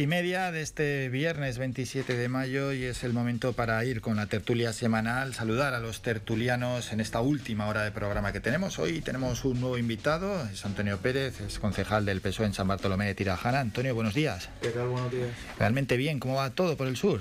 Y 0.00 0.06
media 0.06 0.50
de 0.50 0.62
este 0.62 1.10
viernes 1.10 1.58
27 1.58 2.16
de 2.16 2.28
mayo 2.30 2.72
y 2.72 2.84
es 2.84 3.04
el 3.04 3.12
momento 3.12 3.52
para 3.52 3.84
ir 3.84 4.00
con 4.00 4.16
la 4.16 4.24
tertulia 4.28 4.72
semanal, 4.72 5.34
saludar 5.34 5.74
a 5.74 5.78
los 5.78 6.00
tertulianos 6.00 6.94
en 6.94 7.00
esta 7.00 7.20
última 7.20 7.68
hora 7.68 7.82
de 7.82 7.90
programa 7.90 8.32
que 8.32 8.40
tenemos. 8.40 8.78
Hoy 8.78 9.02
tenemos 9.02 9.44
un 9.44 9.60
nuevo 9.60 9.76
invitado, 9.76 10.48
es 10.50 10.64
Antonio 10.64 10.96
Pérez, 10.96 11.42
es 11.42 11.58
concejal 11.58 12.06
del 12.06 12.22
PSOE 12.22 12.46
en 12.46 12.54
San 12.54 12.66
Bartolomé 12.66 13.08
de 13.08 13.14
Tirajana. 13.14 13.60
Antonio, 13.60 13.94
buenos 13.94 14.14
días. 14.14 14.48
¿Qué 14.62 14.70
tal? 14.70 14.88
Buenos 14.88 15.12
días. 15.12 15.28
Realmente 15.58 15.98
bien, 15.98 16.18
¿cómo 16.18 16.36
va 16.36 16.48
todo 16.48 16.78
por 16.78 16.86
el 16.86 16.96
sur? 16.96 17.20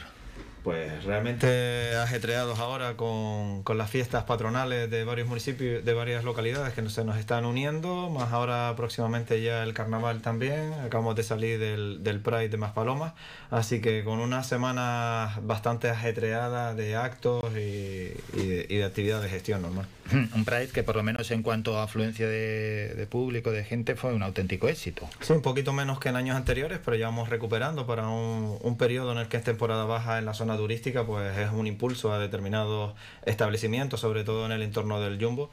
Pues 0.63 1.05
realmente 1.05 1.95
ajetreados 1.95 2.59
ahora 2.59 2.97
con, 2.97 3.63
con, 3.63 3.77
las 3.77 3.89
fiestas 3.89 4.25
patronales 4.25 4.89
de 4.91 5.05
varios 5.05 5.27
municipios, 5.27 5.85
de 5.85 5.93
varias 5.93 6.25
localidades 6.25 6.73
que 6.73 6.87
se 6.89 7.05
nos 7.05 7.17
están 7.17 7.45
uniendo, 7.45 8.09
más 8.09 8.33
ahora 8.33 8.73
próximamente 8.75 9.41
ya 9.41 9.63
el 9.63 9.73
carnaval 9.73 10.21
también, 10.21 10.73
acabamos 10.85 11.15
de 11.15 11.23
salir 11.23 11.59
del, 11.59 12.03
del 12.03 12.19
Pride 12.19 12.49
de 12.49 12.57
Maspalomas, 12.57 13.13
así 13.49 13.79
que 13.79 14.03
con 14.03 14.19
una 14.19 14.43
semana 14.43 15.39
bastante 15.43 15.89
ajetreada 15.89 16.75
de 16.75 16.97
actos 16.97 17.45
y, 17.55 18.11
y, 18.33 18.47
de, 18.47 18.65
y 18.69 18.75
de 18.77 18.83
actividad 18.83 19.21
de 19.21 19.29
gestión 19.29 19.61
normal. 19.61 19.87
Un 20.35 20.45
Pride 20.45 20.67
que 20.67 20.83
por 20.83 20.95
lo 20.95 21.03
menos 21.03 21.29
en 21.31 21.43
cuanto 21.43 21.77
a 21.77 21.83
afluencia 21.83 22.27
de, 22.27 22.93
de, 22.95 23.07
público, 23.07 23.51
de 23.51 23.63
gente, 23.63 23.95
fue 23.95 24.13
un 24.13 24.23
auténtico 24.23 24.67
éxito. 24.67 25.07
Sí, 25.21 25.33
un 25.33 25.41
poquito 25.41 25.73
menos 25.73 25.99
que 25.99 26.09
en 26.09 26.15
años 26.15 26.35
anteriores, 26.35 26.79
pero 26.83 26.97
ya 26.97 27.07
vamos 27.07 27.29
recuperando 27.29 27.85
para 27.85 28.07
un, 28.07 28.57
un 28.61 28.77
periodo 28.77 29.11
en 29.11 29.19
el 29.19 29.27
que 29.27 29.37
es 29.37 29.43
temporada 29.43 29.85
baja 29.85 30.17
en 30.17 30.25
la 30.25 30.33
zona 30.33 30.57
turística 30.57 31.05
pues 31.05 31.37
es 31.37 31.51
un 31.51 31.67
impulso 31.67 32.11
a 32.13 32.19
determinados 32.19 32.93
establecimientos, 33.25 33.99
sobre 33.99 34.23
todo 34.23 34.45
en 34.45 34.51
el 34.51 34.61
entorno 34.61 34.99
del 34.99 35.23
Jumbo. 35.23 35.51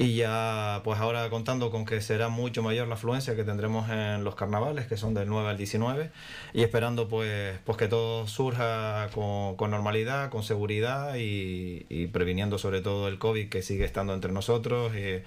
Y 0.00 0.14
ya 0.14 0.80
pues 0.84 1.00
ahora 1.00 1.28
contando 1.28 1.72
con 1.72 1.84
que 1.84 2.00
será 2.00 2.28
mucho 2.28 2.62
mayor 2.62 2.86
la 2.86 2.94
afluencia 2.94 3.34
que 3.34 3.42
tendremos 3.42 3.90
en 3.90 4.22
los 4.22 4.36
carnavales, 4.36 4.86
que 4.86 4.96
son 4.96 5.12
del 5.12 5.28
9 5.28 5.48
al 5.48 5.58
19, 5.58 6.12
y 6.54 6.62
esperando 6.62 7.08
pues, 7.08 7.58
pues 7.64 7.76
que 7.76 7.88
todo 7.88 8.28
surja 8.28 9.08
con, 9.12 9.56
con 9.56 9.72
normalidad, 9.72 10.30
con 10.30 10.44
seguridad 10.44 11.16
y, 11.16 11.84
y, 11.88 12.06
previniendo 12.06 12.58
sobre 12.58 12.80
todo 12.80 13.08
el 13.08 13.18
COVID 13.18 13.48
que 13.48 13.60
sigue 13.60 13.84
estando 13.84 14.14
entre 14.14 14.30
nosotros. 14.30 14.92
Y, 14.94 15.24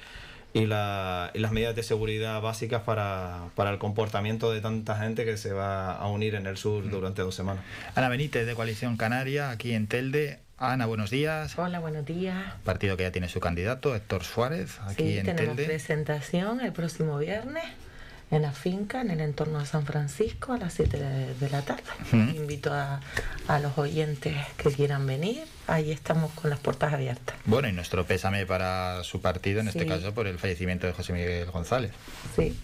y, 0.57 0.65
la, 0.67 1.31
y, 1.33 1.39
las 1.39 1.51
medidas 1.51 1.75
de 1.75 1.83
seguridad 1.83 2.41
básicas 2.41 2.81
para, 2.83 3.49
para, 3.55 3.71
el 3.71 3.77
comportamiento 3.77 4.53
de 4.53 4.61
tanta 4.61 4.97
gente 4.97 5.25
que 5.25 5.35
se 5.35 5.51
va 5.51 5.93
a 5.93 6.07
unir 6.07 6.35
en 6.35 6.45
el 6.47 6.55
sur 6.55 6.89
durante 6.89 7.21
dos 7.21 7.35
semanas. 7.35 7.63
Ana 7.95 8.07
Benítez 8.07 8.45
de 8.45 8.55
Coalición 8.55 8.95
Canaria, 8.95 9.49
aquí 9.49 9.73
en 9.73 9.87
Telde. 9.87 10.39
Ana, 10.63 10.85
buenos 10.85 11.09
días. 11.09 11.57
Hola, 11.57 11.79
buenos 11.79 12.05
días. 12.05 12.37
Partido 12.63 12.95
que 12.95 13.01
ya 13.03 13.11
tiene 13.11 13.27
su 13.29 13.39
candidato, 13.39 13.95
Héctor 13.95 14.23
Suárez, 14.23 14.79
aquí 14.85 15.03
sí, 15.13 15.17
en 15.17 15.25
tenemos 15.25 15.55
Telde. 15.55 15.65
presentación 15.65 16.61
el 16.61 16.71
próximo 16.71 17.17
viernes 17.17 17.63
en 18.29 18.43
la 18.43 18.51
finca, 18.51 19.01
en 19.01 19.09
el 19.09 19.21
entorno 19.21 19.57
de 19.57 19.65
San 19.65 19.87
Francisco, 19.87 20.53
a 20.53 20.57
las 20.59 20.73
7 20.75 20.97
de, 20.99 21.33
de, 21.33 21.49
la 21.49 21.63
tarde. 21.63 21.81
Invito 22.13 22.71
a, 22.71 23.01
a, 23.47 23.59
los 23.59 23.75
oyentes 23.79 24.37
que 24.57 24.69
quieran 24.71 25.07
venir. 25.07 25.43
Ahí 25.65 25.91
estamos 25.91 26.31
con 26.33 26.51
las 26.51 26.59
puertas 26.59 26.93
abiertas. 26.93 27.35
Bueno, 27.45 27.67
y 27.67 27.71
nuestro 27.73 28.05
pésame 28.05 28.45
para 28.45 29.03
su 29.03 29.19
partido, 29.19 29.61
en 29.61 29.71
Sí. 29.71 29.79
este 29.79 29.89
caso 29.89 30.13
por 30.13 30.27
el 30.27 30.37
fallecimiento 30.37 30.85
de 30.85 30.93
José 30.93 31.11
Miguel 31.13 31.49
González, 31.51 31.91
Sí, 32.35 32.55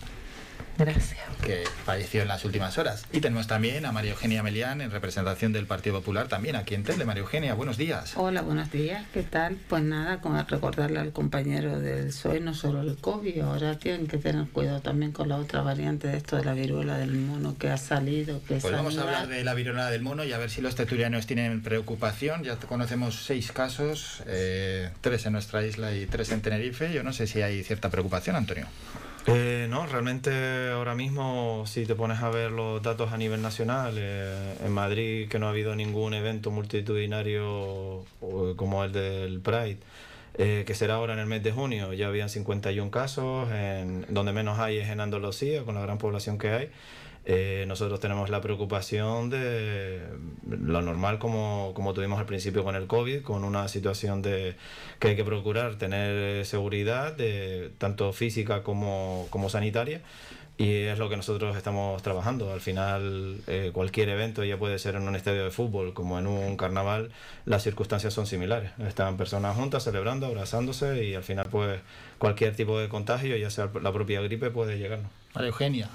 gracias. 0.77 1.19
que 1.43 1.63
falleció 1.85 2.21
en 2.21 2.27
las 2.27 2.43
últimas 2.45 2.77
horas. 2.77 3.05
Y 3.11 3.21
tenemos 3.21 3.47
también 3.47 3.85
a 3.85 3.91
María 3.91 4.11
Eugenia 4.11 4.43
Melián, 4.43 4.81
en 4.81 4.91
representación 4.91 5.53
del 5.53 5.65
Partido 5.65 5.99
Popular, 5.99 6.27
también 6.27 6.55
aquí 6.55 6.75
en 6.75 6.83
Telde. 6.83 7.05
María 7.05 7.21
Eugenia, 7.21 7.53
buenos 7.53 7.77
días. 7.77 8.13
Hola, 8.15 8.41
buenos 8.41 8.71
días, 8.71 9.05
¿qué 9.13 9.23
tal? 9.23 9.57
Pues 9.67 9.83
nada, 9.83 10.19
con 10.21 10.37
recordarle 10.47 10.99
al 10.99 11.11
compañero 11.11 11.79
del 11.79 12.07
PSOE 12.07 12.39
no 12.39 12.53
solo 12.53 12.81
el 12.81 12.97
COVID, 12.97 13.39
ahora 13.41 13.77
tienen 13.77 14.07
que 14.07 14.17
tener 14.17 14.45
cuidado 14.47 14.81
también 14.81 15.11
con 15.11 15.29
la 15.29 15.37
otra 15.37 15.61
variante 15.61 16.07
de 16.07 16.17
esto 16.17 16.35
de 16.37 16.45
la 16.45 16.53
viruela 16.53 16.97
del 16.97 17.13
mono 17.13 17.57
que 17.57 17.69
ha 17.69 17.77
salido. 17.77 18.41
Que 18.43 18.55
Pues 18.55 18.73
vamos 18.73 18.97
a 18.97 19.01
hablar 19.01 19.27
de 19.27 19.43
la 19.43 19.53
viruela 19.53 19.89
del 19.89 20.01
mono 20.01 20.23
y 20.23 20.33
a 20.33 20.37
ver 20.37 20.49
si 20.49 20.61
los 20.61 20.75
tertulianos 20.75 21.27
tienen 21.27 21.61
preocupación. 21.61 22.43
Ya 22.43 22.57
conocemos 22.57 23.23
seis 23.25 23.51
casos, 23.51 24.23
eh, 24.27 24.89
tres 25.01 25.25
en 25.25 25.33
nuestra 25.33 25.65
isla 25.65 25.95
y 25.95 26.05
tres 26.05 26.31
en 26.31 26.41
Tenerife. 26.41 26.91
Yo 26.93 27.03
no 27.03 27.13
sé 27.13 27.27
si 27.27 27.41
hay 27.41 27.63
cierta 27.63 27.89
preocupación, 27.89 28.35
Antonio. 28.35 28.67
Eh, 29.29 29.67
no, 29.69 29.85
realmente 29.85 30.69
ahora 30.71 30.95
mismo 30.95 31.65
si 31.67 31.85
te 31.85 31.95
pones 31.95 32.21
a 32.21 32.29
ver 32.29 32.49
los 32.49 32.81
datos 32.81 33.11
a 33.11 33.17
nivel 33.17 33.41
nacional, 33.41 33.95
eh, 33.97 34.55
en 34.63 34.71
Madrid 34.71 35.27
que 35.27 35.37
no 35.37 35.47
ha 35.47 35.49
habido 35.49 35.75
ningún 35.75 36.13
evento 36.13 36.49
multitudinario 36.49 38.05
como 38.55 38.85
el 38.85 38.93
del 38.93 39.41
Pride, 39.41 39.79
eh, 40.37 40.63
que 40.65 40.73
será 40.75 40.95
ahora 40.95 41.11
en 41.13 41.19
el 41.19 41.25
mes 41.25 41.43
de 41.43 41.51
junio, 41.51 41.91
ya 41.91 42.07
habían 42.07 42.29
51 42.29 42.89
casos, 42.89 43.51
en, 43.51 44.05
donde 44.07 44.31
menos 44.31 44.59
hay 44.59 44.77
es 44.77 44.87
en 44.89 45.01
Andalucía, 45.01 45.63
con 45.63 45.75
la 45.75 45.81
gran 45.81 45.97
población 45.97 46.37
que 46.37 46.49
hay. 46.49 46.69
Eh, 47.29 47.65
nosotros 47.67 47.99
tenemos 47.99 48.29
la 48.29 48.39
preocupación 48.39 49.29
de 49.29 49.99
lo 50.49 50.81
normal 50.81 51.19
como, 51.19 51.73
como 51.75 51.93
tuvimos 51.93 52.19
al 52.19 52.25
principio 52.25 52.63
con 52.63 52.73
el 52.77 52.87
COVID, 52.87 53.21
con 53.21 53.43
una 53.43 53.67
situación 53.67 54.21
de 54.21 54.55
que 54.99 55.09
hay 55.09 55.15
que 55.17 55.25
procurar 55.25 55.75
tener 55.75 56.45
seguridad, 56.45 57.17
de, 57.17 57.69
tanto 57.79 58.13
física 58.13 58.63
como, 58.63 59.27
como 59.29 59.49
sanitaria, 59.49 59.99
y 60.57 60.83
es 60.83 60.99
lo 60.99 61.09
que 61.09 61.17
nosotros 61.17 61.57
estamos 61.57 62.01
trabajando. 62.01 62.53
Al 62.53 62.61
final, 62.61 63.41
eh, 63.47 63.71
cualquier 63.73 64.07
evento, 64.07 64.45
ya 64.45 64.57
puede 64.57 64.79
ser 64.79 64.95
en 64.95 65.05
un 65.05 65.17
estadio 65.17 65.43
de 65.43 65.51
fútbol 65.51 65.93
como 65.93 66.19
en 66.19 66.27
un 66.27 66.55
carnaval, 66.55 67.11
las 67.43 67.61
circunstancias 67.61 68.13
son 68.13 68.25
similares. 68.25 68.71
Están 68.79 69.17
personas 69.17 69.57
juntas 69.57 69.83
celebrando, 69.83 70.27
abrazándose 70.27 71.03
y 71.03 71.13
al 71.13 71.23
final, 71.23 71.47
pues 71.51 71.81
cualquier 72.19 72.55
tipo 72.55 72.79
de 72.79 72.87
contagio, 72.87 73.35
ya 73.35 73.49
sea 73.49 73.69
la 73.81 73.91
propia 73.91 74.21
gripe, 74.21 74.49
puede 74.49 74.77
llegarnos. 74.77 75.11
María 75.35 75.49
Eugenia. 75.49 75.89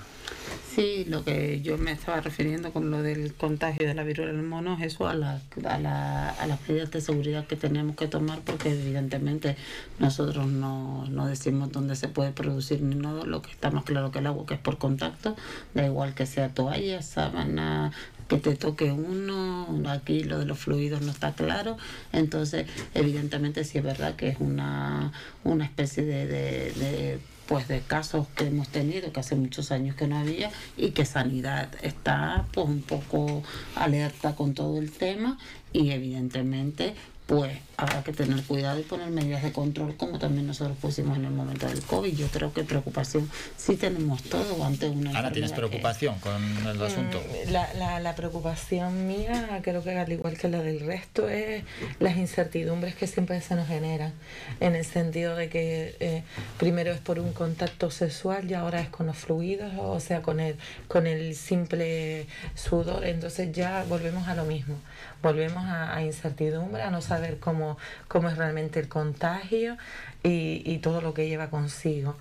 Sí, 0.75 1.05
lo 1.07 1.23
que 1.23 1.61
yo 1.61 1.77
me 1.77 1.93
estaba 1.93 2.23
refiriendo 2.23 2.73
con 2.73 2.91
lo 2.91 3.03
del 3.03 3.35
contagio 3.35 3.87
de 3.87 3.93
la 3.93 4.05
viruela 4.05 4.33
del 4.33 4.43
mono 4.43 4.79
es 4.81 4.95
eso, 4.95 5.07
a, 5.07 5.15
la, 5.15 5.41
a, 5.69 5.79
la, 5.79 6.31
a 6.31 6.47
las 6.47 6.67
medidas 6.67 6.91
de 6.91 7.03
seguridad 7.03 7.47
que 7.47 7.57
tenemos 7.57 7.95
que 7.95 8.07
tomar, 8.07 8.41
porque 8.41 8.71
evidentemente 8.71 9.57
nosotros 9.99 10.47
no, 10.47 11.07
no 11.11 11.27
decimos 11.27 11.73
dónde 11.73 11.95
se 11.95 12.09
puede 12.09 12.33
producir 12.33 12.81
ni 12.81 12.95
nada, 12.95 13.25
lo 13.25 13.43
que 13.43 13.51
está 13.51 13.71
más 13.71 13.85
claro 13.85 14.13
que 14.13 14.21
el 14.21 14.27
agua, 14.27 14.47
que 14.47 14.55
es 14.55 14.61
por 14.61 14.79
contacto, 14.79 15.37
da 15.75 15.85
igual 15.85 16.15
que 16.15 16.25
sea 16.25 16.49
toalla, 16.49 17.03
sábana, 17.03 17.93
que 18.29 18.39
te 18.39 18.57
toque 18.57 18.93
uno, 18.93 19.67
aquí 19.89 20.25
lo 20.25 20.39
de 20.39 20.47
los 20.47 20.59
fluidos 20.59 21.03
no 21.03 21.11
está 21.11 21.33
claro, 21.33 21.77
entonces 22.15 22.67
evidentemente 22.95 23.65
sí 23.65 23.77
es 23.77 23.85
verdad 23.85 24.17
que 24.17 24.29
es 24.29 24.37
una, 24.41 25.13
una 25.45 25.67
especie 25.67 26.03
de, 26.03 26.27
de, 26.27 26.73
de 26.73 27.19
pues 27.53 27.69
de 27.69 27.81
casos 27.81 28.29
que 28.35 28.47
hemos 28.47 28.69
tenido 28.69 29.13
que 29.13 29.21
hace 29.21 29.37
muchos 29.37 29.73
años 29.73 29.95
que 29.95 30.07
no 30.07 30.17
había 30.17 30.51
y 30.79 30.93
que 30.93 31.05
sanidad 31.05 31.69
está 31.83 32.47
pues 32.55 32.67
un 32.67 32.81
poco 32.81 33.43
alerta 33.75 34.35
con 34.35 34.55
todo 34.55 34.79
el 34.79 34.91
tema 34.91 35.37
y 35.71 35.91
evidentemente 35.91 36.95
pues 37.27 37.59
habrá 37.83 38.03
que 38.05 38.13
tener 38.13 38.43
cuidado 38.45 38.79
y 38.79 38.83
poner 38.83 39.11
medidas 39.11 39.43
de 39.43 39.53
control 39.53 39.97
como 39.97 40.19
también 40.19 40.47
nosotros 40.47 40.77
pusimos 40.81 41.17
en 41.19 41.25
el 41.25 41.33
momento 41.33 41.67
del 41.67 41.83
COVID. 41.83 42.17
Yo 42.17 42.29
creo 42.29 42.53
que 42.53 42.63
preocupación 42.63 43.29
sí 43.57 43.77
tenemos 43.77 44.23
todo 44.23 44.65
ante 44.65 44.89
una 44.89 45.19
Ana, 45.19 45.33
¿tienes 45.33 45.53
preocupación 45.53 46.15
que... 46.17 46.21
con 46.21 46.67
el 46.67 46.81
asunto? 46.83 47.21
Mm, 47.21 47.53
La, 47.53 47.75
la, 47.75 48.01
la, 48.01 48.15
preocupación 48.15 49.09
mía, 49.09 49.61
creo 49.63 49.83
que 49.83 49.99
al 49.99 50.13
igual 50.13 50.39
que 50.39 50.49
la 50.49 50.63
del 50.63 50.81
resto, 50.81 51.29
es 51.29 51.65
las 51.99 52.17
incertidumbres 52.17 52.95
que 52.95 53.07
siempre 53.07 53.41
se 53.41 53.57
nos 53.57 53.67
generan, 53.67 54.13
en 54.61 54.77
el 54.77 54.85
sentido 54.85 55.35
de 55.35 55.49
que 55.49 55.97
eh, 55.99 56.23
primero 56.59 56.93
es 56.93 57.01
por 57.01 57.19
un 57.19 57.33
contacto 57.33 57.91
sexual 57.91 58.49
y 58.49 58.55
ahora 58.55 58.81
es 58.81 58.89
con 58.91 59.07
los 59.07 59.17
fluidos, 59.17 59.73
o 59.79 59.99
sea, 59.99 60.23
con 60.23 60.39
el, 60.39 60.57
con 60.87 61.07
el 61.09 61.35
simple 61.35 62.27
sudor, 62.55 63.05
entonces 63.05 63.51
ya 63.53 63.85
volvemos 63.89 64.29
a 64.29 64.35
lo 64.37 64.45
mismo, 64.45 64.77
volvemos 65.21 65.65
a, 65.65 65.97
a 65.97 66.05
incertidumbre, 66.05 66.83
a 66.83 66.91
no 66.91 67.01
saber 67.01 67.39
cómo, 67.39 67.72
cómo 68.09 68.29
es 68.29 68.37
realmente 68.37 68.81
el 68.81 68.89
contagio 68.89 69.77
y, 70.23 70.79
todo 70.79 71.01
lo 71.01 71.15
que 71.15 71.29
lleva 71.29 71.51
consigo. 71.51 72.17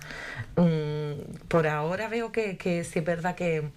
Mm, 0.56 1.46
por 1.48 1.66
ahora 1.66 2.08
veo 2.08 2.32
que, 2.32 2.56
que 2.56 2.84
sí 2.84 3.00
es 3.00 3.04
verdad 3.04 3.34
que 3.34 3.70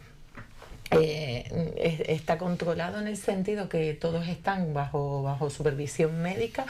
eh, 0.92 2.04
está 2.08 2.38
controlado 2.38 3.00
en 3.00 3.08
el 3.08 3.18
sentido 3.18 3.70
que 3.70 3.94
todos 3.94 4.28
están 4.28 4.74
bajo, 4.74 5.24
bajo 5.24 5.50
supervisión 5.50 6.22
médica 6.22 6.66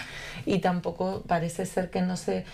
y 0.46 0.60
tampoco 0.60 1.24
parece 1.28 1.66
ser 1.66 1.90
que 1.90 2.02
no 2.02 2.16
se 2.18 2.46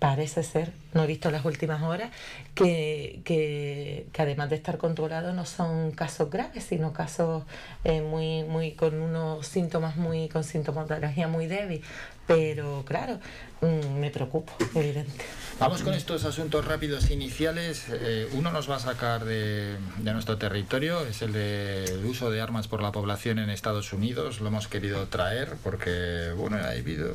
parece 0.00 0.42
ser, 0.42 0.72
no 0.94 1.04
he 1.04 1.06
visto 1.06 1.30
las 1.30 1.44
últimas 1.44 1.82
horas, 1.82 2.10
que, 2.54 3.20
que, 3.22 4.06
que 4.12 4.22
además 4.22 4.48
de 4.48 4.56
estar 4.56 4.78
controlado 4.78 5.34
no 5.34 5.44
son 5.44 5.92
casos 5.92 6.30
graves, 6.30 6.64
sino 6.64 6.94
casos 6.94 7.44
eh, 7.84 8.00
muy, 8.00 8.42
muy 8.44 8.72
con 8.72 9.00
unos 9.00 9.46
síntomas 9.46 9.96
muy, 9.96 10.30
con 10.30 10.42
sintomatología 10.42 11.28
muy 11.28 11.46
débil. 11.46 11.82
Pero 12.30 12.84
claro, 12.86 13.18
mmm, 13.60 13.98
me 13.98 14.10
preocupo, 14.10 14.52
evidente. 14.76 15.24
Vamos 15.58 15.82
con 15.82 15.94
estos 15.94 16.24
asuntos 16.24 16.64
rápidos 16.64 17.10
iniciales. 17.10 17.86
Eh, 17.90 18.28
uno 18.34 18.52
nos 18.52 18.70
va 18.70 18.76
a 18.76 18.78
sacar 18.78 19.24
de, 19.24 19.74
de 19.98 20.12
nuestro 20.12 20.38
territorio, 20.38 21.04
es 21.04 21.22
el 21.22 21.32
del 21.32 22.02
de 22.02 22.08
uso 22.08 22.30
de 22.30 22.40
armas 22.40 22.68
por 22.68 22.82
la 22.82 22.92
población 22.92 23.40
en 23.40 23.50
Estados 23.50 23.92
Unidos. 23.92 24.40
Lo 24.40 24.46
hemos 24.46 24.68
querido 24.68 25.08
traer 25.08 25.56
porque, 25.64 26.30
bueno, 26.36 26.56
ha 26.56 26.70
habido 26.70 27.14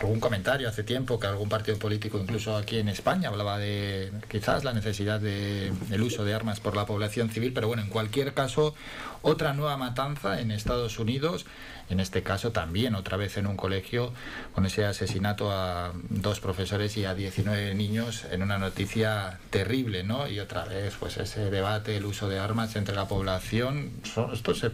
algún 0.00 0.20
comentario 0.20 0.68
hace 0.68 0.84
tiempo 0.84 1.18
que 1.18 1.26
algún 1.26 1.48
partido 1.48 1.76
político, 1.78 2.18
incluso 2.18 2.56
aquí 2.56 2.78
en 2.78 2.88
España, 2.88 3.28
hablaba 3.28 3.58
de 3.58 4.12
quizás 4.30 4.62
la 4.62 4.72
necesidad 4.72 5.18
de, 5.18 5.72
del 5.88 6.02
uso 6.02 6.24
de 6.24 6.32
armas 6.32 6.60
por 6.60 6.76
la 6.76 6.86
población 6.86 7.28
civil, 7.28 7.52
pero 7.52 7.66
bueno, 7.66 7.82
en 7.82 7.88
cualquier 7.88 8.34
caso, 8.34 8.74
otra 9.20 9.52
nueva 9.52 9.76
matanza 9.76 10.40
en 10.40 10.52
Estados 10.52 10.98
Unidos, 11.00 11.44
en 11.90 12.00
este 12.00 12.22
caso 12.22 12.52
también 12.52 12.94
otra 12.94 13.16
vez 13.16 13.36
en 13.36 13.46
un 13.46 13.56
colegio, 13.56 14.12
con 14.54 14.66
ese 14.66 14.84
asesinato 14.84 15.50
a 15.52 15.92
dos 16.08 16.40
profesores 16.40 16.96
y 16.96 17.04
a 17.04 17.14
19 17.14 17.74
niños 17.74 18.24
en 18.30 18.42
una 18.42 18.58
noticia 18.58 19.38
terrible, 19.50 20.04
¿no? 20.04 20.28
Y 20.28 20.40
otra 20.40 20.64
vez, 20.64 20.94
pues 20.98 21.16
ese 21.16 21.50
debate, 21.50 21.96
el 21.96 22.04
uso 22.04 22.28
de 22.28 22.38
armas 22.38 22.76
entre 22.76 22.94
la 22.94 23.06
población, 23.06 23.90
esto 24.32 24.54
se, 24.54 24.70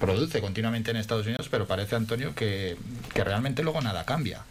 produce 0.00 0.40
continuamente 0.40 0.90
en 0.90 0.96
Estados 0.96 1.26
Unidos, 1.26 1.48
pero 1.50 1.66
parece, 1.66 1.96
Antonio, 1.96 2.34
que, 2.34 2.76
que 3.14 3.24
realmente 3.24 3.62
luego 3.62 3.80
nada 3.80 4.04
cambia. 4.04 4.44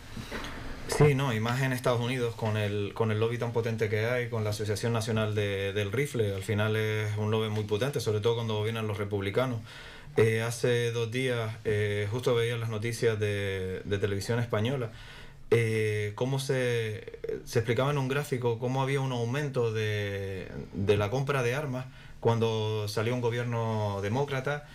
Sí, 0.97 1.15
no, 1.15 1.33
y 1.33 1.39
más 1.39 1.61
en 1.61 1.71
Estados 1.71 2.01
Unidos 2.01 2.35
con 2.35 2.57
el, 2.57 2.93
con 2.93 3.11
el 3.11 3.19
lobby 3.19 3.37
tan 3.37 3.53
potente 3.53 3.87
que 3.89 4.05
hay, 4.05 4.29
con 4.29 4.43
la 4.43 4.49
Asociación 4.49 4.91
Nacional 4.91 5.33
de, 5.33 5.71
del 5.71 5.91
Rifle, 5.91 6.35
al 6.35 6.43
final 6.43 6.75
es 6.75 7.17
un 7.17 7.31
lobby 7.31 7.49
muy 7.49 7.63
potente, 7.63 8.01
sobre 8.01 8.19
todo 8.19 8.35
cuando 8.35 8.55
gobiernan 8.55 8.87
los 8.87 8.97
republicanos. 8.97 9.59
Eh, 10.17 10.41
hace 10.41 10.91
dos 10.91 11.09
días 11.09 11.55
eh, 11.63 12.05
justo 12.11 12.35
veía 12.35 12.57
las 12.57 12.69
noticias 12.69 13.17
de, 13.17 13.81
de 13.85 13.97
televisión 13.97 14.39
española, 14.39 14.91
eh, 15.51 16.11
cómo 16.15 16.37
se, 16.37 17.19
se, 17.45 17.59
explicaba 17.59 17.91
en 17.91 17.97
un 17.97 18.09
gráfico 18.09 18.59
cómo 18.59 18.81
había 18.81 18.99
un 18.99 19.13
aumento 19.13 19.71
de, 19.71 20.49
de 20.73 20.97
la 20.97 21.09
compra 21.09 21.43
de 21.43 21.55
armas 21.55 21.85
cuando 22.19 22.87
salió 22.89 23.15
un 23.15 23.21
gobierno 23.21 23.99
demócrata 24.01 24.67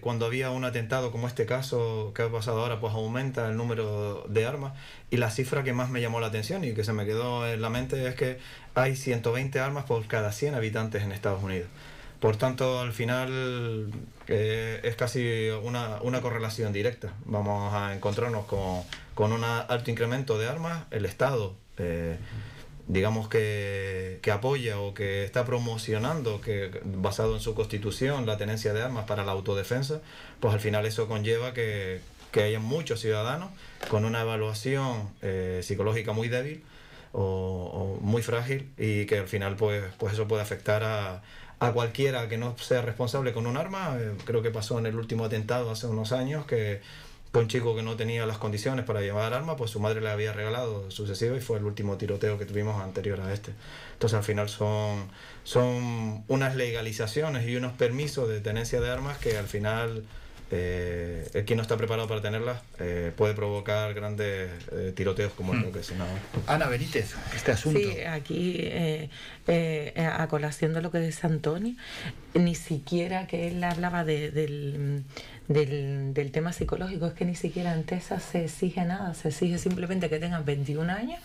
cuando 0.00 0.26
había 0.26 0.50
un 0.50 0.64
atentado 0.64 1.10
como 1.10 1.26
este 1.26 1.46
caso 1.46 2.12
que 2.14 2.22
ha 2.22 2.30
pasado 2.30 2.60
ahora, 2.60 2.78
pues 2.78 2.92
aumenta 2.92 3.48
el 3.48 3.56
número 3.56 4.26
de 4.28 4.44
armas. 4.46 4.74
Y 5.10 5.16
la 5.16 5.30
cifra 5.30 5.62
que 5.62 5.72
más 5.72 5.88
me 5.90 6.02
llamó 6.02 6.20
la 6.20 6.26
atención 6.26 6.62
y 6.64 6.74
que 6.74 6.84
se 6.84 6.92
me 6.92 7.06
quedó 7.06 7.46
en 7.46 7.62
la 7.62 7.70
mente 7.70 8.06
es 8.06 8.14
que 8.16 8.38
hay 8.74 8.96
120 8.96 9.58
armas 9.60 9.84
por 9.84 10.06
cada 10.08 10.32
100 10.32 10.54
habitantes 10.54 11.02
en 11.02 11.12
Estados 11.12 11.42
Unidos. 11.42 11.68
Por 12.20 12.36
tanto, 12.36 12.80
al 12.80 12.92
final 12.92 13.90
eh, 14.28 14.80
es 14.84 14.94
casi 14.94 15.48
una, 15.62 16.00
una, 16.02 16.20
correlación 16.20 16.72
directa. 16.72 17.14
Vamos 17.24 17.72
a 17.72 17.94
encontrarnos 17.94 18.44
con, 18.44 18.82
con 19.14 19.32
un 19.32 19.42
alto 19.42 19.90
incremento 19.90 20.38
de 20.38 20.46
armas. 20.46 20.84
El 20.90 21.06
Estado 21.06 21.54
eh, 21.80 22.18
digamos 22.88 23.28
que, 23.28 24.18
que, 24.20 24.32
apoya 24.32 24.80
o 24.80 24.94
que 24.94 25.24
está 25.24 25.44
promocionando, 25.44 26.40
que 26.40 26.80
basado 26.84 27.34
en 27.36 27.40
su 27.40 27.54
constitución, 27.54 28.26
la 28.26 28.36
tenencia 28.36 28.72
de 28.72 28.82
armas 28.82 29.04
para 29.04 29.24
la 29.24 29.32
autodefensa, 29.32 30.00
pues 30.40 30.52
al 30.52 30.60
final 30.60 30.84
eso 30.86 31.06
conlleva 31.06 31.54
que, 31.54 32.00
que 32.32 32.42
haya 32.42 32.58
muchos 32.58 33.00
ciudadanos 33.00 33.50
con 33.88 34.04
una 34.04 34.22
evaluación 34.22 35.08
eh, 35.22 35.60
psicológica 35.62 36.12
muy 36.12 36.28
débil 36.28 36.64
o, 37.12 37.22
o, 37.22 38.00
muy 38.00 38.22
frágil 38.22 38.70
y 38.76 39.06
que 39.06 39.18
al 39.18 39.28
final 39.28 39.54
pues, 39.54 39.84
pues 39.98 40.14
eso 40.14 40.26
puede 40.26 40.42
afectar 40.42 40.82
a, 40.82 41.22
a 41.60 41.72
cualquiera 41.72 42.28
que 42.28 42.38
no 42.38 42.56
sea 42.58 42.82
responsable 42.82 43.32
con 43.32 43.46
un 43.46 43.56
arma. 43.56 43.96
Eh, 43.98 44.12
creo 44.24 44.42
que 44.42 44.50
pasó 44.50 44.78
en 44.78 44.86
el 44.86 44.96
último 44.96 45.24
atentado 45.24 45.70
hace 45.70 45.86
unos 45.86 46.12
años 46.12 46.46
que 46.46 46.80
un 47.38 47.46
chico 47.46 47.76
que 47.76 47.82
no 47.82 47.96
tenía 47.96 48.26
las 48.26 48.38
condiciones 48.38 48.84
para 48.84 49.02
llevar 49.02 49.34
armas, 49.34 49.54
pues 49.56 49.70
su 49.70 49.78
madre 49.78 50.00
le 50.00 50.10
había 50.10 50.32
regalado 50.32 50.90
sucesivo 50.90 51.36
y 51.36 51.40
fue 51.40 51.58
el 51.58 51.64
último 51.64 51.96
tiroteo 51.96 52.38
que 52.38 52.44
tuvimos 52.44 52.82
anterior 52.82 53.20
a 53.20 53.32
este. 53.32 53.52
Entonces 53.92 54.16
al 54.16 54.24
final 54.24 54.48
son, 54.48 55.08
son 55.44 56.24
unas 56.26 56.56
legalizaciones 56.56 57.46
y 57.46 57.54
unos 57.54 57.72
permisos 57.74 58.28
de 58.28 58.40
tenencia 58.40 58.80
de 58.80 58.90
armas 58.90 59.18
que 59.18 59.38
al 59.38 59.46
final 59.46 60.04
eh, 60.50 61.28
el 61.34 61.44
quien 61.44 61.56
no 61.56 61.62
está 61.62 61.76
preparado 61.76 62.08
para 62.08 62.20
tenerlas 62.20 62.60
eh, 62.78 63.12
puede 63.16 63.34
provocar 63.34 63.94
grandes 63.94 64.50
eh, 64.72 64.92
tiroteos 64.94 65.32
como 65.32 65.54
el 65.54 65.70
que 65.72 65.82
se 65.82 65.94
Ana 66.46 66.66
Benítez, 66.66 67.14
este 67.34 67.52
asunto. 67.52 67.78
Sí, 67.78 68.00
aquí 68.00 68.56
eh, 68.60 69.10
eh, 69.46 69.92
a 69.96 70.26
colación 70.28 70.74
de 70.74 70.82
lo 70.82 70.90
que 70.90 70.98
dice 70.98 71.26
Antonio, 71.26 71.74
ni 72.34 72.54
siquiera 72.54 73.26
que 73.26 73.48
él 73.48 73.62
hablaba 73.62 74.04
de, 74.04 74.30
del 74.30 75.04
del, 75.50 76.14
del, 76.14 76.30
tema 76.30 76.52
psicológico 76.52 77.06
es 77.06 77.12
que 77.14 77.24
ni 77.24 77.34
siquiera 77.34 77.74
en 77.74 77.82
TESA 77.82 78.20
se 78.20 78.44
exige 78.44 78.84
nada, 78.84 79.14
se 79.14 79.28
exige 79.28 79.58
simplemente 79.58 80.08
que 80.08 80.20
tengan 80.20 80.44
21 80.44 80.92
años, 80.92 81.18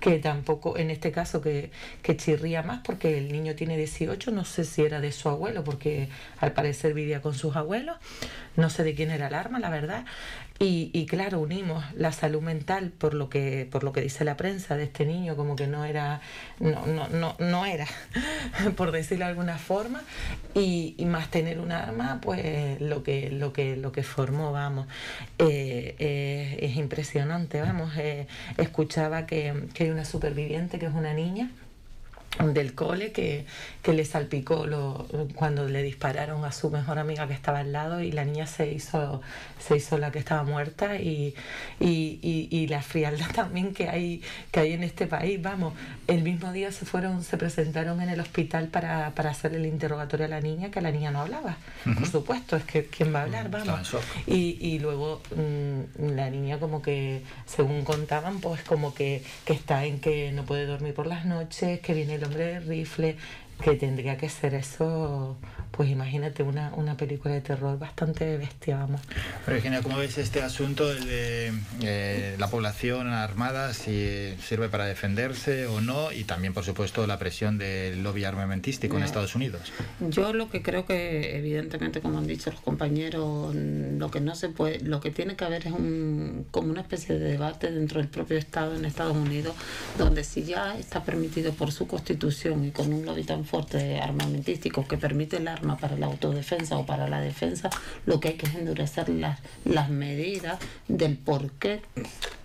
que 0.00 0.18
tampoco, 0.18 0.76
en 0.76 0.90
este 0.90 1.12
caso, 1.12 1.40
que, 1.40 1.70
que 2.02 2.14
chirría 2.14 2.62
más 2.62 2.80
porque 2.84 3.16
el 3.16 3.32
niño 3.32 3.54
tiene 3.54 3.78
18, 3.78 4.32
no 4.32 4.44
sé 4.44 4.64
si 4.64 4.82
era 4.82 5.00
de 5.00 5.12
su 5.12 5.30
abuelo, 5.30 5.64
porque 5.64 6.10
al 6.40 6.52
parecer 6.52 6.92
vivía 6.92 7.22
con 7.22 7.32
sus 7.32 7.56
abuelos, 7.56 7.96
no 8.54 8.68
sé 8.68 8.84
de 8.84 8.94
quién 8.94 9.10
era 9.10 9.28
el 9.28 9.34
arma, 9.34 9.58
la 9.58 9.70
verdad, 9.70 10.04
y, 10.62 10.90
y, 10.92 11.06
claro, 11.06 11.40
unimos 11.40 11.82
la 11.94 12.12
salud 12.12 12.42
mental 12.42 12.90
por 12.90 13.14
lo 13.14 13.30
que 13.30 13.66
por 13.70 13.82
lo 13.82 13.92
que 13.92 14.02
dice 14.02 14.26
la 14.26 14.36
prensa 14.36 14.76
de 14.76 14.84
este 14.84 15.06
niño, 15.06 15.34
como 15.34 15.56
que 15.56 15.66
no 15.66 15.86
era, 15.86 16.20
no, 16.58 16.84
no, 16.84 17.08
no, 17.08 17.34
no 17.38 17.64
era, 17.64 17.86
por 18.76 18.92
decirlo 18.92 19.24
de 19.24 19.30
alguna 19.30 19.56
forma, 19.56 20.02
y, 20.54 20.94
y, 20.98 21.06
más 21.06 21.30
tener 21.30 21.60
un 21.60 21.72
arma, 21.72 22.20
pues 22.20 22.78
lo 22.78 23.02
que, 23.02 23.30
lo 23.30 23.54
que, 23.54 23.78
lo 23.78 23.90
que 23.90 24.02
formó, 24.02 24.52
vamos, 24.52 24.86
eh, 25.38 25.96
eh, 25.98 26.58
es 26.60 26.76
impresionante, 26.76 27.62
vamos. 27.62 27.96
Eh, 27.96 28.26
escuchaba 28.58 29.24
que, 29.24 29.68
que 29.72 29.84
hay 29.84 29.90
una 29.90 30.04
superviviente 30.04 30.78
que 30.78 30.84
es 30.86 30.94
una 30.94 31.14
niña 31.14 31.50
del 32.38 32.74
cole 32.74 33.12
que, 33.12 33.44
que 33.82 33.92
le 33.92 34.04
salpicó 34.04 34.66
lo, 34.66 35.06
cuando 35.34 35.68
le 35.68 35.82
dispararon 35.82 36.44
a 36.44 36.52
su 36.52 36.70
mejor 36.70 36.98
amiga 36.98 37.26
que 37.26 37.34
estaba 37.34 37.58
al 37.58 37.72
lado 37.72 38.00
y 38.00 38.12
la 38.12 38.24
niña 38.24 38.46
se 38.46 38.72
hizo, 38.72 39.20
se 39.58 39.76
hizo 39.76 39.98
la 39.98 40.10
que 40.10 40.20
estaba 40.20 40.42
muerta 40.44 40.96
y, 40.96 41.34
y, 41.80 42.18
y, 42.22 42.48
y, 42.50 42.66
la 42.68 42.82
frialdad 42.82 43.30
también 43.34 43.74
que 43.74 43.88
hay, 43.88 44.22
que 44.52 44.60
hay 44.60 44.72
en 44.72 44.84
este 44.84 45.06
país. 45.06 45.42
Vamos, 45.42 45.74
el 46.06 46.22
mismo 46.22 46.52
día 46.52 46.70
se 46.72 46.86
fueron, 46.86 47.22
se 47.24 47.36
presentaron 47.36 48.00
en 48.00 48.08
el 48.08 48.20
hospital 48.20 48.68
para, 48.68 49.10
para 49.14 49.30
hacer 49.30 49.54
el 49.54 49.66
interrogatorio 49.66 50.26
a 50.26 50.28
la 50.28 50.40
niña, 50.40 50.70
que 50.70 50.80
la 50.80 50.92
niña 50.92 51.10
no 51.10 51.22
hablaba. 51.22 51.58
Uh 51.84 51.90
-huh. 51.90 51.98
Por 51.98 52.08
supuesto, 52.08 52.56
es 52.56 52.64
que 52.64 52.86
quién 52.86 53.14
va 53.14 53.20
a 53.20 53.22
hablar, 53.24 53.50
vamos. 53.50 53.96
Y, 54.26 54.56
y 54.60 54.78
luego 54.78 55.20
mmm, 55.34 56.14
la 56.14 56.30
niña 56.30 56.58
como 56.58 56.80
que, 56.80 57.22
según 57.44 57.84
contaban, 57.84 58.40
pues 58.40 58.62
como 58.62 58.94
que, 58.94 59.22
que 59.44 59.52
está 59.52 59.84
en 59.84 60.00
que 60.00 60.32
no 60.32 60.44
puede 60.44 60.64
dormir 60.66 60.94
por 60.94 61.06
las 61.06 61.26
noches, 61.26 61.80
que 61.80 61.92
viene 61.92 62.19
el 62.20 62.26
hombre 62.26 62.60
rifle, 62.60 63.16
que 63.60 63.76
tendría 63.76 64.16
que 64.16 64.28
ser 64.28 64.54
eso, 64.54 65.36
pues 65.70 65.90
imagínate 65.90 66.42
una, 66.42 66.72
una 66.74 66.96
película 66.96 67.34
de 67.34 67.40
terror 67.40 67.78
bastante 67.78 68.36
bestia, 68.36 68.78
vamos. 68.78 69.00
Virginia, 69.46 69.82
¿cómo 69.82 69.98
ves 69.98 70.18
este 70.18 70.42
asunto 70.42 70.92
de 70.92 71.52
eh, 71.82 72.36
la 72.38 72.48
población 72.48 73.08
armada, 73.08 73.72
si 73.74 74.34
sirve 74.42 74.68
para 74.68 74.86
defenderse 74.86 75.66
o 75.66 75.80
no? 75.80 76.12
Y 76.12 76.24
también, 76.24 76.54
por 76.54 76.64
supuesto, 76.64 77.06
la 77.06 77.18
presión 77.18 77.58
del 77.58 78.02
lobby 78.02 78.24
armamentístico 78.24 78.94
no. 78.94 79.00
en 79.00 79.04
Estados 79.04 79.34
Unidos. 79.34 79.72
Yo 80.00 80.32
lo 80.32 80.50
que 80.50 80.62
creo 80.62 80.86
que, 80.86 81.36
evidentemente, 81.36 82.00
como 82.00 82.18
han 82.18 82.26
dicho 82.26 82.50
los 82.50 82.60
compañeros, 82.60 83.54
lo 83.54 84.10
que 84.10 84.20
no 84.20 84.34
se 84.34 84.48
puede, 84.48 84.80
lo 84.80 85.00
que 85.00 85.10
tiene 85.10 85.36
que 85.36 85.44
haber 85.44 85.66
es 85.66 85.72
un, 85.72 86.46
como 86.50 86.70
una 86.70 86.80
especie 86.80 87.18
de 87.18 87.30
debate 87.30 87.70
dentro 87.70 88.00
del 88.00 88.08
propio 88.08 88.38
Estado 88.38 88.76
en 88.76 88.84
Estados 88.84 89.16
Unidos, 89.16 89.54
donde 89.98 90.24
si 90.24 90.44
ya 90.44 90.78
está 90.78 91.04
permitido 91.04 91.52
por 91.52 91.72
su 91.72 91.86
constitución 91.86 92.64
y 92.64 92.70
con 92.70 92.92
un 92.92 93.04
lobby 93.04 93.24
tan 93.24 93.44
fuerte 93.50 94.00
armamentístico 94.00 94.86
que 94.86 94.96
permite 94.96 95.38
el 95.38 95.48
arma 95.48 95.76
para 95.76 95.96
la 95.96 96.06
autodefensa 96.06 96.78
o 96.78 96.86
para 96.86 97.08
la 97.08 97.20
defensa, 97.20 97.68
lo 98.06 98.20
que 98.20 98.28
hay 98.28 98.34
que 98.34 98.46
es 98.46 98.54
endurecer 98.54 99.08
las, 99.08 99.40
las 99.64 99.90
medidas 99.90 100.58
del 100.86 101.16
por 101.16 101.50
qué 101.52 101.82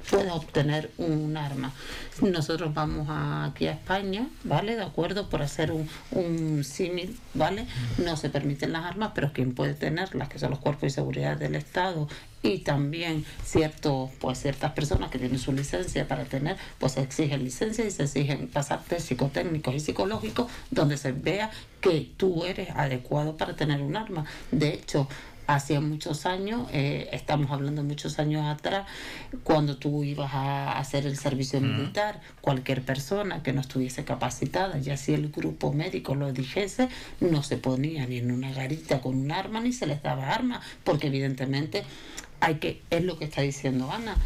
pueda 0.10 0.34
obtener 0.34 0.92
un 0.98 1.38
arma. 1.38 1.74
Nosotros 2.22 2.74
vamos 2.74 3.08
aquí 3.10 3.68
a 3.68 3.72
España, 3.74 4.28
¿vale? 4.44 4.76
De 4.76 4.84
acuerdo, 4.84 5.30
por 5.30 5.42
hacer 5.42 5.72
un, 5.72 5.90
un 6.12 6.64
símil, 6.64 7.20
¿vale? 7.34 7.66
No 7.98 8.16
se 8.16 8.30
permiten 8.30 8.72
las 8.72 8.86
armas, 8.86 9.12
pero 9.14 9.34
quien 9.34 9.54
puede 9.54 9.74
tenerlas, 9.74 10.30
que 10.30 10.40
son 10.40 10.52
los 10.52 10.60
cuerpos 10.60 10.84
de 10.84 10.90
seguridad 10.92 11.38
del 11.38 11.56
Estado 11.56 12.08
y 12.42 12.60
también 12.60 13.26
ciertos, 13.44 14.12
pues 14.20 14.40
ciertas 14.40 14.72
personas 14.74 15.10
que 15.10 15.18
tienen 15.18 15.40
su 15.40 15.52
licencia 15.52 16.08
para 16.08 16.26
tener, 16.26 16.58
pues 16.80 16.94
se 16.94 17.02
exigen 17.02 17.44
licencia 17.44 17.86
y 17.86 17.92
se 17.92 18.04
exigen 18.04 18.48
pasar 18.48 18.82
psicotécnicos 19.00 19.74
y 19.74 19.80
psicológicos 19.80 20.52
donde 20.72 20.98
se 20.98 21.12
vea 21.12 21.50
que 21.82 22.12
tú 22.18 22.46
eres 22.46 22.70
adecuado 22.72 23.36
para 23.36 23.56
tener 23.56 23.82
un 23.82 23.96
arma. 23.96 24.26
De 24.52 24.74
hecho, 24.74 25.08
hacía 25.48 25.80
muchos 25.82 26.26
años, 26.26 26.68
eh, 26.72 27.10
estamos 27.12 27.52
hablando 27.52 27.84
muchos 27.84 28.20
años 28.20 28.46
atrás, 28.46 28.88
cuando 29.44 29.78
tú 29.78 30.04
ibas 30.04 30.34
a 30.34 30.78
hacer 30.78 31.06
el 31.06 31.18
servicio 31.18 31.62
militar, 31.62 32.22
cualquier 32.42 32.82
persona 32.82 33.44
que 33.44 33.54
no 33.54 33.62
estuviese 33.62 34.04
capacitada, 34.04 34.78
ya 34.80 34.98
si 34.98 35.14
el 35.14 35.30
grupo 35.30 35.72
médico 35.72 36.16
lo 36.16 36.32
dijese, 36.32 36.90
no 37.20 37.44
se 37.44 37.58
ponía 37.58 38.06
ni 38.08 38.18
en 38.18 38.32
una 38.32 38.52
garita 38.52 39.02
con 39.02 39.16
un 39.16 39.32
arma 39.32 39.62
ni 39.62 39.74
se 39.74 39.86
les 39.86 40.02
daba 40.02 40.32
arma, 40.32 40.62
porque 40.84 41.08
evidentemente 41.08 41.84
hay 42.40 42.56
que, 42.56 42.82
es 42.90 43.04
lo 43.04 43.18
que 43.18 43.26
está 43.26 43.42
diciendo 43.42 43.92
Ana, 43.92 44.18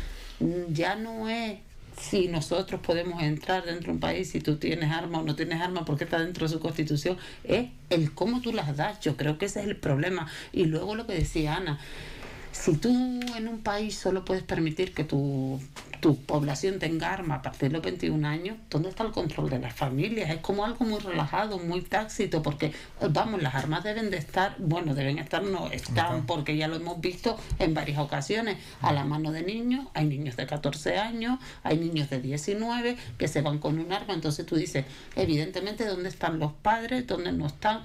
ya 0.70 0.96
no 0.96 1.30
es 1.30 1.60
si 2.00 2.27
nosotros 2.27 2.82
podemos 2.82 3.22
entrar 3.22 3.65
dentro 3.65 3.88
de 3.88 3.91
un 3.91 4.00
país, 4.00 4.29
si 4.29 4.39
tú 4.39 4.58
tienes 4.58 4.91
arma 4.91 5.20
o 5.20 5.24
no 5.24 5.36
tienes 5.36 5.62
arma, 5.62 5.86
porque 5.86 6.06
está 6.06 6.20
dentro 6.20 6.48
de 6.48 6.53
su 6.53 6.60
constitución, 6.60 7.18
es 7.44 7.70
el 7.89 8.13
cómo 8.13 8.41
tú 8.41 8.53
las 8.53 8.75
das. 8.77 9.00
Yo 9.01 9.18
creo 9.18 9.38
que 9.38 9.46
ese 9.46 9.62
es 9.62 9.68
el 9.68 9.75
problema. 9.75 10.27
Y 10.53 10.65
luego 10.65 10.96
lo 10.96 11.06
que 11.06 11.13
decía 11.13 11.56
Ana, 11.56 11.79
si 12.51 12.75
tú 12.77 12.89
en 12.89 13.48
un 13.48 13.60
país 13.60 13.96
solo 13.96 14.25
puedes 14.25 14.44
permitir 14.44 14.94
que 14.94 15.03
tu, 15.03 15.60
tu 16.00 16.18
población 16.18 16.79
tenga 16.79 17.12
arma 17.12 17.36
a 17.36 17.41
partir 17.41 17.70
de 17.70 17.74
los 17.74 17.84
21 17.84 18.27
años, 18.27 18.58
¿dónde 18.70 18.89
está 18.89 19.03
el 19.03 19.12
control 19.12 19.50
de 19.50 19.60
las 19.60 19.74
familias? 19.74 20.29
Es 20.29 20.38
como 20.38 20.65
algo 20.65 20.86
muy 20.86 21.00
relajado, 21.00 21.58
muy 21.60 21.82
tácito, 21.82 22.41
porque, 22.41 22.74
vamos, 23.10 23.41
las 23.41 23.56
armas 23.56 23.84
deben 23.84 24.10
de 24.10 24.18
estar, 24.18 24.56
bueno, 24.60 24.96
deben 24.96 25.20
estar, 25.20 25.44
no 25.44 25.68
están, 25.68 26.25
porque 26.25 26.56
ya 26.56 26.68
lo 26.68 26.77
hemos 26.77 27.01
visto 27.01 27.38
en 27.60 27.74
varias 27.74 28.00
ocasiones, 28.00 28.58
a 28.82 28.94
la 28.94 29.03
mano 29.03 29.32
de 29.32 29.44
niños, 29.44 29.88
hay 29.94 30.06
niños 30.06 30.38
de 30.38 30.48
14 30.48 30.98
años, 30.98 31.39
hay 31.63 31.77
niños 31.77 32.10
de 32.10 32.22
19 32.22 32.98
que 33.18 33.27
se 33.27 33.41
van 33.41 33.60
con 33.60 33.79
un 33.79 33.91
arma, 33.91 34.13
entonces 34.13 34.46
tú 34.46 34.56
dices, 34.56 34.86
evidentemente, 35.15 35.86
¿dónde 35.86 36.10
están 36.10 36.39
los 36.39 36.53
padres? 36.53 37.06
¿Dónde 37.08 37.32
no 37.32 37.48
están? 37.48 37.82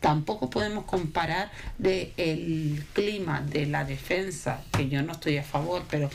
Tampoco 0.00 0.48
podemos 0.48 0.84
comparar 0.84 1.50
de 1.78 2.12
el 2.16 2.84
clima 2.92 3.40
de 3.40 3.66
la 3.66 3.84
defensa, 3.84 4.62
que 4.72 4.88
yo 4.88 5.02
no 5.02 5.12
estoy 5.12 5.38
a 5.38 5.42
favor, 5.42 5.82
pero 5.90 6.08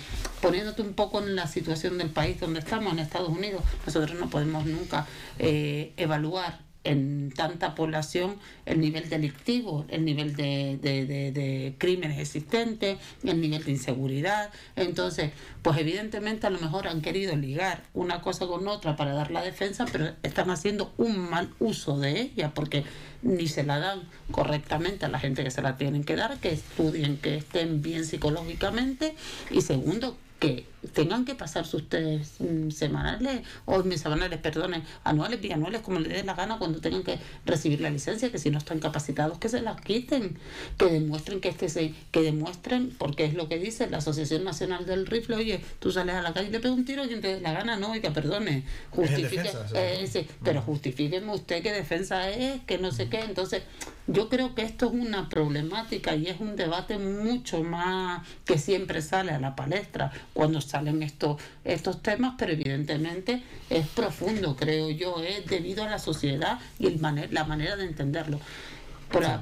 poniéndote 0.44 0.82
un 0.82 0.94
poco 0.94 1.20
en 1.24 1.38
la 1.38 1.48
situación 1.48 1.98
del 1.98 2.10
país 2.10 2.38
donde 2.38 2.60
estamos, 2.60 2.92
en 2.92 3.00
Estados 3.00 3.30
Unidos, 3.30 3.64
nosotros 3.86 4.20
no 4.20 4.30
podemos 4.30 4.66
nunca 4.66 5.08
eh, 5.40 5.94
evaluar 5.96 6.60
en 6.84 7.32
tanta 7.34 7.76
población 7.76 8.36
el 8.66 8.82
nivel 8.82 9.08
delictivo, 9.08 9.86
el 9.88 10.04
nivel 10.04 10.36
de, 10.36 10.78
de, 10.82 11.76
crímenes 11.78 12.20
existentes, 12.20 12.98
el 13.24 13.40
nivel 13.40 13.64
de 13.64 13.72
inseguridad. 13.72 14.52
Entonces, 14.76 15.32
pues 15.62 15.78
evidentemente 15.78 16.46
a 16.46 16.50
lo 16.50 16.60
mejor 16.60 16.90
han 16.90 17.02
querido 17.02 17.38
ligar 17.38 17.84
una 17.94 18.20
cosa 18.20 18.46
con 18.46 18.68
otra 18.68 18.98
para 18.98 19.14
dar 19.14 19.32
la 19.32 19.42
defensa, 19.42 19.86
pero 19.90 20.12
están 20.24 20.50
haciendo 20.50 20.94
un 20.98 21.18
mal 21.18 21.52
uso 21.60 21.98
de 22.00 22.20
ella 22.20 22.54
porque 22.54 22.84
ni 23.22 23.48
se 23.48 23.64
la 23.64 23.80
dan 23.80 24.02
correctamente 24.32 25.06
a 25.06 25.10
la 25.10 25.20
gente 25.20 25.46
que 25.46 25.52
se 25.52 25.62
la 25.62 25.78
tienen 25.78 26.04
que 26.04 26.18
dar, 26.18 26.38
que 26.40 26.52
estudien, 26.52 27.16
que 27.16 27.38
estén 27.38 27.82
bien 27.82 28.04
psicológicamente 28.04 29.16
y 29.50 29.62
segundo, 29.62 30.18
que 30.44 30.73
tengan 30.94 31.26
que 31.26 31.36
pasar 31.36 31.66
sus 31.66 31.88
test 31.88 32.42
mm, 32.42 32.70
semanales 32.72 33.42
o 33.66 33.84
semanales, 33.84 34.40
perdone, 34.40 34.84
anuales, 35.04 35.40
bianuales, 35.40 35.82
como 35.82 36.00
les 36.00 36.12
dé 36.14 36.24
la 36.24 36.34
gana 36.34 36.58
cuando 36.58 36.80
tengan 36.82 37.04
que 37.04 37.20
recibir 37.46 37.82
la 37.82 37.90
licencia, 37.90 38.32
que 38.32 38.38
si 38.38 38.50
no 38.50 38.58
están 38.58 38.80
capacitados 38.80 39.38
que 39.38 39.50
se 39.50 39.62
las 39.62 39.80
quiten, 39.82 40.38
que 40.78 40.86
demuestren 40.86 41.40
que 41.40 41.50
este 41.50 41.70
se, 41.70 41.94
que 42.12 42.22
demuestren, 42.22 42.94
porque 42.98 43.26
es 43.26 43.34
lo 43.34 43.48
que 43.48 43.58
dice 43.60 43.90
la 43.90 43.98
Asociación 43.98 44.44
Nacional 44.44 44.86
del 44.86 45.06
Rifle, 45.06 45.36
oye, 45.36 45.64
tú 45.80 45.92
sales 45.92 46.16
a 46.16 46.22
la 46.22 46.34
calle 46.34 46.50
y 46.50 46.52
le 46.52 46.60
pegas 46.60 46.78
un 46.78 46.86
tiro 46.86 47.04
a 47.04 47.08
quien 47.08 47.22
te 47.22 47.36
dé 47.36 47.42
la 47.42 47.54
gana, 47.54 47.76
no, 47.78 47.92
oiga, 47.92 48.12
perdone, 48.12 48.64
justifique, 48.92 49.52
eh, 49.74 50.28
pero 50.44 50.62
justifíqueme 50.62 51.34
usted 51.34 51.64
qué 51.64 51.72
defensa 51.72 52.30
es, 52.30 52.62
que 52.64 52.78
no 52.78 52.92
sé 52.92 53.10
qué, 53.10 53.22
entonces 53.22 53.64
yo 54.08 54.28
creo 54.28 54.54
que 54.54 54.64
esto 54.64 54.88
es 54.88 54.92
una 54.94 55.30
problemática 55.30 56.16
y 56.16 56.28
es 56.28 56.40
un 56.40 56.56
debate 56.56 56.98
mucho 56.98 57.64
más 57.64 58.28
que 58.46 58.58
siempre 58.58 59.02
sale 59.02 59.32
a 59.32 59.40
la 59.40 59.56
palestra. 59.56 60.12
Cuando 60.34 60.60
salen 60.74 61.04
estos, 61.04 61.40
estos 61.64 62.02
temas, 62.02 62.34
pero 62.36 62.52
evidentemente 62.52 63.44
es 63.70 63.86
profundo, 63.90 64.56
creo 64.56 64.90
yo, 64.90 65.22
es 65.22 65.46
debido 65.46 65.84
a 65.84 65.90
la 65.90 66.00
sociedad 66.00 66.60
y 66.80 66.88
el 66.88 67.00
la 67.30 67.44
manera 67.44 67.76
de 67.76 67.86
entenderlo. 67.86 68.40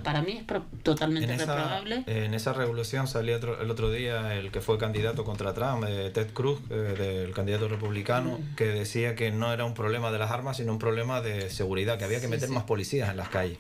Para 0.03 0.21
mí 0.21 0.41
es 0.41 0.83
totalmente 0.83 1.37
reprobable. 1.37 2.03
En 2.07 2.33
esa 2.33 2.53
revolución 2.53 3.07
salió 3.07 3.37
el 3.37 3.71
otro 3.71 3.91
día 3.91 4.35
el 4.35 4.51
que 4.51 4.61
fue 4.61 4.77
candidato 4.77 5.23
contra 5.23 5.53
Trump, 5.53 5.85
eh, 5.87 6.11
Ted 6.13 6.31
Cruz, 6.33 6.59
eh, 6.69 6.73
del 6.73 7.33
candidato 7.33 7.67
republicano, 7.67 8.37
mm. 8.39 8.55
que 8.55 8.65
decía 8.65 9.15
que 9.15 9.31
no 9.31 9.51
era 9.53 9.65
un 9.65 9.73
problema 9.73 10.11
de 10.11 10.19
las 10.19 10.31
armas, 10.31 10.57
sino 10.57 10.71
un 10.71 10.79
problema 10.79 11.21
de 11.21 11.49
seguridad, 11.49 11.97
que 11.97 12.05
había 12.05 12.21
que 12.21 12.27
meter 12.27 12.49
más 12.49 12.63
policías 12.63 13.09
en 13.09 13.17
las 13.17 13.29
calles. 13.29 13.57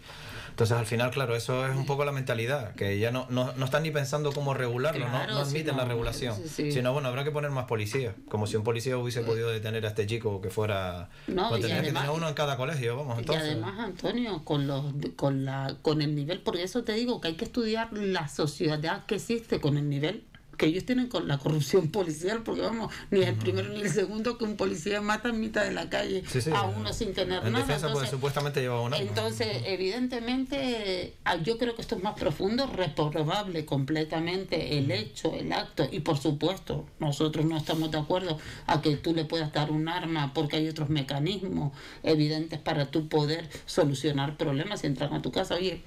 Entonces, 0.51 0.77
al 0.77 0.85
final, 0.85 1.11
claro, 1.11 1.35
eso 1.35 1.65
es 1.65 1.75
un 1.75 1.85
poco 1.85 2.03
la 2.03 2.11
mentalidad, 2.11 2.75
que 2.75 2.99
ya 2.99 3.11
no, 3.11 3.25
no, 3.29 3.53
no 3.53 3.65
están 3.65 3.83
ni 3.83 3.91
pensando 3.91 4.33
cómo 4.33 4.53
regularlo, 4.53 5.07
no, 5.07 5.27
no, 5.27 5.39
admiten 5.39 5.77
la 5.77 5.85
regulación, 5.85 6.35
sino, 6.45 6.91
bueno, 6.93 7.07
habrá 7.07 7.23
que 7.23 7.31
poner 7.31 7.51
más 7.51 7.65
policías, 7.65 8.13
como 8.27 8.47
si 8.47 8.57
un 8.57 8.63
policía 8.63 8.97
hubiese 8.97 9.21
podido 9.21 9.49
detener 9.49 9.85
a 9.85 9.89
este 9.89 10.05
chico 10.05 10.41
que 10.41 10.49
fuera... 10.49 11.09
No, 11.27 11.49
pues 11.49 11.65
que 11.65 11.93
uno 12.13 12.27
en 12.27 12.33
cada 12.33 12.57
colegio, 12.57 12.97
vamos, 12.97 13.19
entonces. 13.19 13.45
Y 13.45 13.51
además, 13.51 13.79
Antonio, 13.79 14.43
con, 14.43 14.67
los, 14.67 14.93
con, 15.15 15.45
la, 15.45 15.77
con 15.81 16.00
el 16.01 16.15
nivel, 16.15 16.41
porque 16.41 16.63
eso 16.63 16.83
te 16.83 16.93
digo, 16.93 17.21
que 17.21 17.29
hay 17.29 17.35
que 17.35 17.45
estudiar 17.45 17.91
la 17.93 18.27
sociedad 18.27 19.05
que 19.05 19.15
existe 19.15 19.59
con 19.59 19.77
el 19.77 19.89
nivel 19.89 20.23
que 20.61 20.67
ellos 20.67 20.85
tienen 20.85 21.07
con 21.07 21.27
la 21.27 21.39
corrupción 21.39 21.87
policial, 21.87 22.43
porque 22.43 22.61
vamos, 22.61 22.93
ni 23.09 23.23
el 23.23 23.33
primero 23.33 23.69
ni 23.69 23.81
el 23.81 23.89
segundo 23.89 24.37
que 24.37 24.43
un 24.43 24.57
policía 24.57 25.01
mata 25.01 25.29
en 25.29 25.39
mitad 25.39 25.63
de 25.63 25.71
la 25.71 25.89
calle 25.89 26.23
a 26.53 26.61
uno 26.65 26.93
sin 26.93 27.15
tener 27.15 27.43
en 27.43 27.53
nada. 27.53 27.65
Defensa, 27.65 27.87
entonces, 27.87 28.11
supuestamente 28.11 28.61
lleva 28.61 28.79
una. 28.79 28.97
Entonces, 28.97 29.47
evidentemente, 29.65 31.15
ah, 31.25 31.37
yo 31.37 31.57
creo 31.57 31.75
que 31.75 31.81
esto 31.81 31.95
es 31.95 32.03
más 32.03 32.13
profundo, 32.13 32.67
reprobable 32.67 33.65
completamente 33.65 34.77
el 34.77 34.91
hecho, 34.91 35.33
el 35.33 35.51
acto, 35.51 35.87
y 35.91 36.01
por 36.01 36.19
supuesto, 36.19 36.85
nosotros 36.99 37.43
no 37.43 37.57
estamos 37.57 37.89
de 37.89 37.97
acuerdo 37.97 38.37
a 38.67 38.83
que 38.83 38.97
tú 38.97 39.15
le 39.15 39.25
puedas 39.25 39.51
dar 39.51 39.71
un 39.71 39.87
arma 39.87 40.31
porque 40.35 40.57
hay 40.57 40.69
otros 40.69 40.89
mecanismos 40.89 41.71
evidentes 42.03 42.59
para 42.59 42.91
tú 42.91 43.09
poder 43.09 43.49
solucionar 43.65 44.37
problemas 44.37 44.83
y 44.83 44.87
entrar 44.87 45.11
a 45.11 45.23
tu 45.23 45.31
casa. 45.31 45.55
Oye, 45.55 45.81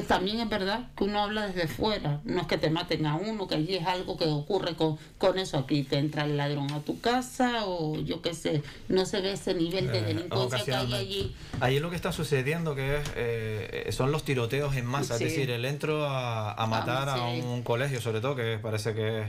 también 0.00 0.40
es 0.40 0.48
verdad 0.48 0.88
que 0.96 1.04
uno 1.04 1.22
habla 1.22 1.46
desde 1.48 1.68
fuera, 1.68 2.20
no 2.24 2.40
es 2.40 2.46
que 2.46 2.58
te 2.58 2.70
maten 2.70 3.06
a 3.06 3.16
uno, 3.16 3.46
que 3.46 3.54
allí 3.54 3.76
es 3.76 3.86
algo 3.86 4.16
que 4.16 4.26
ocurre 4.26 4.74
con, 4.74 4.98
con 5.18 5.38
eso, 5.38 5.58
aquí 5.58 5.82
te 5.84 5.98
entra 5.98 6.24
el 6.24 6.36
ladrón 6.36 6.70
a 6.72 6.80
tu 6.80 7.00
casa 7.00 7.66
o 7.66 7.98
yo 8.00 8.20
qué 8.22 8.34
sé, 8.34 8.62
no 8.88 9.06
se 9.06 9.20
ve 9.20 9.32
ese 9.32 9.54
nivel 9.54 9.88
de 9.88 9.98
eh, 9.98 10.02
delincuencia 10.02 10.64
que 10.64 10.74
hay 10.74 10.94
allí. 10.94 11.34
Allí 11.60 11.80
lo 11.80 11.90
que 11.90 11.96
está 11.96 12.12
sucediendo 12.12 12.74
que 12.74 12.98
es, 12.98 13.12
eh, 13.16 13.88
son 13.92 14.12
los 14.12 14.24
tiroteos 14.24 14.76
en 14.76 14.86
masa, 14.86 15.14
es 15.14 15.20
decir, 15.20 15.50
el 15.50 15.64
entro 15.64 16.06
a, 16.06 16.52
a 16.52 16.66
matar 16.66 17.08
a 17.08 17.24
un 17.26 17.62
colegio 17.62 18.00
sobre 18.00 18.20
todo, 18.20 18.36
que 18.36 18.58
parece 18.58 18.94
que 18.94 19.22
es 19.22 19.26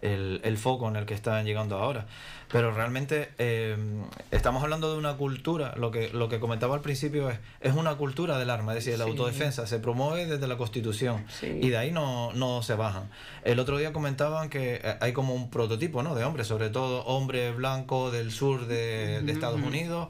el, 0.00 0.40
el 0.44 0.56
foco 0.56 0.88
en 0.88 0.96
el 0.96 1.06
que 1.06 1.14
están 1.14 1.44
llegando 1.44 1.76
ahora. 1.76 2.06
Pero 2.52 2.72
realmente 2.72 3.30
eh, 3.38 3.76
estamos 4.32 4.62
hablando 4.62 4.90
de 4.92 4.98
una 4.98 5.16
cultura, 5.16 5.74
lo 5.76 5.92
que, 5.92 6.08
lo 6.08 6.28
que 6.28 6.40
comentaba 6.40 6.74
al 6.74 6.80
principio 6.80 7.30
es, 7.30 7.38
es 7.60 7.74
una 7.74 7.94
cultura 7.94 8.38
del 8.38 8.50
arma, 8.50 8.72
es 8.72 8.84
decir, 8.84 8.98
la 8.98 9.04
autodefensa 9.04 9.68
se 9.68 9.78
promueve 9.78 10.26
desde 10.26 10.48
la 10.48 10.56
Constitución 10.56 11.24
y 11.42 11.68
de 11.68 11.78
ahí 11.78 11.92
no, 11.92 12.32
no 12.32 12.62
se 12.62 12.74
bajan. 12.74 13.08
El 13.44 13.60
otro 13.60 13.78
día 13.78 13.92
comentaban 13.92 14.50
que 14.50 14.80
eh, 14.82 14.96
hay 15.00 15.12
como 15.12 15.34
un 15.34 15.48
prototipo 15.48 16.02
¿no? 16.02 16.16
de 16.16 16.24
hombre, 16.24 16.44
sobre 16.44 16.70
todo 16.70 17.04
hombre 17.04 17.52
blanco 17.52 18.10
del 18.10 18.32
sur 18.32 18.66
de, 18.66 19.22
de 19.22 19.32
Estados 19.32 19.60
Unidos. 19.60 20.08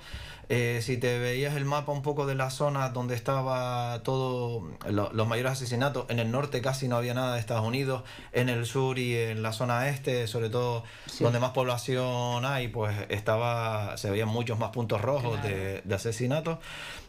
Eh, 0.53 0.81
si 0.83 0.97
te 0.97 1.17
veías 1.21 1.55
el 1.55 1.65
mapa 1.65 1.93
un 1.93 2.03
poco 2.03 2.27
de 2.27 2.35
la 2.35 2.51
zona 2.51 2.89
donde 2.89 3.15
estaba 3.15 4.03
todo 4.03 4.69
los 4.89 5.29
mayores 5.29 5.53
asesinatos, 5.53 6.07
en 6.09 6.19
el 6.19 6.33
norte 6.33 6.61
casi 6.61 6.89
no 6.89 6.97
había 6.97 7.15
nada 7.15 7.35
de 7.35 7.41
Estados 7.41 7.65
Unidos, 7.65 8.03
en 8.33 8.49
el 8.49 8.67
sur 8.67 8.99
y 8.99 9.17
en 9.17 9.45
la 9.45 9.53
zona 9.53 9.89
este, 9.89 10.27
sobre 10.27 10.51
todo 10.51 10.83
donde 11.21 11.39
más 11.39 11.53
población 11.53 12.45
hay, 12.45 12.67
pues 12.67 12.97
estaba 13.11 13.97
se 13.97 14.11
veían 14.11 14.29
muchos 14.29 14.59
más 14.59 14.71
puntos 14.71 15.01
rojos 15.01 15.41
de, 15.45 15.83
de, 15.85 15.95
asesinatos. 15.95 16.59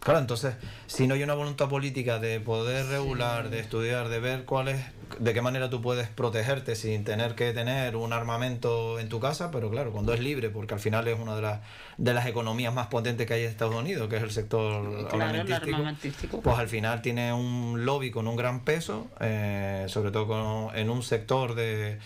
Claro, 0.02 0.20
entonces, 0.20 0.56
si 0.86 1.08
no 1.08 1.16
hay 1.16 1.24
una 1.24 1.34
voluntad 1.34 1.68
política 1.68 2.20
de 2.20 2.40
poder 2.40 2.86
regular, 2.88 3.50
de 3.50 3.60
estudiar, 3.60 4.10
de 4.10 4.20
ver 4.20 4.46
cuál 4.46 4.68
es, 4.68 4.82
de 5.20 5.34
qué 5.34 5.42
manera 5.42 5.70
tú 5.70 5.82
puedes 5.82 6.08
protegerte 6.10 6.76
sin 6.76 7.04
tener 7.04 7.36
que 7.36 7.54
tener 7.54 7.96
un 7.96 8.14
armamento 8.14 9.00
en 9.00 9.10
tu 9.10 9.20
casa, 9.20 9.52
pero 9.52 9.70
claro, 9.70 9.92
cuando 9.92 10.14
es 10.14 10.20
libre, 10.20 10.50
porque 10.50 10.74
al 10.74 10.80
final 10.80 11.08
es 11.08 11.20
una 11.20 11.36
de 11.36 11.42
las, 11.42 11.60
de 12.01 12.15
las 12.15 12.25
economías 12.25 12.74
más 12.74 12.88
potentes 12.88 13.27
que 13.27 13.36
hay 13.36 13.43
en 13.43 13.51
Estados 13.51 13.75
Unidos, 13.75 14.10
que 14.10 14.17
es 14.17 14.24
el 14.24 14.31
sector 14.31 15.08
armamentístico, 15.12 16.41
pues 16.41 16.58
al 16.58 16.67
final 16.67 17.03
tiene 17.03 17.31
un 17.31 17.86
lobby 17.86 18.10
con 18.10 18.27
un 18.27 18.36
gran 18.36 18.62
peso, 18.62 19.08
eh, 19.20 19.86
sobre 19.88 20.10
todo 20.10 20.74
en 20.74 20.89
un 20.89 21.03
sector 21.03 21.53
de 21.53 22.00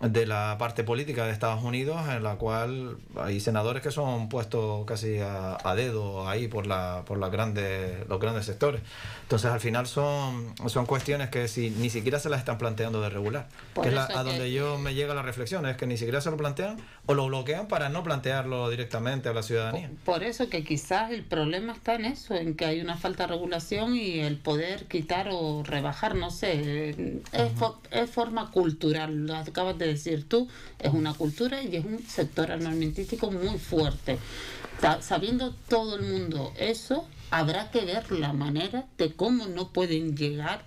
de 0.00 0.24
la 0.24 0.56
parte 0.58 0.82
política 0.82 1.26
de 1.26 1.32
Estados 1.32 1.62
Unidos, 1.62 2.00
en 2.08 2.22
la 2.22 2.36
cual 2.36 2.96
hay 3.16 3.38
senadores 3.38 3.82
que 3.82 3.90
son 3.90 4.30
puestos 4.30 4.86
casi 4.86 5.18
a, 5.18 5.58
dedo 5.76 6.26
ahí 6.26 6.48
por, 6.48 6.66
la, 6.66 7.02
por 7.04 7.18
las 7.18 7.30
grandes, 7.30 8.08
los 8.08 8.18
grandes 8.18 8.46
sectores. 8.46 8.80
Entonces, 9.22 9.50
al 9.50 9.60
final 9.60 9.86
son, 9.86 10.54
son 10.68 10.86
cuestiones 10.86 11.28
que 11.28 11.48
si, 11.48 11.68
ni 11.68 11.90
siquiera 11.90 12.18
se 12.18 12.30
las 12.30 12.40
están 12.40 12.56
planteando 12.56 13.02
de 13.02 13.10
regular. 13.10 13.48
que 13.80 13.90
es 13.90 13.94
a 13.94 14.22
donde 14.24 14.50
yo 14.50 14.78
me 14.78 14.94
llega 14.94 15.14
la 15.14 15.22
reflexión, 15.22 15.66
es 15.66 15.76
que 15.76 15.86
ni 15.86 15.98
siquiera 15.98 16.22
se 16.22 16.30
lo 16.30 16.38
plantean 16.38 16.78
o 17.06 17.14
lo 17.14 17.26
bloquean 17.26 17.66
para 17.66 17.88
no 17.88 18.02
plantearlo 18.02 18.70
directamente 18.70 19.28
a 19.28 19.32
la 19.32 19.42
ciudadanía. 19.42 19.90
Por, 20.04 20.22
eso 20.22 20.48
que 20.48 20.62
quizás 20.64 21.10
el 21.10 21.24
problema 21.24 21.72
está 21.72 21.94
en 21.94 22.04
eso, 22.04 22.34
en 22.34 22.54
que 22.54 22.66
hay 22.66 22.80
una 22.80 22.96
falta 22.96 23.24
de 23.24 23.32
regulación 23.32 23.96
y 23.96 24.20
el 24.20 24.36
poder 24.36 24.84
quitar 24.86 25.28
o 25.32 25.62
rebajar, 25.64 26.14
no 26.14 26.30
sé, 26.30 26.90
es, 26.90 27.52
es 27.90 28.10
forma 28.10 28.50
cultural, 28.50 29.26
lo 29.26 29.34
acabas 29.34 29.76
de 29.78 29.86
decir 29.86 30.28
tú, 30.28 30.48
es 30.78 30.92
una 30.92 31.14
cultura 31.14 31.62
y 31.62 31.76
es 31.76 31.84
un 31.84 31.98
sector 32.06 32.52
armamentístico 32.52 33.30
muy 33.30 33.58
fuerte. 33.58 34.18
Sabiendo 35.00 35.54
todo 35.68 35.96
el 35.96 36.02
mundo 36.02 36.52
eso, 36.56 37.06
habrá 37.30 37.70
que 37.70 37.84
ver 37.84 38.10
la 38.12 38.32
manera 38.32 38.86
de 38.96 39.12
cómo 39.12 39.46
no 39.46 39.68
pueden 39.68 40.16
llegar 40.16 40.64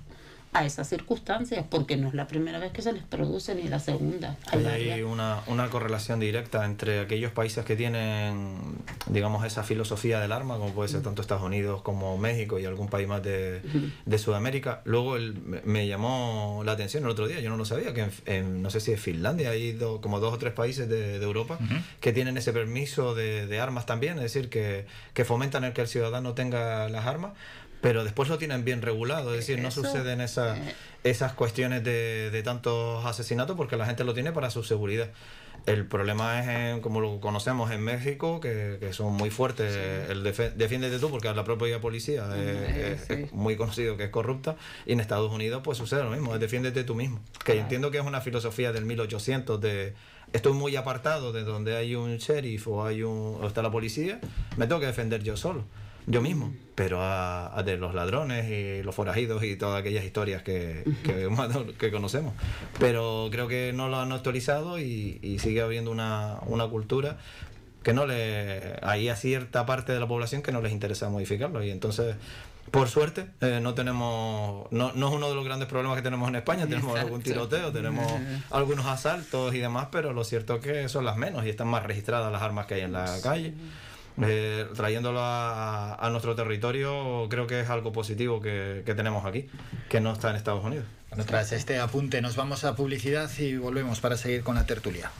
a 0.53 0.65
esas 0.65 0.87
circunstancias, 0.87 1.65
porque 1.69 1.97
no 1.97 2.07
es 2.07 2.13
la 2.13 2.27
primera 2.27 2.59
vez 2.59 2.71
que 2.71 2.81
se 2.81 2.93
les 2.93 3.03
produce 3.03 3.55
ni 3.55 3.63
la 3.63 3.79
segunda. 3.79 4.37
Hay 4.51 5.01
una, 5.01 5.41
una 5.47 5.69
correlación 5.69 6.19
directa 6.19 6.65
entre 6.65 6.99
aquellos 6.99 7.31
países 7.31 7.65
que 7.65 7.75
tienen, 7.75 8.57
digamos, 9.07 9.45
esa 9.45 9.63
filosofía 9.63 10.19
del 10.19 10.31
arma, 10.31 10.57
como 10.57 10.73
puede 10.73 10.89
ser 10.89 11.01
tanto 11.01 11.21
Estados 11.21 11.43
Unidos 11.43 11.81
como 11.81 12.17
México 12.17 12.59
y 12.59 12.65
algún 12.65 12.87
país 12.87 13.07
más 13.07 13.23
de, 13.23 13.61
de 14.05 14.17
Sudamérica. 14.17 14.81
Luego 14.85 15.15
el, 15.15 15.33
me 15.65 15.87
llamó 15.87 16.61
la 16.65 16.73
atención 16.73 17.03
el 17.03 17.09
otro 17.09 17.27
día, 17.27 17.39
yo 17.39 17.49
no 17.49 17.57
lo 17.57 17.65
sabía, 17.65 17.93
que 17.93 18.09
en, 18.25 18.61
no 18.61 18.69
sé 18.69 18.79
si 18.79 18.91
es 18.91 18.99
Finlandia, 18.99 19.49
hay 19.49 19.77
como 20.01 20.19
dos 20.19 20.33
o 20.33 20.37
tres 20.37 20.53
países 20.53 20.87
de, 20.87 21.19
de 21.19 21.25
Europa 21.25 21.57
que 21.99 22.13
tienen 22.13 22.37
ese 22.37 22.53
permiso 22.53 23.15
de, 23.15 23.47
de, 23.47 23.59
armas 23.59 23.85
también, 23.85 24.17
es 24.17 24.23
decir, 24.23 24.49
que, 24.49 24.85
que 25.13 25.25
fomentan 25.25 25.63
el 25.63 25.73
que 25.73 25.81
el 25.81 25.87
ciudadano 25.87 26.33
tenga 26.33 26.89
las 26.89 27.05
armas 27.05 27.33
pero 27.83 28.05
después 28.05 28.29
lo 28.29 28.37
tienen 28.37 28.63
bien 28.63 28.81
regulado, 28.81 29.31
es 29.31 29.45
decir, 29.45 29.61
no 29.61 29.69
suceden 29.69 30.21
esas, 30.21 30.57
eh. 30.57 30.73
esas 31.03 31.33
cuestiones 31.33 31.83
de, 31.83 32.31
de, 32.31 32.41
tantos 32.41 33.05
asesinatos 33.05 33.57
porque 33.57 33.75
la 33.75 33.85
gente 33.85 34.05
lo 34.05 34.13
tiene 34.13 34.31
para 34.31 34.49
su 34.49 34.63
seguridad. 34.63 35.09
El 35.65 35.85
problema 35.85 36.39
es, 36.39 36.47
en, 36.47 36.81
como 36.81 37.01
lo 37.01 37.19
conocemos 37.19 37.71
en 37.71 37.81
México, 37.81 38.39
que, 38.39 38.77
que 38.79 38.93
son 38.93 39.13
muy 39.13 39.29
fuertes, 39.29 39.75
el 40.09 40.23
defiéndete 40.23 40.97
tú 40.97 41.09
porque 41.09 41.33
la 41.33 41.43
propia 41.43 41.81
policía 41.81 42.25
es, 42.37 43.33
muy 43.33 43.57
conocido 43.57 43.97
que 43.97 44.05
es 44.05 44.09
corrupta, 44.09 44.55
y 44.85 44.93
en 44.93 45.01
Estados 45.01 45.29
Unidos 45.29 45.61
pues 45.61 45.77
sucede 45.77 46.03
lo 46.03 46.09
mismo, 46.09 46.33
es 46.33 46.39
defiéndete 46.39 46.85
tú 46.85 46.95
mismo, 46.95 47.19
que 47.43 47.59
entiendo 47.59 47.91
que 47.91 47.97
es 47.97 48.05
una 48.05 48.21
filosofía 48.21 48.71
del 48.71 48.85
1800 48.85 49.59
de 49.59 49.93
estoy 50.31 50.53
muy 50.53 50.77
apartado 50.77 51.33
de 51.33 51.43
donde 51.43 51.75
hay 51.75 51.95
un 51.95 52.15
sheriff 52.15 52.65
o 52.69 52.85
hay 52.85 53.03
un 53.03 53.39
o 53.41 53.45
está 53.45 53.61
la 53.61 53.71
policía, 53.71 54.21
me 54.55 54.67
tengo 54.67 54.79
que 54.79 54.87
defender 54.87 55.21
yo 55.21 55.35
solo 55.35 55.65
yo 56.05 56.21
mismo, 56.21 56.53
pero 56.75 56.99
a, 57.01 57.61
de 57.63 57.77
los 57.77 57.93
ladrones 57.93 58.49
y 58.49 58.83
los 58.83 58.93
forajidos 58.95 59.43
y 59.43 59.55
todas 59.55 59.79
aquellas 59.79 60.03
historias 60.03 60.41
que, 60.41 60.83
que, 61.03 61.91
conocemos. 61.91 62.33
Pero 62.79 63.29
creo 63.31 63.47
que 63.47 63.71
no 63.73 63.89
lo 63.89 63.99
han 63.99 64.11
actualizado 64.11 64.79
y, 64.79 65.37
sigue 65.39 65.61
habiendo 65.61 65.91
una, 65.91 66.39
una, 66.45 66.67
cultura 66.67 67.17
que 67.83 67.93
no 67.93 68.05
le... 68.05 68.77
Hay 68.81 69.09
a 69.09 69.15
cierta 69.15 69.65
parte 69.65 69.91
de 69.91 69.99
la 69.99 70.07
población 70.07 70.41
que 70.41 70.51
no 70.51 70.61
les 70.61 70.71
interesa 70.71 71.09
modificarlo 71.09 71.63
y 71.63 71.71
entonces... 71.71 72.15
Por 72.71 72.87
suerte, 72.87 73.27
eh, 73.41 73.59
no 73.61 73.75
tenemos, 73.75 74.71
no, 74.71 74.93
no, 74.93 75.07
es 75.09 75.13
uno 75.13 75.29
de 75.29 75.35
los 75.35 75.45
grandes 75.45 75.67
problemas 75.67 75.97
que 75.97 76.01
tenemos 76.01 76.27
en 76.29 76.37
España. 76.37 76.65
Tenemos 76.65 76.97
algún 76.97 77.21
tiroteo, 77.21 77.71
tenemos 77.71 78.11
algunos 78.49 78.87
asaltos 78.87 79.53
y 79.53 79.59
demás, 79.59 79.89
pero 79.91 80.11
lo 80.11 80.23
cierto 80.23 80.55
es 80.55 80.61
que 80.61 80.89
son 80.89 81.05
las 81.05 81.17
menos 81.17 81.45
y 81.45 81.49
están 81.49 81.67
más 81.67 81.83
registradas 81.83 82.31
las 82.31 82.41
armas 82.41 82.65
que 82.65 82.75
hay 82.75 82.81
en 82.81 82.93
la 82.93 83.19
calle. 83.21 83.53
Eh, 84.21 84.67
trayéndolo 84.75 85.19
a, 85.21 86.07
nuestro 86.11 86.35
territorio, 86.35 87.27
creo 87.29 87.47
que 87.47 87.61
es 87.61 87.69
algo 87.69 87.91
positivo 87.91 88.41
que, 88.41 88.83
que, 88.85 88.93
tenemos 88.93 89.25
aquí, 89.25 89.47
que 89.89 89.99
no 89.99 90.13
está 90.13 90.29
en 90.29 90.35
Estados 90.35 90.63
Unidos. 90.63 90.85
Bueno, 91.09 91.25
tras 91.25 91.51
este 91.51 91.79
apunte 91.79 92.21
nos 92.21 92.35
vamos 92.35 92.63
a 92.63 92.75
publicidad 92.75 93.29
y 93.39 93.57
volvemos 93.57 93.99
para 94.01 94.17
seguir 94.17 94.43
con 94.43 94.55
la 94.55 94.65
tertulia. 94.65 95.11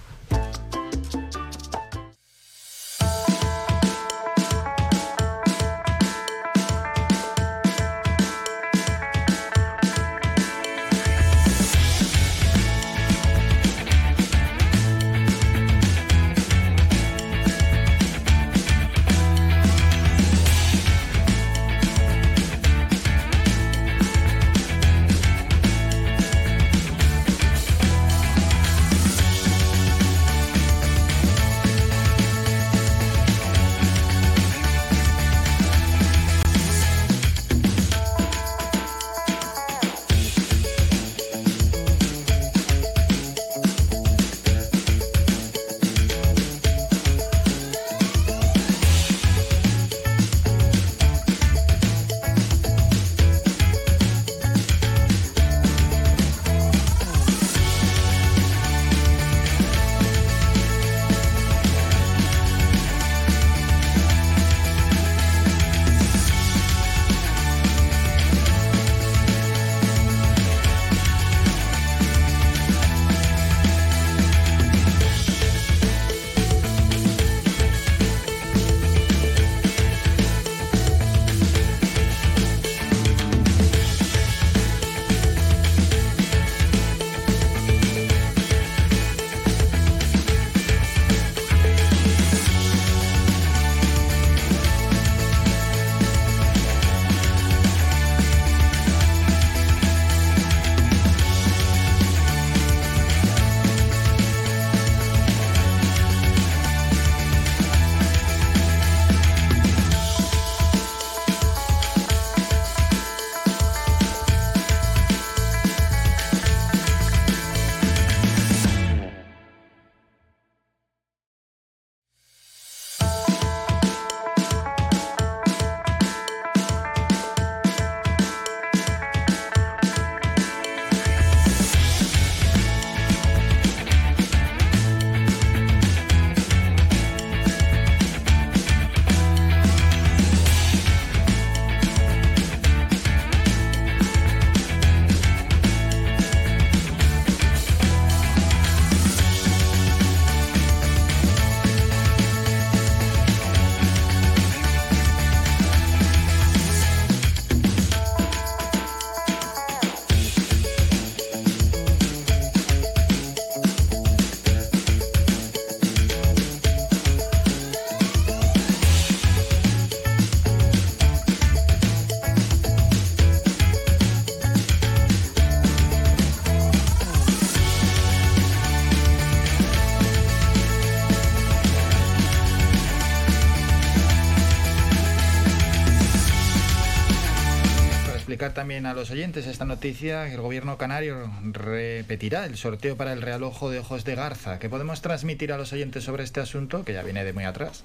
También 188.54 188.86
a 188.86 188.94
los 188.94 189.12
oyentes 189.12 189.48
esta 189.48 189.66
noticia. 189.66 190.32
El 190.32 190.42
gobierno 190.42 190.78
canario 190.78 191.32
repetirá 191.44 192.46
el 192.46 192.58
sorteo 192.58 192.96
para 192.96 193.14
el 193.14 193.22
realojo 193.22 193.70
de 193.70 193.80
ojos 193.80 194.06
de 194.06 194.16
garza. 194.16 194.60
¿Qué 194.60 194.70
podemos 194.70 195.02
transmitir 195.02 195.52
a 195.52 195.58
los 195.58 195.74
oyentes 195.74 196.04
sobre 196.04 196.24
este 196.24 196.40
asunto 196.40 196.84
que 196.84 196.94
ya 196.94 197.04
viene 197.04 197.24
de 197.24 197.34
muy 197.34 197.44
atrás? 197.46 197.84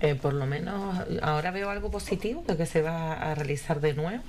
Eh, 0.00 0.14
por 0.14 0.32
lo 0.32 0.46
menos 0.46 0.98
ahora 1.20 1.50
veo 1.50 1.68
algo 1.68 1.90
positivo 1.90 2.42
de 2.46 2.56
que 2.56 2.64
se 2.66 2.80
va 2.80 3.12
a 3.12 3.34
realizar 3.34 3.80
de 3.80 3.94
nuevo. 3.94 4.22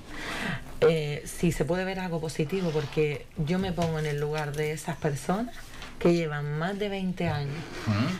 eh, 0.82 1.22
si 1.24 1.52
se 1.52 1.64
puede 1.64 1.84
ver 1.84 1.98
algo 1.98 2.20
positivo, 2.20 2.70
porque 2.70 3.26
yo 3.38 3.58
me 3.58 3.72
pongo 3.72 3.98
en 3.98 4.06
el 4.06 4.20
lugar 4.20 4.54
de 4.54 4.72
esas 4.72 4.96
personas 4.96 5.54
que 6.02 6.14
llevan 6.14 6.58
más 6.58 6.76
de 6.80 6.88
20 6.88 7.28
años, 7.28 7.64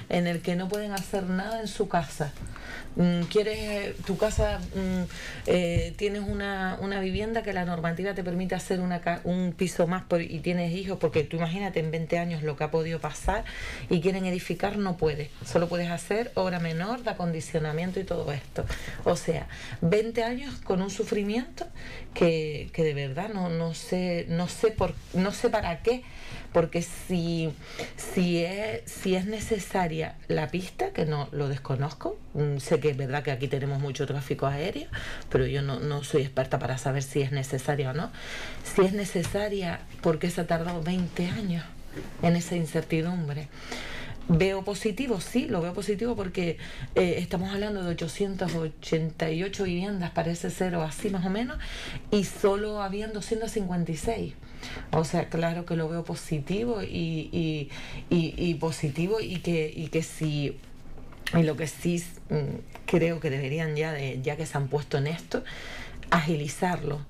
en 0.08 0.28
el 0.28 0.40
que 0.40 0.54
no 0.54 0.68
pueden 0.68 0.92
hacer 0.92 1.24
nada 1.24 1.60
en 1.60 1.66
su 1.66 1.88
casa. 1.88 2.32
Mm, 2.94 3.22
quieres 3.22 3.96
tu 4.04 4.16
casa, 4.16 4.60
mm, 4.74 5.02
eh, 5.46 5.92
tienes 5.96 6.22
una, 6.22 6.76
una, 6.80 7.00
vivienda 7.00 7.42
que 7.42 7.52
la 7.52 7.64
normativa 7.64 8.14
te 8.14 8.22
permite 8.22 8.54
hacer 8.54 8.80
una, 8.80 9.00
un 9.24 9.52
piso 9.52 9.86
más 9.86 10.04
y 10.20 10.38
tienes 10.40 10.72
hijos, 10.72 10.98
porque 11.00 11.24
tú 11.24 11.38
imagínate 11.38 11.80
en 11.80 11.90
20 11.90 12.18
años 12.18 12.42
lo 12.42 12.54
que 12.54 12.64
ha 12.64 12.70
podido 12.70 13.00
pasar 13.00 13.44
y 13.90 14.00
quieren 14.00 14.26
edificar, 14.26 14.76
no 14.76 14.96
puedes. 14.96 15.30
Solo 15.44 15.68
puedes 15.68 15.90
hacer 15.90 16.30
obra 16.34 16.60
menor 16.60 17.02
de 17.02 17.10
acondicionamiento 17.10 17.98
y 17.98 18.04
todo 18.04 18.30
esto. 18.30 18.64
O 19.04 19.16
sea, 19.16 19.48
20 19.80 20.22
años 20.22 20.54
con 20.62 20.82
un 20.82 20.90
sufrimiento 20.90 21.66
que, 22.14 22.70
que 22.72 22.84
de 22.84 22.94
verdad 22.94 23.30
no, 23.32 23.48
no, 23.48 23.74
sé, 23.74 24.26
no, 24.28 24.46
sé 24.46 24.70
por, 24.70 24.94
no 25.14 25.32
sé 25.32 25.50
para 25.50 25.82
qué 25.82 26.04
porque 26.52 26.82
si, 26.82 27.52
si, 27.96 28.44
es, 28.44 28.82
si 28.90 29.14
es 29.14 29.26
necesaria 29.26 30.16
la 30.28 30.48
pista, 30.48 30.90
que 30.92 31.06
no 31.06 31.28
lo 31.32 31.48
desconozco, 31.48 32.18
mm, 32.34 32.58
sé 32.58 32.80
que 32.80 32.90
es 32.90 32.96
verdad 32.96 33.22
que 33.22 33.30
aquí 33.30 33.48
tenemos 33.48 33.80
mucho 33.80 34.06
tráfico 34.06 34.46
aéreo, 34.46 34.88
pero 35.30 35.46
yo 35.46 35.62
no, 35.62 35.80
no 35.80 36.04
soy 36.04 36.22
experta 36.22 36.58
para 36.58 36.78
saber 36.78 37.02
si 37.02 37.22
es 37.22 37.32
necesaria 37.32 37.90
o 37.90 37.94
no. 37.94 38.10
Si 38.64 38.82
es 38.82 38.92
necesaria, 38.92 39.80
¿por 40.00 40.18
qué 40.18 40.30
se 40.30 40.42
ha 40.42 40.46
tardado 40.46 40.82
20 40.82 41.26
años 41.26 41.64
en 42.22 42.36
esa 42.36 42.56
incertidumbre? 42.56 43.48
Veo 44.28 44.62
positivo, 44.62 45.20
sí, 45.20 45.46
lo 45.46 45.60
veo 45.60 45.74
positivo 45.74 46.14
porque 46.14 46.56
eh, 46.94 47.16
estamos 47.18 47.52
hablando 47.52 47.82
de 47.82 47.90
888 47.90 49.64
viviendas, 49.64 50.10
parece 50.10 50.50
ser 50.50 50.76
o 50.76 50.82
así 50.82 51.10
más 51.10 51.26
o 51.26 51.30
menos, 51.30 51.58
y 52.10 52.24
solo 52.24 52.82
habían 52.82 53.12
256. 53.12 54.34
O 54.92 55.04
sea, 55.04 55.28
claro 55.28 55.66
que 55.66 55.74
lo 55.74 55.88
veo 55.88 56.04
positivo 56.04 56.82
y, 56.82 57.68
y, 58.08 58.54
positivo 58.54 59.20
y 59.20 59.40
que, 59.40 59.72
y 59.74 59.88
que 59.88 60.04
sí, 60.04 60.56
y 61.36 61.42
lo 61.42 61.56
que 61.56 61.66
sí 61.66 62.04
mm, 62.30 62.86
creo 62.86 63.18
que 63.18 63.28
deberían 63.28 63.74
ya, 63.74 63.92
de, 63.92 64.20
ya 64.22 64.36
que 64.36 64.46
se 64.46 64.56
han 64.56 64.68
puesto 64.68 64.98
en 64.98 65.08
esto, 65.08 65.42
agilizarlo. 66.10 67.04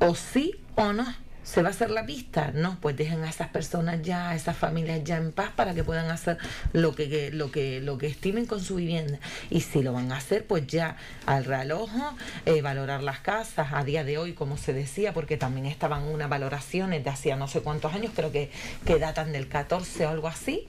O 0.00 0.14
sí 0.14 0.54
o 0.76 0.92
no 0.92 1.06
¿Se 1.50 1.62
va 1.62 1.68
a 1.68 1.70
hacer 1.72 1.90
la 1.90 2.06
pista? 2.06 2.52
No, 2.54 2.78
pues 2.80 2.96
dejen 2.96 3.24
a 3.24 3.28
esas 3.28 3.48
personas 3.48 4.02
ya, 4.02 4.30
a 4.30 4.36
esas 4.36 4.56
familias 4.56 5.02
ya 5.02 5.16
en 5.16 5.32
paz 5.32 5.50
para 5.56 5.74
que 5.74 5.82
puedan 5.82 6.08
hacer 6.08 6.38
lo 6.72 6.94
que, 6.94 7.32
lo 7.32 7.50
que, 7.50 7.80
lo 7.80 7.98
que 7.98 8.06
estimen 8.06 8.46
con 8.46 8.60
su 8.60 8.76
vivienda. 8.76 9.18
Y 9.50 9.62
si 9.62 9.82
lo 9.82 9.92
van 9.92 10.12
a 10.12 10.18
hacer, 10.18 10.46
pues 10.46 10.64
ya 10.68 10.96
al 11.26 11.44
realojo, 11.44 12.14
eh, 12.46 12.62
valorar 12.62 13.02
las 13.02 13.18
casas 13.18 13.72
a 13.72 13.82
día 13.82 14.04
de 14.04 14.16
hoy, 14.16 14.32
como 14.32 14.56
se 14.58 14.72
decía, 14.72 15.12
porque 15.12 15.36
también 15.36 15.66
estaban 15.66 16.04
unas 16.04 16.28
valoraciones 16.28 17.02
de 17.02 17.10
hacía 17.10 17.34
no 17.34 17.48
sé 17.48 17.62
cuántos 17.62 17.94
años, 17.94 18.12
creo 18.14 18.30
que, 18.30 18.52
que 18.86 19.00
datan 19.00 19.32
del 19.32 19.48
14 19.48 20.06
o 20.06 20.08
algo 20.08 20.28
así 20.28 20.68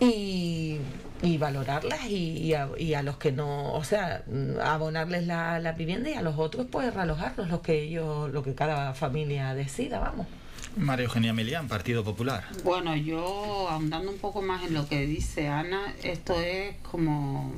y, 0.00 0.78
valorarlas 1.38 2.04
y, 2.06 2.54
a, 2.54 3.02
los 3.02 3.16
que 3.16 3.32
no, 3.32 3.72
o 3.72 3.84
sea, 3.84 4.24
abonarles 4.62 5.26
la, 5.26 5.58
la, 5.58 5.72
vivienda 5.72 6.10
y 6.10 6.14
a 6.14 6.22
los 6.22 6.38
otros 6.38 6.66
pues 6.70 6.94
realojarlos, 6.94 7.48
lo 7.48 7.62
que 7.62 7.82
ellos, 7.82 8.30
lo 8.32 8.42
que 8.42 8.54
cada 8.54 8.94
familia 8.94 9.54
decida, 9.54 9.98
vamos. 9.98 10.26
María 10.76 11.04
Eugenia 11.06 11.32
Melián, 11.32 11.66
Partido 11.66 12.04
Popular. 12.04 12.44
Bueno, 12.62 12.94
yo 12.94 13.68
ahondando 13.68 14.10
un 14.12 14.18
poco 14.18 14.42
más 14.42 14.64
en 14.64 14.74
lo 14.74 14.88
que 14.88 15.06
dice 15.06 15.48
Ana, 15.48 15.94
esto 16.02 16.38
es 16.40 16.76
como 16.82 17.52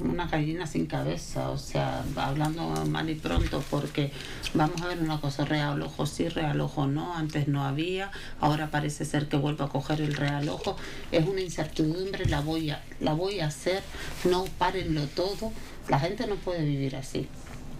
una 0.00 0.26
gallina 0.26 0.66
sin 0.66 0.86
cabeza, 0.86 1.50
o 1.50 1.58
sea, 1.58 2.04
hablando 2.16 2.62
mal 2.86 3.08
y 3.10 3.14
pronto, 3.14 3.62
porque 3.70 4.10
vamos 4.54 4.80
a 4.82 4.88
ver 4.88 4.98
una 5.00 5.20
cosa, 5.20 5.44
real 5.44 5.80
ojo 5.82 6.06
sí, 6.06 6.28
real 6.28 6.60
ojo 6.60 6.86
no, 6.86 7.14
antes 7.16 7.48
no 7.48 7.64
había, 7.64 8.10
ahora 8.40 8.70
parece 8.70 9.04
ser 9.04 9.28
que 9.28 9.36
vuelvo 9.36 9.64
a 9.64 9.68
coger 9.68 10.00
el 10.00 10.14
real 10.14 10.48
ojo, 10.48 10.76
es 11.10 11.26
una 11.26 11.40
incertidumbre, 11.40 12.26
la 12.26 12.40
voy 12.40 12.70
a, 12.70 12.82
la 13.00 13.12
voy 13.12 13.40
a 13.40 13.46
hacer, 13.46 13.82
no 14.24 14.44
párenlo 14.58 15.06
todo, 15.08 15.52
la 15.88 15.98
gente 15.98 16.26
no 16.26 16.36
puede 16.36 16.64
vivir 16.64 16.96
así. 16.96 17.28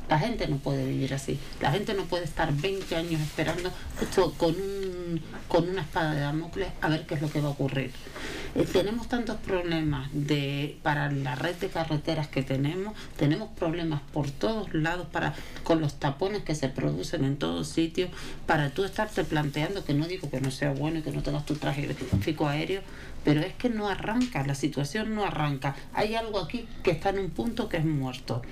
La 0.09 0.19
gente 0.19 0.47
no 0.47 0.57
puede 0.57 0.85
vivir 0.85 1.15
así. 1.15 1.39
La 1.61 1.71
gente 1.71 1.95
no 1.95 2.05
puede 2.05 2.25
estar 2.25 2.53
20 2.53 2.97
años 2.97 3.21
esperando 3.21 3.71
esto 4.01 4.35
con, 4.37 4.51
un, 4.55 5.23
con 5.49 5.69
una 5.69 5.81
espada 5.81 6.15
de 6.15 6.21
Damocles 6.21 6.69
a 6.81 6.89
ver 6.89 7.07
qué 7.07 7.15
es 7.15 7.23
lo 7.23 7.31
que 7.31 7.41
va 7.41 7.49
a 7.49 7.53
ocurrir. 7.53 7.93
Tenemos 8.73 9.09
tantos 9.09 9.37
problemas 9.37 10.11
de, 10.13 10.77
para 10.83 11.11
la 11.11 11.35
red 11.35 11.55
de 11.57 11.69
carreteras 11.69 12.29
que 12.29 12.43
tenemos, 12.43 12.95
tenemos 13.17 13.49
problemas 13.59 14.03
por 14.13 14.31
todos 14.31 14.75
lados 14.75 15.07
para, 15.11 15.35
con 15.65 15.81
los 15.81 15.99
tapones 15.99 16.43
que 16.43 16.55
se 16.55 16.69
producen 16.69 17.25
en 17.25 17.39
todos 17.39 17.69
sitios, 17.69 18.11
para 18.47 18.69
tú 18.69 18.85
estarte 18.85 19.25
planteando, 19.25 19.87
que 19.87 19.95
no 19.95 20.07
digo 20.07 20.29
que 20.29 20.43
no 20.43 20.51
sea 20.51 20.73
bueno 20.73 20.99
y 20.99 21.03
que 21.03 21.13
no 21.13 21.23
tengas 21.23 21.47
tu 21.47 21.55
traje 21.55 21.87
tráfico 21.95 22.47
aéreo, 22.47 22.83
pero 23.25 23.41
es 23.41 23.55
que 23.55 23.71
no 23.71 23.89
arranca, 23.89 24.47
la 24.47 24.55
situación 24.55 25.15
no 25.15 25.25
arranca. 25.25 25.75
Hay 25.95 26.15
algo 26.15 26.39
aquí 26.39 26.69
que 26.83 26.91
está 26.91 27.09
en 27.09 27.21
un 27.21 27.31
punto 27.31 27.71
que 27.71 27.79
es 27.79 27.87
muerto. 27.87 28.43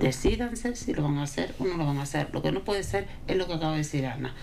Decídanse 0.00 0.74
si 0.74 0.94
lo 0.94 1.04
van 1.04 1.18
a 1.18 1.22
hacer 1.22 1.54
o 1.60 1.64
no 1.64 1.76
lo 1.76 1.86
van 1.86 1.98
a 1.98 2.02
hacer. 2.02 2.30
Lo 2.32 2.42
que 2.42 2.50
no 2.50 2.64
puede 2.64 2.82
ser 2.82 3.06
es 3.28 3.36
lo 3.36 3.46
que 3.46 3.54
acaba 3.54 3.72
de 3.72 3.78
decir 3.78 4.04
Ana. 4.06 4.34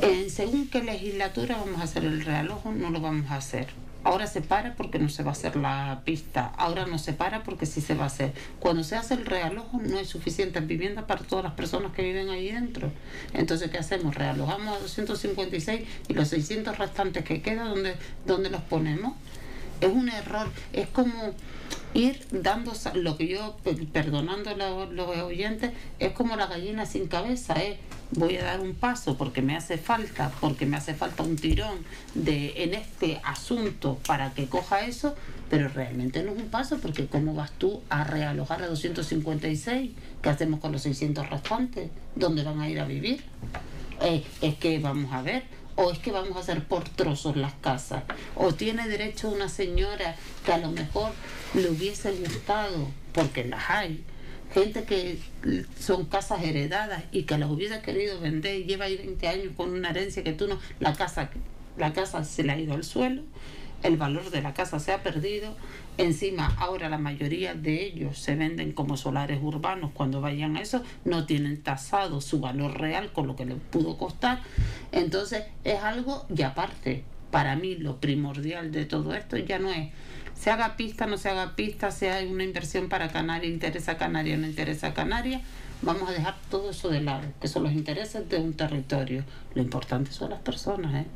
En 0.00 0.30
según 0.30 0.68
qué 0.68 0.84
legislatura 0.84 1.56
vamos 1.56 1.80
a 1.80 1.84
hacer 1.84 2.04
el 2.04 2.24
realojo, 2.24 2.70
no 2.70 2.90
lo 2.90 3.00
vamos 3.00 3.30
a 3.30 3.36
hacer. 3.36 3.83
Ahora 4.04 4.26
se 4.26 4.42
para 4.42 4.74
porque 4.74 4.98
no 4.98 5.08
se 5.08 5.22
va 5.22 5.30
a 5.30 5.32
hacer 5.32 5.56
la 5.56 6.02
pista. 6.04 6.52
Ahora 6.58 6.86
no 6.86 6.98
se 6.98 7.14
para 7.14 7.42
porque 7.42 7.64
sí 7.64 7.80
se 7.80 7.94
va 7.94 8.04
a 8.04 8.08
hacer. 8.08 8.32
Cuando 8.60 8.84
se 8.84 8.96
hace 8.96 9.14
el 9.14 9.24
realojo 9.24 9.80
no 9.82 9.98
hay 9.98 10.04
suficiente 10.04 10.60
vivienda 10.60 11.06
para 11.06 11.24
todas 11.24 11.44
las 11.44 11.54
personas 11.54 11.92
que 11.92 12.02
viven 12.02 12.28
ahí 12.28 12.52
dentro. 12.52 12.92
Entonces, 13.32 13.70
¿qué 13.70 13.78
hacemos? 13.78 14.14
Realojamos 14.14 14.76
a 14.76 14.80
256 14.80 15.88
y 16.08 16.12
los 16.12 16.28
600 16.28 16.76
restantes 16.76 17.24
que 17.24 17.40
quedan, 17.40 17.68
¿dónde, 17.68 17.94
dónde 18.26 18.50
los 18.50 18.60
ponemos? 18.60 19.14
Es 19.80 19.88
un 19.88 20.10
error. 20.10 20.48
Es 20.74 20.86
como 20.88 21.32
ir 21.94 22.26
dando 22.30 22.72
lo 22.94 23.16
que 23.16 23.28
yo, 23.28 23.56
perdonando 23.92 24.50
a 24.50 24.86
los 24.86 25.08
oyentes, 25.18 25.72
es 25.98 26.12
como 26.12 26.36
la 26.36 26.46
gallina 26.46 26.86
sin 26.86 27.06
cabeza, 27.06 27.54
voy 28.10 28.36
a 28.36 28.44
dar 28.44 28.60
un 28.60 28.74
paso 28.74 29.16
porque 29.16 29.42
me 29.42 29.56
hace 29.56 29.78
falta, 29.78 30.30
porque 30.40 30.66
me 30.66 30.76
hace 30.76 30.94
falta 30.94 31.22
un 31.22 31.36
tirón 31.36 31.78
de 32.14 32.64
en 32.64 32.74
este 32.74 33.20
asunto 33.24 33.98
para 34.06 34.34
que 34.34 34.46
coja 34.46 34.86
eso, 34.86 35.14
pero 35.50 35.68
realmente 35.68 36.22
no 36.22 36.32
es 36.32 36.38
un 36.38 36.48
paso 36.48 36.78
porque 36.78 37.06
¿cómo 37.06 37.34
vas 37.34 37.52
tú 37.52 37.80
a 37.88 38.04
realojar 38.04 38.62
a 38.62 38.66
256? 38.66 39.92
¿Qué 40.22 40.28
hacemos 40.28 40.60
con 40.60 40.72
los 40.72 40.82
600 40.82 41.30
restantes? 41.30 41.90
¿Dónde 42.16 42.42
van 42.42 42.60
a 42.60 42.68
ir 42.68 42.80
a 42.80 42.86
vivir? 42.86 43.24
Eh, 44.00 44.24
es 44.40 44.56
que 44.56 44.78
vamos 44.80 45.12
a 45.12 45.22
ver, 45.22 45.44
o 45.76 45.90
es 45.90 45.98
que 45.98 46.10
vamos 46.10 46.36
a 46.36 46.40
hacer 46.40 46.64
por 46.64 46.88
trozos 46.88 47.36
las 47.36 47.54
casas, 47.54 48.02
o 48.34 48.52
tiene 48.52 48.88
derecho 48.88 49.28
una 49.28 49.48
señora 49.48 50.16
que 50.44 50.52
a 50.52 50.58
lo 50.58 50.70
mejor 50.70 51.12
le 51.54 51.70
hubiese 51.70 52.12
gustado, 52.12 52.88
porque 53.12 53.44
las 53.44 53.70
hay, 53.70 54.04
gente 54.52 54.84
que 54.84 55.18
son 55.78 56.06
casas 56.06 56.42
heredadas 56.42 57.02
y 57.12 57.24
que 57.24 57.38
las 57.38 57.50
hubiese 57.50 57.80
querido 57.80 58.20
vender 58.20 58.60
y 58.60 58.64
lleva 58.64 58.84
ahí 58.84 58.96
20 58.96 59.28
años 59.28 59.52
con 59.56 59.72
una 59.72 59.90
herencia 59.90 60.22
que 60.22 60.32
tú 60.32 60.46
no, 60.46 60.58
la 60.80 60.92
casa, 60.94 61.30
la 61.76 61.92
casa 61.92 62.24
se 62.24 62.44
le 62.44 62.52
ha 62.52 62.58
ido 62.58 62.74
al 62.74 62.84
suelo, 62.84 63.22
el 63.82 63.96
valor 63.96 64.30
de 64.30 64.42
la 64.42 64.54
casa 64.54 64.78
se 64.78 64.92
ha 64.92 65.02
perdido, 65.02 65.56
encima 65.98 66.54
ahora 66.58 66.88
la 66.88 66.98
mayoría 66.98 67.54
de 67.54 67.84
ellos 67.84 68.18
se 68.18 68.34
venden 68.34 68.72
como 68.72 68.96
solares 68.96 69.40
urbanos, 69.42 69.90
cuando 69.92 70.20
vayan 70.20 70.56
a 70.56 70.62
eso 70.62 70.82
no 71.04 71.26
tienen 71.26 71.62
tasado 71.62 72.20
su 72.20 72.40
valor 72.40 72.80
real 72.80 73.12
con 73.12 73.26
lo 73.26 73.36
que 73.36 73.44
les 73.46 73.58
pudo 73.70 73.98
costar, 73.98 74.40
entonces 74.92 75.44
es 75.64 75.80
algo 75.80 76.26
y 76.34 76.42
aparte, 76.42 77.04
para 77.30 77.56
mí 77.56 77.74
lo 77.74 78.00
primordial 78.00 78.70
de 78.70 78.84
todo 78.86 79.14
esto 79.14 79.36
ya 79.36 79.58
no 79.58 79.70
es 79.70 79.90
se 80.44 80.50
haga 80.50 80.76
pista, 80.76 81.06
no 81.06 81.16
se 81.16 81.30
haga 81.30 81.56
pista, 81.56 81.90
sea 81.90 82.22
una 82.28 82.44
inversión 82.44 82.90
para 82.90 83.08
Canarias, 83.08 83.50
interesa 83.50 83.96
Canarias, 83.96 84.38
no 84.38 84.46
interesa 84.46 84.92
Canarias, 84.92 85.40
vamos 85.80 86.06
a 86.06 86.12
dejar 86.12 86.36
todo 86.50 86.68
eso 86.68 86.90
de 86.90 87.00
lado, 87.00 87.22
que 87.40 87.48
son 87.48 87.62
los 87.62 87.72
intereses 87.72 88.28
de 88.28 88.36
un 88.36 88.52
territorio. 88.52 89.24
Lo 89.54 89.62
importante 89.62 90.12
son 90.12 90.28
las 90.28 90.42
personas, 90.42 91.02
¿eh? 91.02 91.06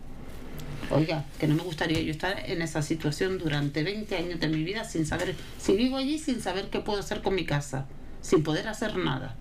Oiga, 0.91 1.27
que 1.39 1.47
no 1.47 1.57
me 1.57 1.63
gustaría 1.63 2.01
yo 2.01 2.11
estar 2.11 2.43
en 2.49 2.63
esa 2.63 2.81
situación 2.81 3.37
durante 3.37 3.83
20 3.83 4.17
años 4.17 4.41
de 4.41 4.49
mi 4.49 4.65
vida 4.65 4.85
sin 4.85 5.05
saber, 5.05 5.37
si 5.59 5.77
vivo 5.77 5.99
allí 5.99 6.19
sin 6.19 6.41
saber 6.41 6.71
qué 6.71 6.81
puedo 6.81 7.01
hacer 7.01 7.21
con 7.21 7.35
mi 7.35 7.45
casa, 7.45 7.85
sin 8.23 8.43
poder 8.43 8.67
hacer 8.67 8.97
nada 8.97 9.37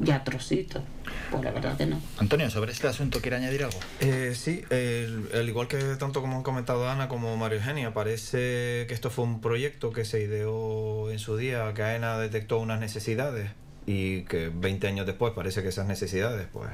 ya 0.00 0.24
trocito. 0.24 0.82
Pues 1.30 1.44
la 1.44 1.50
verdad 1.50 1.76
que 1.76 1.86
no. 1.86 2.00
Antonio, 2.18 2.50
sobre 2.50 2.72
este 2.72 2.86
asunto, 2.88 3.20
¿quiere 3.20 3.36
añadir 3.36 3.64
algo? 3.64 3.78
Eh, 4.00 4.32
sí, 4.34 4.64
el, 4.70 5.48
igual 5.48 5.68
que 5.68 5.78
tanto 5.96 6.20
como 6.20 6.36
han 6.36 6.42
comentado 6.42 6.88
Ana 6.88 7.08
como 7.08 7.36
Mario 7.36 7.58
Eugenia, 7.58 7.92
parece 7.92 8.86
que 8.88 8.94
esto 8.94 9.10
fue 9.10 9.24
un 9.24 9.40
proyecto 9.40 9.92
que 9.92 10.04
se 10.04 10.20
ideó 10.22 11.10
en 11.10 11.18
su 11.18 11.36
día, 11.36 11.72
que 11.74 11.82
AENA 11.82 12.18
detectó 12.18 12.58
unas 12.58 12.80
necesidades 12.80 13.50
y 13.86 14.22
que 14.22 14.50
20 14.54 14.86
años 14.86 15.06
después 15.06 15.32
parece 15.34 15.62
que 15.62 15.68
esas 15.68 15.86
necesidades 15.86 16.46
pues 16.52 16.70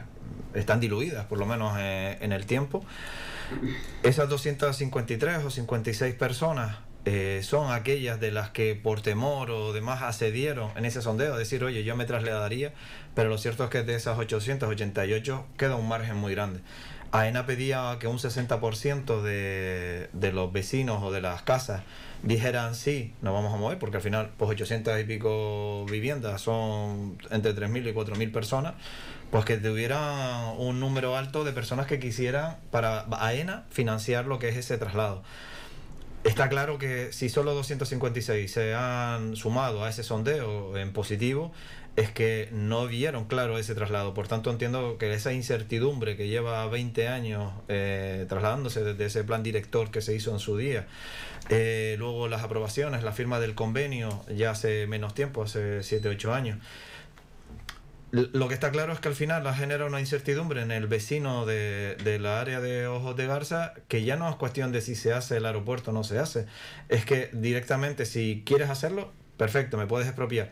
están 0.54 0.80
diluidas, 0.80 1.26
por 1.26 1.38
lo 1.38 1.46
menos 1.46 1.76
en, 1.78 1.84
eh, 1.84 2.18
en 2.20 2.32
el 2.32 2.46
tiempo. 2.46 2.84
Esas 4.02 4.28
253 4.28 5.44
o 5.44 5.50
56 5.50 6.14
personas 6.14 6.76
eh, 7.04 7.40
son 7.42 7.72
aquellas 7.72 8.20
de 8.20 8.30
las 8.30 8.50
que 8.50 8.74
por 8.74 9.00
temor 9.00 9.50
o 9.50 9.72
demás 9.72 10.02
accedieron 10.02 10.70
en 10.76 10.84
ese 10.84 11.00
sondeo, 11.00 11.36
decir, 11.36 11.64
oye, 11.64 11.84
yo 11.84 11.96
me 11.96 12.04
trasladaría, 12.04 12.72
pero 13.14 13.28
lo 13.28 13.38
cierto 13.38 13.64
es 13.64 13.70
que 13.70 13.82
de 13.82 13.94
esas 13.94 14.18
888 14.18 15.46
queda 15.56 15.76
un 15.76 15.88
margen 15.88 16.16
muy 16.16 16.34
grande. 16.34 16.60
AENA 17.10 17.46
pedía 17.46 17.96
que 17.98 18.06
un 18.06 18.18
60% 18.18 19.22
de, 19.22 20.10
de 20.12 20.32
los 20.32 20.52
vecinos 20.52 21.02
o 21.02 21.10
de 21.10 21.22
las 21.22 21.40
casas 21.42 21.82
dijeran 22.22 22.74
sí, 22.74 23.14
nos 23.22 23.32
vamos 23.32 23.54
a 23.54 23.56
mover, 23.56 23.78
porque 23.78 23.96
al 23.98 24.02
final, 24.02 24.30
pues 24.36 24.50
800 24.50 25.00
y 25.00 25.04
pico 25.04 25.86
viviendas 25.86 26.42
son 26.42 27.16
entre 27.30 27.54
3.000 27.54 27.90
y 27.90 27.94
4.000 27.94 28.32
personas, 28.32 28.74
pues 29.30 29.44
que 29.44 29.56
tuvieran 29.56 30.56
un 30.58 30.80
número 30.80 31.16
alto 31.16 31.44
de 31.44 31.52
personas 31.52 31.86
que 31.86 31.98
quisieran 31.98 32.56
para 32.70 33.06
AENA 33.10 33.64
financiar 33.70 34.26
lo 34.26 34.38
que 34.38 34.48
es 34.48 34.56
ese 34.56 34.78
traslado. 34.78 35.22
Está 36.24 36.48
claro 36.48 36.78
que 36.78 37.12
si 37.12 37.28
solo 37.28 37.54
256 37.54 38.50
se 38.50 38.74
han 38.74 39.36
sumado 39.36 39.84
a 39.84 39.88
ese 39.88 40.02
sondeo 40.02 40.76
en 40.76 40.92
positivo, 40.92 41.52
es 41.98 42.10
que 42.10 42.48
no 42.52 42.86
vieron 42.86 43.24
claro 43.24 43.58
ese 43.58 43.74
traslado. 43.74 44.14
Por 44.14 44.28
tanto, 44.28 44.50
entiendo 44.50 44.98
que 44.98 45.12
esa 45.12 45.32
incertidumbre 45.32 46.16
que 46.16 46.28
lleva 46.28 46.66
20 46.68 47.08
años 47.08 47.52
eh, 47.68 48.24
trasladándose 48.28 48.84
desde 48.84 49.06
ese 49.06 49.24
plan 49.24 49.42
director 49.42 49.90
que 49.90 50.00
se 50.00 50.14
hizo 50.14 50.32
en 50.32 50.38
su 50.38 50.56
día, 50.56 50.86
eh, 51.50 51.96
luego 51.98 52.28
las 52.28 52.42
aprobaciones, 52.42 53.02
la 53.02 53.12
firma 53.12 53.40
del 53.40 53.54
convenio 53.56 54.24
ya 54.28 54.50
hace 54.52 54.86
menos 54.86 55.14
tiempo, 55.14 55.42
hace 55.42 55.82
7, 55.82 56.08
8 56.08 56.34
años. 56.34 56.58
Lo 58.10 58.48
que 58.48 58.54
está 58.54 58.70
claro 58.70 58.92
es 58.92 59.00
que 59.00 59.08
al 59.08 59.14
final 59.14 59.46
ha 59.46 59.54
generado 59.54 59.86
una 59.86 60.00
incertidumbre 60.00 60.62
en 60.62 60.70
el 60.70 60.86
vecino 60.86 61.44
de, 61.44 61.96
de, 62.02 62.18
la 62.18 62.40
área 62.40 62.60
de 62.60 62.86
Ojos 62.86 63.16
de 63.16 63.26
Garza, 63.26 63.74
que 63.88 64.02
ya 64.02 64.16
no 64.16 64.30
es 64.30 64.36
cuestión 64.36 64.72
de 64.72 64.80
si 64.80 64.94
se 64.94 65.12
hace 65.12 65.36
el 65.36 65.44
aeropuerto 65.44 65.90
o 65.90 65.94
no 65.94 66.04
se 66.04 66.18
hace. 66.18 66.46
Es 66.88 67.04
que 67.04 67.28
directamente, 67.32 68.06
si 68.06 68.42
quieres 68.46 68.70
hacerlo, 68.70 69.12
perfecto, 69.36 69.76
me 69.76 69.86
puedes 69.86 70.06
expropiar 70.06 70.50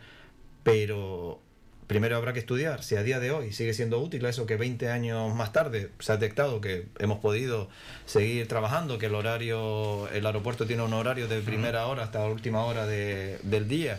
pero 0.67 1.39
primero 1.87 2.17
habrá 2.17 2.33
que 2.33 2.39
estudiar 2.39 2.83
si 2.83 2.97
a 2.97 3.01
día 3.01 3.21
de 3.21 3.31
hoy 3.31 3.53
sigue 3.53 3.73
siendo 3.73 3.99
útil 3.99 4.25
eso 4.25 4.45
que 4.45 4.57
20 4.57 4.89
años 4.89 5.33
más 5.33 5.53
tarde 5.53 5.91
se 5.99 6.11
ha 6.11 6.17
detectado 6.17 6.59
que 6.59 6.87
hemos 6.99 7.19
podido 7.19 7.69
seguir 8.05 8.49
trabajando, 8.49 8.97
que 8.97 9.05
el 9.05 9.15
horario, 9.15 10.09
el 10.09 10.25
aeropuerto 10.25 10.67
tiene 10.67 10.83
un 10.83 10.91
horario 10.91 11.29
de 11.29 11.39
primera 11.39 11.87
hora 11.87 12.03
hasta 12.03 12.19
la 12.19 12.25
última 12.25 12.65
hora 12.65 12.85
de, 12.85 13.39
del 13.43 13.69
día, 13.69 13.97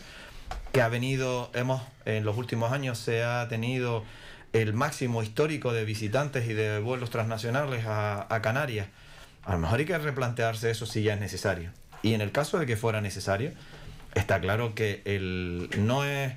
que 0.79 0.83
ha 0.83 0.89
venido, 0.89 1.51
hemos, 1.55 1.83
en 2.05 2.25
los 2.25 2.37
últimos 2.37 2.71
años 2.71 2.99
se 2.99 3.25
ha 3.25 3.49
tenido 3.49 4.05
el 4.53 4.75
máximo 4.75 5.25
histórico 5.25 5.73
de 5.73 5.85
visitantes 5.85 6.49
y 6.49 6.55
de 6.55 6.79
vuelos 6.79 7.11
transnacionales 7.11 7.85
a, 7.85 8.33
a 8.33 8.43
Canarias. 8.43 8.87
A 9.43 9.55
lo 9.55 9.59
mejor 9.59 9.81
hay 9.81 9.87
que 9.87 9.99
replantearse 9.99 10.71
eso 10.71 10.87
si 10.87 11.03
ya 11.03 11.15
es 11.15 11.21
necesario. 11.21 11.73
Y 12.05 12.15
en 12.15 12.21
el 12.21 12.31
caso 12.31 12.61
de 12.61 12.67
que 12.67 12.77
fuera 12.77 13.01
necesario, 13.01 13.51
está 14.15 14.41
claro 14.41 14.77
que 14.77 15.03
el, 15.05 15.69
no 15.79 16.05
es 16.05 16.35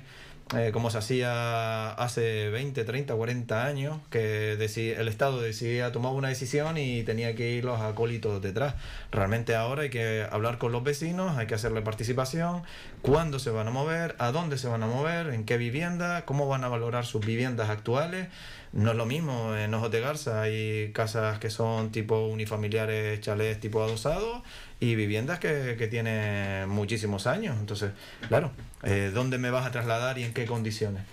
eh, 0.54 0.70
como 0.70 0.90
se 0.90 0.98
hacía 0.98 1.92
hace 1.92 2.50
20, 2.50 2.84
30, 2.84 3.14
40 3.14 3.64
años, 3.64 3.98
que 4.10 4.52
el 4.52 5.08
Estado 5.08 5.40
decidía, 5.40 5.92
tomar 5.92 6.12
una 6.12 6.28
decisión 6.28 6.76
y 6.76 7.04
tenía 7.04 7.34
que 7.34 7.52
ir 7.52 7.64
los 7.64 7.80
acólitos 7.80 8.42
detrás. 8.42 8.74
Realmente 9.10 9.54
ahora 9.54 9.82
hay 9.82 9.90
que 9.90 10.26
hablar 10.30 10.58
con 10.58 10.70
los 10.70 10.84
vecinos, 10.84 11.38
hay 11.38 11.46
que 11.46 11.54
hacerle 11.54 11.80
participación, 11.80 12.62
cuándo 13.00 13.38
se 13.38 13.50
van 13.50 13.68
a 13.68 13.70
mover, 13.70 14.14
a 14.18 14.30
dónde 14.30 14.58
se 14.58 14.68
van 14.68 14.82
a 14.82 14.86
mover, 14.86 15.28
en 15.28 15.44
qué 15.44 15.56
vivienda, 15.56 16.26
cómo 16.26 16.46
van 16.46 16.64
a 16.64 16.68
valorar 16.68 17.06
sus 17.06 17.24
viviendas 17.24 17.70
actuales. 17.70 18.28
No 18.72 18.90
es 18.90 18.96
lo 18.96 19.06
mismo, 19.06 19.54
en 19.56 19.72
Ojos 19.74 19.90
de 19.90 20.00
Garza 20.00 20.42
hay 20.42 20.92
casas 20.92 21.38
que 21.38 21.50
son 21.50 21.92
tipo 21.92 22.26
unifamiliares, 22.26 23.20
chalés 23.20 23.60
tipo 23.60 23.82
adosados 23.82 24.42
y 24.82 24.96
viviendas 24.96 25.38
que, 25.38 25.76
que 25.78 25.86
tienen 25.86 26.68
muchísimos 26.68 27.28
años. 27.28 27.56
Entonces, 27.60 27.92
claro, 28.26 28.50
eh, 28.82 29.12
¿dónde 29.14 29.38
me 29.38 29.50
vas 29.50 29.64
a 29.64 29.70
trasladar 29.70 30.18
y 30.18 30.24
en 30.24 30.34
qué 30.34 30.44
condiciones? 30.44 31.04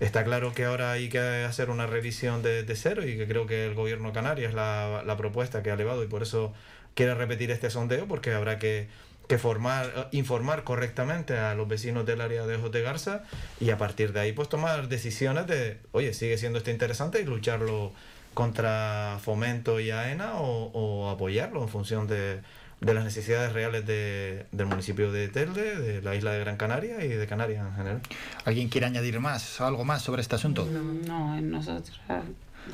Está 0.00 0.24
claro 0.24 0.54
que 0.54 0.64
ahora 0.64 0.92
hay 0.92 1.10
que 1.10 1.18
hacer 1.18 1.68
una 1.68 1.86
revisión 1.86 2.42
de, 2.42 2.62
de 2.62 2.74
cero 2.74 3.06
y 3.06 3.18
que 3.18 3.28
creo 3.28 3.46
que 3.46 3.66
el 3.66 3.74
gobierno 3.74 4.14
canario 4.14 4.48
es 4.48 4.54
la, 4.54 5.02
la, 5.04 5.16
propuesta 5.18 5.62
que 5.62 5.70
ha 5.70 5.74
elevado 5.74 6.02
y 6.02 6.06
por 6.06 6.22
eso 6.22 6.54
quiere 6.94 7.14
repetir 7.14 7.50
este 7.50 7.68
sondeo 7.68 8.08
porque 8.08 8.32
habrá 8.32 8.58
que, 8.58 8.88
que 9.28 9.36
formar, 9.36 10.08
informar 10.12 10.64
correctamente 10.64 11.36
a 11.36 11.54
los 11.54 11.68
vecinos 11.68 12.06
del 12.06 12.22
área 12.22 12.46
de 12.46 12.56
Ojos 12.56 12.72
de 12.72 12.80
Garza 12.80 13.24
y 13.60 13.68
a 13.68 13.76
partir 13.76 14.14
de 14.14 14.20
ahí 14.20 14.32
pues 14.32 14.48
tomar 14.48 14.88
decisiones 14.88 15.46
de, 15.46 15.80
oye, 15.92 16.14
sigue 16.14 16.38
siendo 16.38 16.56
esto 16.56 16.70
interesante 16.70 17.20
y 17.20 17.26
lucharlo 17.26 17.92
contra 18.32 19.18
Fomento 19.20 19.80
y 19.80 19.90
AENA 19.90 20.36
o, 20.36 20.70
o 20.72 21.10
apoyarlo 21.10 21.62
en 21.62 21.68
función 21.68 22.06
de, 22.06 22.40
de 22.80 22.94
las 22.94 23.04
necesidades 23.04 23.52
reales 23.52 23.86
de, 23.86 24.46
del 24.52 24.66
municipio 24.66 25.10
de 25.10 25.28
Telde, 25.28 25.76
de 25.76 26.02
la 26.02 26.14
isla 26.14 26.32
de 26.32 26.40
Gran 26.40 26.56
Canaria 26.56 27.04
y 27.04 27.08
de 27.08 27.26
Canarias 27.26 27.66
en 27.66 27.74
general. 27.74 28.00
¿Alguien 28.44 28.68
quiere 28.68 28.86
añadir 28.86 29.18
más, 29.20 29.60
algo 29.60 29.84
más 29.84 30.02
sobre 30.02 30.22
este 30.22 30.36
asunto? 30.36 30.66
No, 30.66 30.82
no 30.82 31.36
en 31.36 31.50
nosotros 31.50 32.00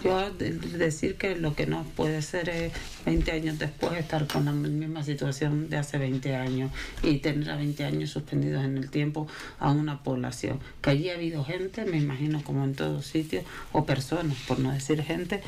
yo 0.02 0.30
decir 0.32 1.16
que 1.16 1.36
lo 1.36 1.54
que 1.54 1.66
no 1.66 1.84
puede 1.96 2.22
ser 2.22 2.48
es 2.48 2.72
20 3.04 3.32
años 3.32 3.58
después 3.58 3.92
estar 3.98 4.26
con 4.26 4.44
la 4.46 4.52
misma 4.52 5.02
situación 5.02 5.68
de 5.68 5.76
hace 5.76 5.98
20 5.98 6.34
años 6.36 6.70
y 7.02 7.18
tener 7.18 7.50
a 7.50 7.56
20 7.56 7.84
años 7.84 8.10
suspendidos 8.10 8.64
en 8.64 8.76
el 8.78 8.90
tiempo 8.90 9.26
a 9.58 9.70
una 9.70 10.02
población. 10.02 10.60
Que 10.82 10.90
allí 10.90 11.10
ha 11.10 11.14
habido 11.14 11.44
gente, 11.44 11.84
me 11.84 11.98
imagino 11.98 12.42
como 12.42 12.64
en 12.64 12.74
todos 12.74 13.06
sitios, 13.06 13.44
o 13.72 13.84
personas, 13.84 14.36
por 14.46 14.58
no 14.58 14.72
decir 14.72 15.02
gente, 15.02 15.42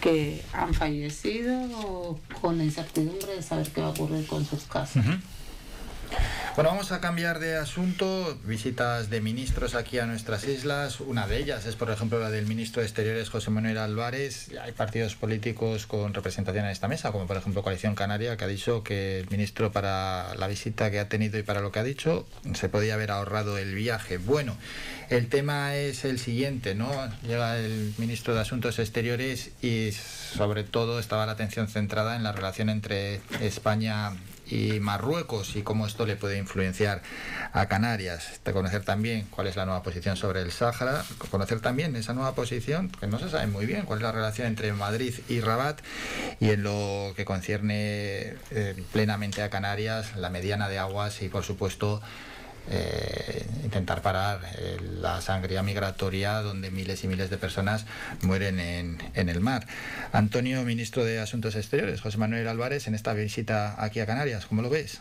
que 0.00 0.42
han 0.52 0.74
fallecido 0.74 2.18
con 2.40 2.58
la 2.58 2.64
incertidumbre 2.64 3.36
de 3.36 3.42
saber 3.42 3.68
qué 3.68 3.80
va 3.80 3.88
a 3.88 3.90
ocurrir 3.90 4.26
con 4.26 4.44
sus 4.44 4.64
casas. 4.64 5.06
Uh 5.06 5.10
-huh. 5.10 5.20
Bueno, 6.60 6.72
vamos 6.72 6.92
a 6.92 7.00
cambiar 7.00 7.38
de 7.38 7.56
asunto. 7.56 8.36
Visitas 8.44 9.08
de 9.08 9.22
ministros 9.22 9.74
aquí 9.74 9.98
a 9.98 10.04
nuestras 10.04 10.44
islas. 10.46 11.00
Una 11.00 11.26
de 11.26 11.38
ellas 11.38 11.64
es, 11.64 11.74
por 11.74 11.90
ejemplo, 11.90 12.18
la 12.20 12.28
del 12.28 12.44
ministro 12.44 12.82
de 12.82 12.86
Exteriores, 12.86 13.30
José 13.30 13.50
Manuel 13.50 13.78
Álvarez. 13.78 14.50
Hay 14.60 14.72
partidos 14.72 15.14
políticos 15.14 15.86
con 15.86 16.12
representación 16.12 16.66
en 16.66 16.72
esta 16.72 16.86
mesa, 16.86 17.12
como 17.12 17.26
por 17.26 17.38
ejemplo 17.38 17.62
Coalición 17.62 17.94
Canaria, 17.94 18.36
que 18.36 18.44
ha 18.44 18.48
dicho 18.48 18.82
que 18.82 19.20
el 19.20 19.30
ministro 19.30 19.72
para 19.72 20.34
la 20.34 20.48
visita 20.48 20.90
que 20.90 20.98
ha 20.98 21.08
tenido 21.08 21.38
y 21.38 21.42
para 21.42 21.62
lo 21.62 21.72
que 21.72 21.78
ha 21.78 21.84
dicho 21.84 22.26
se 22.54 22.68
podía 22.68 22.94
haber 22.94 23.10
ahorrado 23.10 23.56
el 23.56 23.74
viaje. 23.74 24.18
Bueno, 24.18 24.54
el 25.08 25.28
tema 25.28 25.76
es 25.76 26.04
el 26.04 26.18
siguiente, 26.18 26.74
¿no? 26.74 26.90
Llega 27.22 27.58
el 27.58 27.94
ministro 27.96 28.34
de 28.34 28.40
Asuntos 28.40 28.78
Exteriores 28.78 29.50
y 29.62 29.92
sobre 29.92 30.64
todo 30.64 30.98
estaba 31.00 31.24
la 31.24 31.32
atención 31.32 31.68
centrada 31.68 32.16
en 32.16 32.22
la 32.22 32.32
relación 32.32 32.68
entre 32.68 33.22
España 33.40 34.12
y 34.50 34.80
Marruecos 34.80 35.56
y 35.56 35.62
cómo 35.62 35.86
esto 35.86 36.06
le 36.06 36.16
puede 36.16 36.38
influenciar 36.38 37.02
a 37.52 37.66
Canarias. 37.66 38.40
Conocer 38.52 38.84
también 38.84 39.26
cuál 39.30 39.46
es 39.46 39.56
la 39.56 39.64
nueva 39.64 39.82
posición 39.82 40.16
sobre 40.16 40.42
el 40.42 40.50
Sáhara, 40.50 41.04
conocer 41.30 41.60
también 41.60 41.94
esa 41.96 42.14
nueva 42.14 42.34
posición, 42.34 42.90
que 42.90 43.06
no 43.06 43.18
se 43.18 43.30
sabe 43.30 43.46
muy 43.46 43.64
bien 43.64 43.84
cuál 43.84 44.00
es 44.00 44.02
la 44.02 44.12
relación 44.12 44.48
entre 44.48 44.72
Madrid 44.72 45.14
y 45.28 45.40
Rabat 45.40 45.80
y 46.40 46.50
en 46.50 46.62
lo 46.62 47.12
que 47.16 47.24
concierne 47.24 48.34
eh, 48.50 48.84
plenamente 48.92 49.42
a 49.42 49.50
Canarias, 49.50 50.16
la 50.16 50.30
mediana 50.30 50.68
de 50.68 50.78
aguas 50.78 51.22
y 51.22 51.28
por 51.28 51.44
supuesto 51.44 52.02
eh, 52.70 53.46
intentar 53.64 54.02
parar 54.02 54.40
eh, 54.58 54.78
la 55.00 55.20
sangría 55.20 55.62
migratoria 55.62 56.40
donde 56.40 56.70
miles 56.70 57.02
y 57.04 57.08
miles 57.08 57.30
de 57.30 57.36
personas 57.36 57.86
mueren 58.22 58.60
en, 58.60 58.98
en, 59.14 59.28
el 59.28 59.40
mar. 59.40 59.66
Antonio, 60.12 60.62
ministro 60.62 61.04
de 61.04 61.18
Asuntos 61.18 61.56
Exteriores, 61.56 62.00
José 62.00 62.18
Manuel 62.18 62.48
Álvarez, 62.48 62.86
en 62.86 62.94
esta 62.94 63.12
visita 63.12 63.82
aquí 63.82 64.00
a 64.00 64.06
Canarias, 64.06 64.46
¿cómo 64.46 64.62
lo 64.62 64.70
ves? 64.70 65.00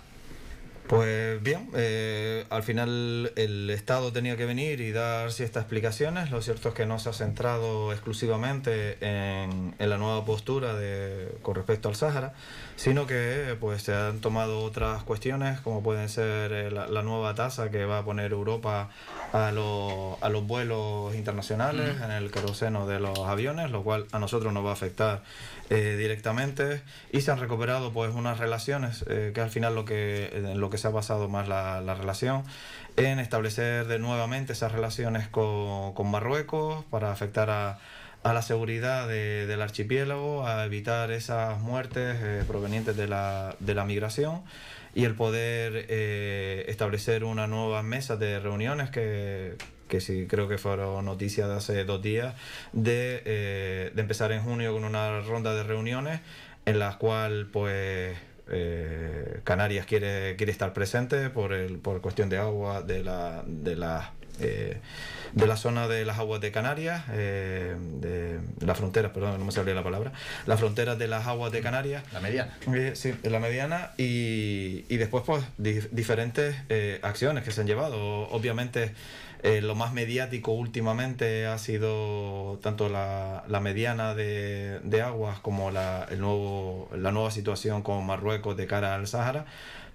Pues 0.90 1.40
bien, 1.44 1.70
eh, 1.76 2.46
al 2.50 2.64
final 2.64 3.32
el 3.36 3.70
Estado 3.70 4.12
tenía 4.12 4.36
que 4.38 4.46
venir 4.46 4.82
y 4.82 4.92
dar 4.92 5.32
ciertas 5.32 5.62
explicaciones. 5.62 6.32
Lo 6.32 6.42
cierto 6.42 6.70
es 6.70 6.74
que 6.74 6.88
no 6.88 6.98
se 6.98 7.10
ha 7.10 7.14
centrado 7.14 7.92
exclusivamente 7.92 8.98
en, 9.00 9.76
en 9.78 9.90
la 9.92 10.00
nueva 10.00 10.26
postura 10.26 10.74
de, 10.74 11.38
con 11.44 11.54
respecto 11.54 11.90
al 11.90 11.96
Sáhara, 11.96 12.34
sino 12.80 13.06
que 13.08 13.58
pues 13.60 13.84
se 13.84 13.94
han 13.94 14.22
tomado 14.22 14.64
otras 14.64 15.04
cuestiones 15.04 15.60
como 15.60 15.84
pueden 15.84 16.08
ser 16.08 16.54
eh, 16.54 16.72
la, 16.72 16.88
la 16.88 17.04
nueva 17.04 17.36
tasa 17.36 17.70
que 17.72 17.84
va 17.84 17.98
a 17.98 18.06
poner 18.06 18.32
Europa 18.32 18.90
a, 19.34 19.52
lo, 19.52 20.18
a 20.22 20.30
los 20.30 20.48
vuelos 20.48 21.14
internacionales, 21.14 22.00
mm. 22.00 22.04
en 22.04 22.12
el 22.12 22.32
queroseno 22.32 22.88
de 22.88 23.02
los 23.02 23.20
aviones, 23.20 23.70
lo 23.70 23.84
cual 23.84 24.06
a 24.14 24.20
nosotros 24.20 24.54
nos 24.54 24.66
va 24.66 24.70
a 24.70 24.74
afectar 24.74 25.24
eh, 25.70 25.98
directamente 26.00 26.82
y 27.12 27.20
se 27.20 27.32
han 27.32 27.40
recuperado 27.40 27.92
pues 27.92 28.16
unas 28.16 28.40
relaciones 28.40 29.04
eh, 29.10 29.34
que 29.36 29.42
al 29.42 29.50
final 29.50 29.76
lo 29.76 29.84
que 29.84 30.30
en 30.34 30.62
lo 30.62 30.70
que 30.70 30.78
se 30.78 30.88
ha 30.88 30.92
basado 30.92 31.28
más 31.28 31.50
la, 31.50 31.82
la 31.82 31.96
relación 31.96 32.44
en 32.96 33.20
establecer 33.20 33.88
de 33.88 34.00
nuevamente 34.00 34.54
esas 34.54 34.72
relaciones 34.72 35.28
con, 35.28 35.94
con 35.94 36.10
Marruecos 36.10 36.86
para 36.90 37.12
afectar 37.12 37.50
a, 37.50 37.78
a 38.24 38.34
la 38.34 38.42
seguridad 38.42 39.08
de, 39.08 39.48
del 39.48 39.62
archipiélago, 39.62 40.46
a 40.46 40.66
evitar 40.66 41.12
esas 41.12 41.60
muertes 41.60 42.18
eh, 42.22 42.44
provenientes 42.46 42.98
de 42.98 43.08
la, 43.08 43.56
de 43.60 43.74
la 43.74 43.86
migración 43.86 44.42
y 44.94 45.06
el 45.06 45.16
poder 45.16 45.86
eh, 45.88 46.66
establecer 46.68 47.24
una 47.24 47.48
nueva 47.48 47.82
mesa 47.82 48.18
de 48.18 48.40
reuniones 48.40 48.90
que, 48.90 49.56
que 49.88 50.02
sí 50.02 50.26
creo 50.28 50.50
que 50.50 50.58
fueron 50.58 51.06
noticias 51.06 51.48
de 51.48 51.56
hace 51.56 51.86
dos 51.86 52.02
días, 52.02 52.36
de, 52.74 53.22
eh, 53.26 53.92
de 53.94 54.02
empezar 54.02 54.32
en 54.32 54.44
junio 54.44 54.74
con 54.74 54.84
una 54.84 55.22
ronda 55.22 55.54
de 55.54 55.64
reuniones 55.64 56.20
en 56.66 56.80
las 56.80 56.98
cuales 56.98 57.48
pues 57.52 58.18
Canarias 59.44 59.86
quiere, 59.86 60.36
quiere 60.36 60.52
estar 60.52 60.74
presente 60.74 61.30
por, 61.30 61.54
el, 61.54 61.78
por 61.78 62.02
cuestión 62.02 62.30
de 62.30 62.40
agua, 62.40 62.82
de 62.82 63.04
la, 63.04 63.44
de 63.46 63.76
la 63.76 64.12
de 65.34 65.48
la 65.48 65.58
zona 65.58 65.88
de 65.88 66.06
las 66.06 66.20
aguas 66.20 66.42
de 66.42 66.52
Canarias, 66.52 67.04
eh, 67.12 67.76
de 68.00 68.40
las 68.66 68.78
fronteras, 68.78 69.12
perdón, 69.12 69.40
no 69.40 69.46
me 69.46 69.52
salía 69.52 69.74
la 69.74 69.84
palabra, 69.84 70.12
las 70.46 70.60
fronteras 70.60 70.98
de 70.98 71.08
las 71.08 71.28
aguas 71.28 71.52
de 71.52 71.62
Canarias. 71.62 72.04
La 72.14 72.20
mediana. 72.20 72.58
Eh, 72.74 72.94
sí, 72.96 73.14
la 73.24 73.40
mediana 73.40 73.92
y, 73.98 74.86
y 74.90 74.98
después 74.98 75.24
pues 75.26 75.44
diferentes 75.58 76.56
eh, 76.70 77.00
acciones 77.04 77.44
que 77.44 77.52
se 77.52 77.62
han 77.62 77.68
llevado. 77.68 78.30
Obviamente 78.30 78.94
lo 79.62 79.74
más 79.74 79.94
mediático 79.94 80.52
últimamente 80.52 81.48
ha 81.48 81.58
sido 81.58 82.60
tanto 82.62 82.90
la, 82.90 83.46
la 83.48 83.62
mediana 83.62 84.14
de, 84.14 84.82
de, 84.84 85.02
aguas 85.02 85.40
como 85.40 85.72
la, 85.72 86.06
el 86.12 86.20
nuevo, 86.20 86.90
la 86.94 87.14
nueva 87.14 87.32
situación 87.32 87.82
con 87.82 88.06
Marruecos 88.06 88.58
de 88.58 88.68
cara 88.68 88.96
al 88.96 89.08
Sáhara 89.08 89.46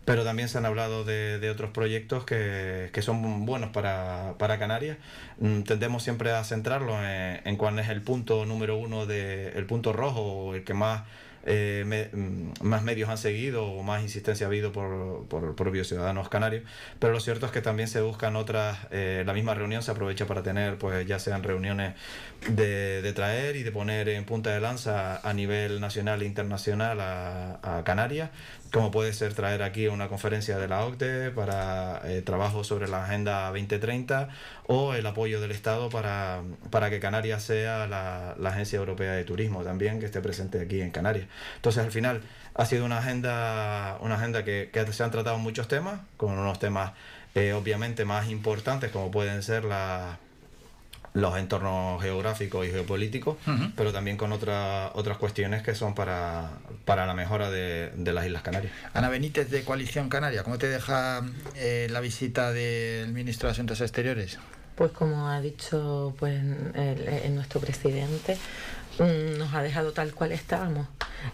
pero 0.05 0.25
también 0.25 0.49
se 0.49 0.59
han 0.59 0.67
hablado 0.67 1.05
de, 1.05 1.39
de 1.39 1.51
otros 1.51 1.71
proyectos 1.71 2.25
que, 2.25 2.91
que, 2.93 3.03
son 3.03 3.47
buenos 3.47 3.71
para, 3.71 4.35
para 4.39 4.59
Canarias. 4.59 4.99
Mm, 5.39 5.63
tendemos 5.63 6.03
siempre 6.03 6.31
a 6.31 6.45
centrarlo 6.45 7.03
en, 7.03 7.41
en, 7.45 7.57
cuál 7.57 7.79
es 7.79 7.89
el 7.89 8.03
punto 8.03 8.45
número 8.45 8.77
uno, 8.77 9.07
de, 9.07 9.51
el 9.51 9.67
punto 9.67 9.93
rojo, 9.93 10.55
el 10.55 10.65
que 10.65 10.75
más 10.75 11.03
eh, 11.47 12.11
mm, 12.13 12.65
más 12.67 12.83
medios 12.83 13.11
han 13.11 13.19
seguido 13.19 13.67
o 13.67 13.83
más 13.83 14.03
insistencia 14.03 14.47
ha 14.47 14.49
habido 14.49 14.73
por, 14.73 15.27
por, 15.29 15.55
propios 15.55 15.89
ciudadanos 15.89 16.29
canarios, 16.29 16.65
pero 16.99 17.13
lo 17.13 17.21
cierto 17.21 17.47
es 17.47 17.53
que 17.53 17.61
también 17.61 17.89
se 17.89 18.01
buscan 18.01 18.37
otras, 18.37 18.79
eh, 18.91 19.25
la 19.27 19.35
misma 19.35 19.55
reunión 19.55 19.83
se 19.83 19.91
aprovecha 19.91 20.27
para 20.27 20.43
tener, 20.43 20.79
pues 20.79 21.07
ya 21.07 21.19
sean 21.19 21.43
reuniones 21.43 21.95
de, 22.49 23.03
de, 23.03 23.13
traer 23.13 23.57
y 23.57 23.63
de 23.63 23.73
poner 23.73 24.09
en 24.09 24.25
punta 24.25 24.51
de 24.51 24.61
lanza 24.61 25.21
a 25.29 25.33
nivel 25.35 25.81
nacional 25.81 26.23
e 26.23 26.27
internacional 26.27 27.01
a, 27.01 27.79
a 27.79 27.85
Canarias, 27.85 28.31
como 28.75 28.91
puede 28.91 29.13
ser 29.13 29.35
traer 29.35 29.63
aquí 29.63 29.87
una 29.87 30.09
conferencia 30.09 30.59
de 30.59 30.67
la 30.67 30.85
OCDE 30.85 31.31
para 31.31 32.03
eh, 32.07 32.23
trabajo 32.23 32.65
sobre 32.65 32.89
la 32.89 33.05
Agenda 33.05 33.47
2030 33.51 34.31
o 34.67 34.95
el 34.95 35.07
apoyo 35.07 35.41
del 35.41 35.53
Estado 35.53 35.91
para, 35.91 36.43
para 36.71 36.91
que 36.91 36.99
Canarias 36.99 37.45
sea 37.45 37.87
la, 37.87 38.35
Agencia 38.45 38.81
Europea 38.81 39.13
de 39.13 39.23
Turismo 39.23 39.63
también 39.63 40.01
que 40.01 40.07
esté 40.07 40.21
presente 40.21 40.61
aquí 40.61 40.81
en 40.81 40.91
Canarias. 40.91 41.29
Entonces 41.55 41.85
al 41.85 41.93
final 41.93 42.23
ha 42.55 42.67
sido 42.67 42.85
una 42.85 42.99
agenda, 42.99 43.97
una 44.01 44.17
agenda 44.17 44.43
que, 44.43 44.71
que 44.73 44.93
se 44.93 45.05
han 45.05 45.13
tratado 45.13 45.39
muchos 45.39 45.69
temas, 45.69 46.01
con 46.17 46.37
unos 46.37 46.59
temas 46.59 46.95
eh, 47.37 47.53
obviamente 47.53 48.05
más 48.05 48.29
importantes 48.29 48.91
como 48.91 49.13
pueden 49.13 49.45
ser 49.45 49.65
la, 49.65 50.19
los 51.15 51.39
entornos 51.39 52.03
geográficos 52.03 52.67
y 52.67 52.71
geopolíticos, 52.71 53.37
pero 53.77 53.93
también 53.93 54.17
con 54.17 54.33
otra, 54.33 54.91
otras 54.95 55.17
cuestiones 55.17 55.63
que 55.63 55.77
son 55.77 55.95
para, 55.95 56.51
para 56.85 57.07
la 57.07 57.15
mejora 57.15 57.51
de, 57.51 57.93
de, 57.95 58.13
las 58.13 58.27
Islas 58.27 58.43
Canarias. 58.43 58.73
Ana 58.93 59.09
Benítez 59.09 59.49
de 59.49 59.63
Coalición 59.63 60.09
Canaria, 60.09 60.43
¿cómo 60.43 60.59
te 60.59 60.67
deja 60.67 61.23
eh, 61.55 61.87
la 61.91 62.01
visita 62.01 62.53
del 62.53 63.13
ministro 63.13 63.47
de 63.47 63.53
Asuntos 63.53 63.81
Exteriores? 63.81 64.39
Pues 64.75 64.91
como 64.91 65.29
ha 65.29 65.41
dicho 65.41 66.17
pues 66.19 66.35
el, 66.75 67.35
nuestro 67.37 67.61
presidente, 67.61 68.37
mm, 68.99 69.39
nos 69.39 69.55
ha 69.55 69.63
dejado 69.63 69.93
tal 69.93 70.13
cual 70.15 70.33
estábamos. 70.33 70.89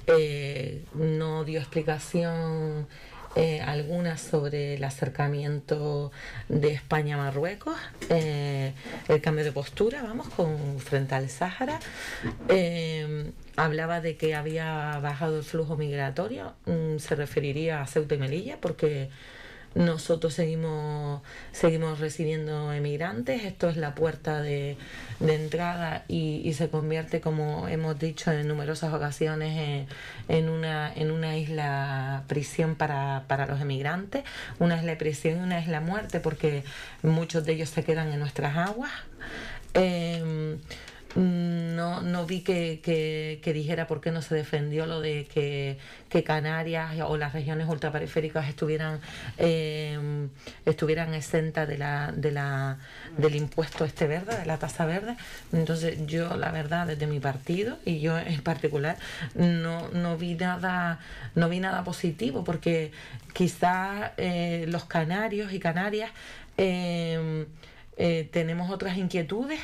Eh, 0.07 0.85
no 0.93 1.45
dio 1.45 1.59
explicación 1.59 2.87
eh, 3.37 3.61
algunas 3.61 4.21
sobre 4.21 4.75
el 4.75 4.85
acercamiento 4.85 6.11
de 6.49 6.73
España 6.73 7.15
a 7.15 7.19
Marruecos, 7.19 7.77
eh, 8.09 8.73
el 9.09 9.21
cambio 9.21 9.45
de 9.45 9.53
postura, 9.53 10.03
vamos, 10.03 10.29
con 10.31 10.81
frente 10.81 11.15
al 11.15 11.29
Sáhara. 11.29 11.79
Eh, 12.49 13.31
hablaba 13.57 14.01
de 14.01 14.17
que 14.17 14.35
había 14.35 14.99
bajado 15.01 15.39
el 15.39 15.45
flujo 15.45 15.77
migratorio, 15.77 16.55
mm, 16.67 16.99
se 16.99 17.15
referiría 17.15 17.83
a 17.83 17.87
Ceuta 17.87 18.17
y 18.17 18.19
Melilla, 18.19 18.59
porque 18.61 19.11
nosotros 19.75 20.35
seguimos, 20.35 21.23
seguimos 21.53 22.01
recibiendo 22.01 22.73
emigrantes, 22.73 23.45
esto 23.45 23.69
es 23.69 23.77
la 23.77 23.95
puerta 23.95 24.43
de, 24.43 24.77
de 25.21 25.35
entrada 25.35 26.05
y, 26.09 26.43
y, 26.45 26.55
se 26.55 26.69
convierte, 26.69 27.21
como 27.21 27.69
hemos 27.69 27.99
dicho 27.99 28.33
en 28.33 28.49
numerosas 28.49 28.93
ocasiones, 28.93 29.87
en, 30.29 30.37
en, 30.37 30.49
una, 30.49 30.93
en 30.93 31.13
una 31.13 31.37
isla 31.37 32.25
prisión 32.27 32.75
para, 32.75 33.25
para 33.29 33.47
los 33.47 33.61
emigrantes, 33.61 34.25
una 34.59 34.77
isla 34.77 34.99
prisión 34.99 35.39
y 35.39 35.43
una 35.43 35.61
isla 35.61 35.81
muerte, 35.81 36.19
porque 36.19 36.65
muchos 37.03 37.45
de 37.47 37.53
ellos 37.53 37.69
se 37.69 37.85
quedan 37.85 38.13
en 38.13 38.19
nuestras 38.19 38.57
aguas. 38.57 38.91
Eh, 39.75 40.59
no, 41.17 42.03
no 42.03 42.27
vi 42.27 42.43
que, 42.43 42.81
que, 42.83 43.41
que, 43.43 43.53
dijera 43.53 43.87
por 43.87 44.01
qué 44.01 44.13
no 44.13 44.23
se 44.23 44.35
defendió 44.35 44.87
lo 44.87 45.01
de 45.01 45.25
que, 45.25 45.79
que 46.09 46.23
Canarias 46.23 46.95
o 47.05 47.17
las 47.17 47.33
regiones 47.33 47.69
ultraperiféricas 47.69 48.49
estuvieran 48.49 49.01
eh, 49.39 50.29
estuvieran 50.65 51.15
exentas 51.15 51.67
de 51.67 51.79
la, 51.79 52.13
de 52.13 52.31
la, 52.31 52.79
del 53.17 53.35
impuesto 53.35 53.85
este 53.85 54.07
verde, 54.07 54.37
de 54.37 54.47
la 54.47 54.59
tasa 54.59 54.87
verde. 54.87 55.17
Entonces 55.53 56.07
yo 56.07 56.37
la 56.37 56.53
verdad 56.53 56.87
desde 56.87 57.07
mi 57.07 57.19
partido 57.19 57.79
y 57.85 58.01
yo 58.01 58.17
en 58.19 58.43
particular 58.43 58.97
no, 59.35 59.89
no 59.89 60.17
vi 60.17 60.35
nada 60.35 61.01
no 61.35 61.49
vi 61.49 61.59
nada 61.59 61.83
positivo 61.83 62.45
porque 62.45 62.93
quizás 63.33 64.13
eh, 64.17 64.65
los 64.69 64.85
canarios 64.85 65.53
y 65.53 65.59
canarias 65.59 66.11
eh, 66.57 67.47
eh 67.97 68.29
tenemos 68.33 68.71
otras 68.71 68.97
inquietudes 68.97 69.61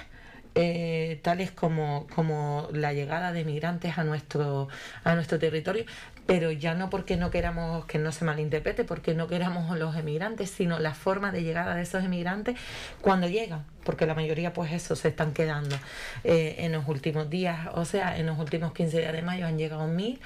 eh, 0.56 1.20
tales 1.22 1.50
como, 1.52 2.06
como 2.14 2.68
la 2.72 2.92
llegada 2.94 3.32
de 3.32 3.44
migrantes 3.44 3.98
a 3.98 4.04
nuestro, 4.04 4.68
a 5.04 5.14
nuestro 5.14 5.38
territorio, 5.38 5.84
pero 6.26 6.50
ya 6.50 6.74
no 6.74 6.90
porque 6.90 7.16
no 7.16 7.30
queramos 7.30 7.86
que 7.86 7.98
no 7.98 8.12
se 8.12 8.24
malinterprete, 8.24 8.84
porque 8.84 9.14
no 9.14 9.28
queramos 9.28 9.78
los 9.78 9.96
emigrantes, 9.96 10.50
sino 10.50 10.78
la 10.78 10.92
forma 10.92 11.30
de 11.30 11.42
llegada 11.42 11.76
de 11.76 11.82
esos 11.82 12.04
emigrantes 12.04 12.56
cuando 13.00 13.28
llegan, 13.28 13.64
porque 13.84 14.06
la 14.06 14.14
mayoría 14.14 14.52
pues 14.52 14.72
eso 14.72 14.96
se 14.96 15.08
están 15.08 15.32
quedando. 15.32 15.76
Eh, 16.24 16.56
en 16.58 16.72
los 16.72 16.88
últimos 16.88 17.30
días, 17.30 17.68
o 17.74 17.84
sea, 17.84 18.18
en 18.18 18.26
los 18.26 18.38
últimos 18.38 18.72
15 18.72 18.98
días 18.98 19.12
de 19.12 19.22
mayo 19.22 19.46
han 19.46 19.56
llegado 19.56 19.86
mil, 19.86 20.20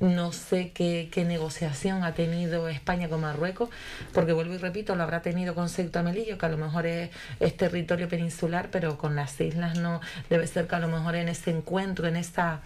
no 0.00 0.32
sé 0.32 0.72
qué, 0.72 1.08
qué 1.10 1.24
negociación 1.24 2.04
ha 2.04 2.12
tenido 2.12 2.68
España 2.68 3.08
con 3.08 3.22
Marruecos, 3.22 3.70
porque 4.12 4.32
vuelvo 4.32 4.54
y 4.54 4.58
repito, 4.58 4.94
lo 4.94 5.02
habrá 5.02 5.22
tenido 5.22 5.54
con 5.54 5.70
Ceuta 5.70 6.02
Melillo, 6.02 6.36
que 6.36 6.46
a 6.46 6.50
lo 6.50 6.58
mejor 6.58 6.86
es, 6.86 7.10
es 7.40 7.56
territorio 7.56 8.08
peninsular, 8.08 8.68
pero 8.70 8.98
con 8.98 9.16
las 9.16 9.40
islas 9.40 9.78
no, 9.78 10.00
debe 10.28 10.46
ser 10.46 10.66
que 10.66 10.74
a 10.74 10.80
lo 10.80 10.88
mejor 10.88 11.14
en 11.16 11.28
ese 11.28 11.50
encuentro, 11.50 12.06
en 12.06 12.16
esta 12.16 12.60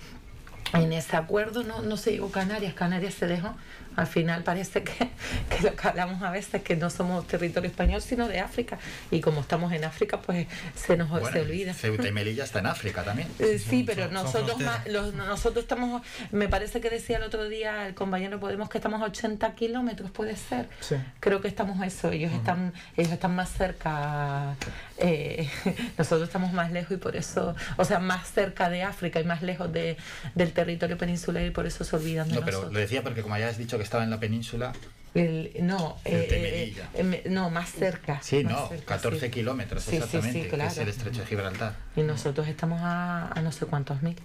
en 0.72 0.92
ese 0.92 1.16
acuerdo 1.16 1.62
no, 1.62 1.82
no 1.82 1.96
se 1.96 2.12
llegó 2.12 2.30
Canarias, 2.30 2.74
Canarias 2.74 3.14
se 3.14 3.26
dejó. 3.26 3.54
Al 3.96 4.06
final 4.06 4.42
parece 4.42 4.82
que, 4.82 5.10
que, 5.48 5.62
lo 5.62 5.74
que 5.74 5.88
hablamos 5.88 6.22
a 6.22 6.30
veces 6.30 6.54
es 6.54 6.62
que 6.62 6.76
no 6.76 6.90
somos 6.90 7.26
territorio 7.26 7.68
español, 7.68 8.00
sino 8.00 8.28
de 8.28 8.40
África. 8.40 8.78
Y 9.10 9.20
como 9.20 9.40
estamos 9.40 9.72
en 9.72 9.84
África, 9.84 10.20
pues 10.20 10.46
se 10.74 10.96
nos 10.96 11.08
bueno, 11.08 11.30
se 11.30 11.40
olvida. 11.40 11.74
Ceuta 11.74 12.08
y 12.08 12.12
Melilla 12.12 12.44
está 12.44 12.60
en 12.60 12.66
África 12.66 13.02
también. 13.02 13.28
Eh, 13.38 13.58
sí, 13.58 13.82
pero 13.84 14.04
son, 14.04 14.14
nosotros 14.14 14.52
son 14.52 14.64
más, 14.64 14.86
los, 14.86 15.14
nosotros 15.14 15.64
estamos, 15.64 16.02
me 16.30 16.48
parece 16.48 16.80
que 16.80 16.90
decía 16.90 17.18
el 17.18 17.24
otro 17.24 17.48
día 17.48 17.86
el 17.86 17.94
compañero 17.94 18.40
Podemos 18.40 18.68
que 18.68 18.78
estamos 18.78 19.02
a 19.02 19.06
80 19.06 19.54
kilómetros, 19.54 20.10
puede 20.10 20.36
ser. 20.36 20.68
Sí. 20.80 20.96
Creo 21.20 21.40
que 21.40 21.48
estamos 21.48 21.84
eso, 21.86 22.10
ellos, 22.10 22.30
uh 22.30 22.34
-huh. 22.34 22.38
están, 22.38 22.72
ellos 22.96 23.12
están 23.12 23.34
más 23.34 23.50
cerca, 23.52 24.56
eh, 24.98 25.48
nosotros 25.98 26.28
estamos 26.28 26.52
más 26.52 26.72
lejos 26.72 26.92
y 26.92 26.96
por 26.96 27.16
eso, 27.16 27.54
o 27.76 27.84
sea, 27.84 27.98
más 27.98 28.30
cerca 28.30 28.70
de 28.70 28.82
África 28.82 29.20
y 29.20 29.24
más 29.24 29.42
lejos 29.42 29.72
de, 29.72 29.96
del 30.34 30.52
territorio 30.52 30.96
peninsular 30.96 31.44
y 31.44 31.50
por 31.50 31.66
eso 31.66 31.84
se 31.84 31.96
olvidan 31.96 32.28
de 32.28 32.34
no, 32.34 32.40
nosotros. 32.40 32.60
pero 32.62 32.72
lo 32.72 32.80
decía 32.80 33.02
porque 33.02 33.22
como 33.22 33.36
ya 33.36 33.48
has 33.48 33.58
dicho 33.58 33.78
que 33.80 33.84
estaba 33.84 34.04
en 34.04 34.10
la 34.10 34.20
península. 34.20 34.72
El, 35.12 35.50
no, 35.60 35.96
eh, 36.04 36.72
eh, 36.94 37.22
no, 37.28 37.50
más 37.50 37.72
cerca. 37.72 38.20
Sí, 38.22 38.44
más 38.44 38.52
no, 38.52 38.68
cerca, 38.68 38.94
14 38.96 39.26
sí. 39.26 39.30
kilómetros 39.32 39.82
Sí, 39.82 39.90
sí, 39.90 39.96
exactamente, 39.96 40.42
sí, 40.44 40.48
claro. 40.48 40.68
que 40.68 40.72
es 40.72 40.78
el 40.78 40.88
estrecho 40.88 41.20
de 41.20 41.26
Gibraltar. 41.26 41.76
Y 41.96 42.02
nosotros 42.02 42.46
estamos 42.46 42.80
a, 42.82 43.28
a 43.32 43.42
no 43.42 43.50
sé 43.50 43.66
cuántos 43.66 44.02
mil. 44.02 44.16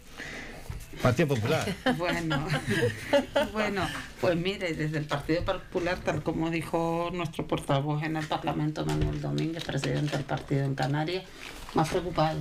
Partido 1.02 1.30
Popular. 1.30 1.65
Bueno, 1.98 2.48
bueno, 3.52 3.88
pues 4.22 4.36
mire, 4.36 4.74
desde 4.74 4.98
el 4.98 5.06
Partido 5.06 5.44
Popular, 5.44 5.98
tal 6.04 6.24
como 6.24 6.50
dijo 6.50 7.10
nuestro 7.13 7.48
portavoz 7.48 8.04
en 8.04 8.18
el 8.18 8.26
Parlamento, 8.26 8.86
Manuel 8.86 9.22
Domínguez, 9.22 9.63
presidente 9.63 10.18
del 10.18 10.26
partido 10.26 10.63
en 10.63 10.76
Canarias, 10.76 11.24
más 11.74 11.89
preocupado. 11.89 12.39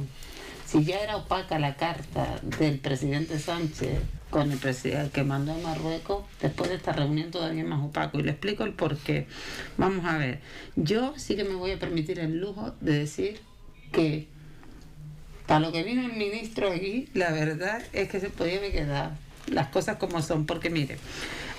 Si 0.67 0.85
ya 0.85 1.01
era 1.01 1.17
opaca 1.17 1.59
la 1.59 1.77
carta 1.77 2.41
del 2.59 2.79
presidente 2.79 3.39
Sánchez 3.39 4.01
con 4.31 4.51
el 4.51 4.59
presidente 4.59 5.11
que 5.13 5.23
mandó 5.23 5.53
a 5.53 5.59
Marruecos, 5.59 6.25
después 6.41 6.69
de 6.69 6.77
esta 6.77 6.93
reunión 6.93 7.31
todavía 7.31 7.65
más 7.65 7.85
opaco. 7.85 8.19
Y 8.19 8.25
le 8.25 8.33
explico 8.33 8.65
el 8.65 8.73
por 8.73 8.97
qué. 8.97 9.27
Vamos 9.77 10.05
a 10.07 10.19
ver, 10.19 10.41
yo 10.75 11.15
sí 11.17 11.37
que 11.37 11.45
me 11.45 11.55
voy 11.55 11.71
a 11.71 11.79
permitir 11.79 12.19
el 12.19 12.41
lujo 12.41 12.75
de 12.81 12.99
decir 12.99 13.41
que 13.93 14.27
para 15.47 15.61
lo 15.61 15.73
que 15.73 15.83
vino 15.83 16.05
el 16.05 16.15
ministro 16.15 16.73
aquí, 16.73 17.09
la 17.15 17.31
verdad 17.31 17.83
es 17.93 18.09
que 18.09 18.19
se 18.19 18.31
podía 18.31 18.61
quedado 18.73 19.13
las 19.47 19.69
cosas 19.69 19.97
como 19.99 20.23
son, 20.23 20.47
porque 20.47 20.71
mire, 20.71 20.97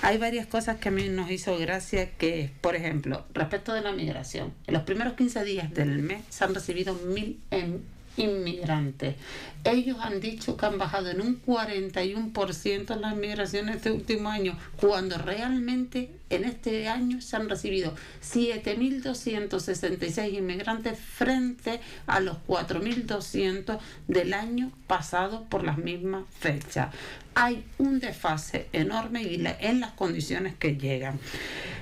hay 0.01 0.17
varias 0.17 0.47
cosas 0.47 0.77
que 0.77 0.89
a 0.89 0.91
mí 0.91 1.07
nos 1.09 1.29
hizo 1.29 1.57
gracia, 1.57 2.11
que 2.11 2.51
por 2.61 2.75
ejemplo, 2.75 3.25
respecto 3.33 3.73
de 3.73 3.81
la 3.81 3.91
migración, 3.91 4.53
en 4.67 4.73
los 4.73 4.83
primeros 4.83 5.13
15 5.13 5.43
días 5.43 5.73
del 5.73 5.99
mes 5.99 6.23
se 6.29 6.43
han 6.43 6.53
recibido 6.53 6.95
mil, 6.95 7.39
en, 7.51 7.83
inmigrantes. 8.17 9.15
Ellos 9.63 9.97
han 9.99 10.19
dicho 10.19 10.57
que 10.57 10.65
han 10.65 10.77
bajado 10.77 11.09
en 11.09 11.21
un 11.21 11.41
41% 11.43 12.95
las 12.97 13.15
migraciones 13.15 13.77
este 13.77 13.91
último 13.91 14.29
año, 14.29 14.57
cuando 14.79 15.17
realmente 15.17 16.11
en 16.29 16.43
este 16.43 16.87
año 16.87 17.21
se 17.21 17.35
han 17.35 17.49
recibido 17.49 17.95
7.266 18.23 20.33
inmigrantes 20.33 20.99
frente 20.99 21.79
a 22.05 22.19
los 22.19 22.37
4.200 22.47 23.79
del 24.07 24.33
año 24.33 24.71
pasado 24.87 25.45
por 25.45 25.63
las 25.63 25.77
mismas 25.77 26.25
fechas. 26.39 26.93
Hay 27.33 27.63
un 27.77 27.99
desfase 27.99 28.67
enorme 28.71 29.23
en 29.59 29.79
las 29.79 29.93
condiciones 29.93 30.55
que 30.55 30.77
llegan. 30.77 31.19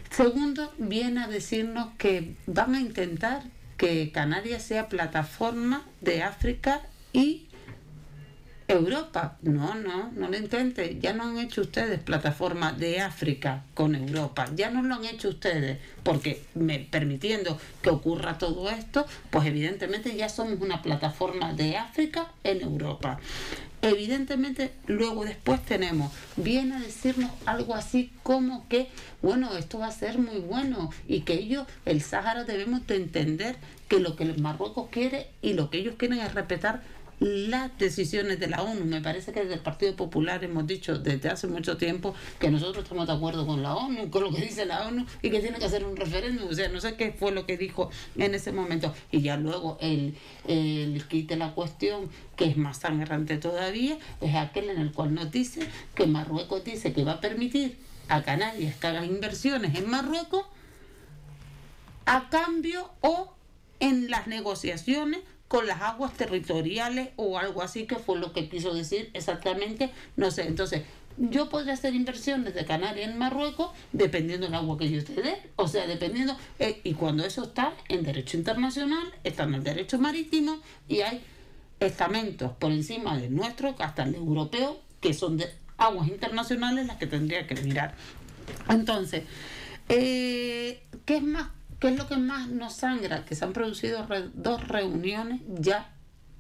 Segundo, 0.10 0.74
viene 0.78 1.24
a 1.24 1.28
decirnos 1.28 1.90
que 1.98 2.36
van 2.46 2.76
a 2.76 2.82
intentar 2.82 3.44
que 3.84 4.14
Canarias 4.14 4.64
sea 4.64 4.88
plataforma 4.88 5.84
de 6.00 6.24
África 6.24 6.84
y 7.12 7.48
Europa. 8.70 9.38
No, 9.42 9.76
no, 9.76 10.10
no 10.14 10.30
lo 10.30 10.38
intente. 10.38 11.00
Ya 11.02 11.12
no 11.12 11.24
han 11.24 11.38
hecho 11.38 11.60
ustedes 11.60 12.00
plataforma 12.00 12.72
de 12.72 13.02
África 13.02 13.66
con 13.74 13.96
Europa. 13.96 14.46
Ya 14.56 14.70
no 14.70 14.84
lo 14.84 14.96
han 14.96 15.04
hecho 15.04 15.28
ustedes. 15.28 15.80
Porque 16.02 16.46
me, 16.56 16.80
permitiendo 16.80 17.60
que 17.82 17.90
ocurra 17.90 18.38
todo 18.38 18.70
esto, 18.70 19.06
pues 19.30 19.48
evidentemente 19.48 20.16
ya 20.16 20.30
somos 20.30 20.62
una 20.62 20.82
plataforma 20.82 21.52
de 21.52 21.76
África 21.76 22.32
en 22.46 22.62
Europa. 22.62 23.20
Evidentemente, 23.84 24.72
luego 24.88 25.26
después 25.26 25.62
tenemos, 25.66 26.14
viene 26.38 26.76
a 26.76 26.80
decirnos 26.80 27.30
algo 27.46 27.76
así 27.76 28.14
como 28.24 28.66
que, 28.70 28.88
bueno, 29.22 29.58
esto 29.58 29.80
va 29.80 29.88
a 29.88 29.92
ser 29.92 30.20
muy 30.20 30.40
bueno 30.40 30.90
y 31.06 31.22
que 31.22 31.34
ellos, 31.34 31.68
el 31.84 32.02
Sáhara, 32.02 32.46
debemos 32.46 32.88
de 32.88 32.96
entender 32.96 33.58
que 33.90 34.00
lo 34.00 34.16
que 34.16 34.24
Marruecos 34.24 34.88
quiere 34.90 35.28
y 35.42 35.52
lo 35.52 35.70
que 35.70 35.80
ellos 35.80 35.96
quieren 35.98 36.20
es 36.20 36.34
respetar 36.34 36.82
las 37.24 37.78
decisiones 37.78 38.40
de 38.40 38.48
la 38.48 38.62
ONU. 38.62 38.86
Me 38.86 39.02
parece 39.02 39.32
que 39.32 39.42
desde 39.42 39.56
el 39.56 39.62
Partido 39.62 39.96
Popular 39.96 40.44
hemos 40.44 40.68
dicho 40.68 41.00
desde 41.00 41.30
hace 41.30 41.48
mucho 41.48 41.78
tiempo 41.78 42.14
que 42.40 42.52
nosotros 42.52 42.84
estamos 42.84 43.08
de 43.08 43.14
acuerdo 43.14 43.48
con 43.48 43.64
la 43.64 43.76
ONU, 43.76 44.10
con 44.10 44.24
lo 44.24 44.32
que 44.32 44.42
dice 44.42 44.66
la 44.66 44.88
ONU 44.88 45.06
y 45.22 45.30
que 45.30 45.40
tiene 45.40 45.58
que 45.58 45.66
hacer 45.66 45.86
un 45.86 45.96
referéndum. 45.96 46.50
O 46.50 46.54
sea, 46.54 46.68
no 46.70 46.82
sé 46.82 46.96
qué 46.96 47.12
fue 47.12 47.32
lo 47.32 47.46
que 47.46 47.58
dijo 47.58 47.90
en 48.18 48.36
ese 48.36 48.52
momento. 48.52 48.94
Y 49.12 49.22
ya 49.22 49.38
luego 49.38 49.78
el, 49.80 50.16
el 50.48 51.04
quite 51.08 51.38
la 51.38 51.54
cuestión, 51.54 52.10
que 52.36 52.46
es 52.46 52.58
más 52.58 52.78
sangrante 52.78 53.38
todavía, 53.38 53.98
es 54.20 54.36
aquel 54.36 54.70
en 54.70 54.80
el 54.80 54.92
cual 54.92 55.14
nos 55.14 55.32
dice 55.32 55.68
que 55.96 56.08
Marruecos 56.08 56.64
dice 56.64 56.94
que 56.94 57.04
va 57.04 57.14
a 57.14 57.22
permitir 57.22 57.78
a 58.10 58.22
Canarias 58.22 58.76
que 58.76 58.88
hagan 58.88 59.06
inversiones 59.06 59.76
en 59.76 59.90
Marruecos 59.90 60.46
a 62.06 62.30
cambio 62.30 62.92
o 63.00 63.34
en 63.80 64.10
las 64.10 64.28
negociaciones 64.28 65.22
con 65.54 65.68
las 65.68 65.84
aguas 65.84 66.14
territoriales 66.14 67.10
o 67.16 67.38
algo 67.38 67.62
así, 67.62 67.86
que 67.86 67.98
fue 67.98 68.18
lo 68.18 68.34
que 68.34 68.50
quiso 68.50 68.74
decir 68.74 69.12
exactamente, 69.14 69.92
no 70.16 70.32
sé. 70.32 70.48
Entonces, 70.48 70.82
yo 71.20 71.48
podría 71.50 71.74
hacer 71.74 71.94
inversiones 71.94 72.56
de 72.56 72.66
Canarias 72.66 73.08
en 73.08 73.20
Marruecos 73.20 73.70
dependiendo 73.92 74.48
del 74.48 74.56
agua 74.56 74.80
que 74.80 74.90
yo 74.90 75.04
te 75.04 75.14
dé, 75.14 75.36
o 75.56 75.68
sea, 75.68 75.86
dependiendo, 75.86 76.36
eh, 76.58 76.82
y 76.84 76.96
cuando 76.96 77.24
eso 77.24 77.44
está 77.44 77.72
en 77.88 78.02
derecho 78.02 78.36
internacional, 78.36 79.14
está 79.24 79.44
en 79.44 79.54
el 79.54 79.64
derecho 79.64 80.00
marítimo 80.00 80.58
y 80.88 81.02
hay 81.02 81.22
estamentos 81.80 82.54
por 82.54 82.72
encima 82.72 83.16
de 83.20 83.30
nuestro, 83.30 83.76
hasta 83.78 84.06
el 84.06 84.16
europeo, 84.16 84.80
que 85.02 85.14
son 85.14 85.38
de 85.38 85.54
aguas 85.78 86.08
internacionales 86.08 86.88
las 86.88 86.98
que 86.98 87.06
tendría 87.06 87.46
que 87.46 87.54
mirar. 87.62 87.94
Entonces, 88.70 89.22
eh, 89.88 90.82
¿qué 91.06 91.18
es 91.18 91.24
más 91.24 91.50
¿Qué 91.84 91.90
es 91.90 91.98
lo 91.98 92.08
que 92.08 92.16
más 92.16 92.48
nos 92.48 92.76
sangra? 92.76 93.26
Que 93.26 93.36
se 93.36 93.44
han 93.44 93.52
producido 93.52 94.08
dos 94.36 94.66
reuniones 94.70 95.42
ya 95.50 95.94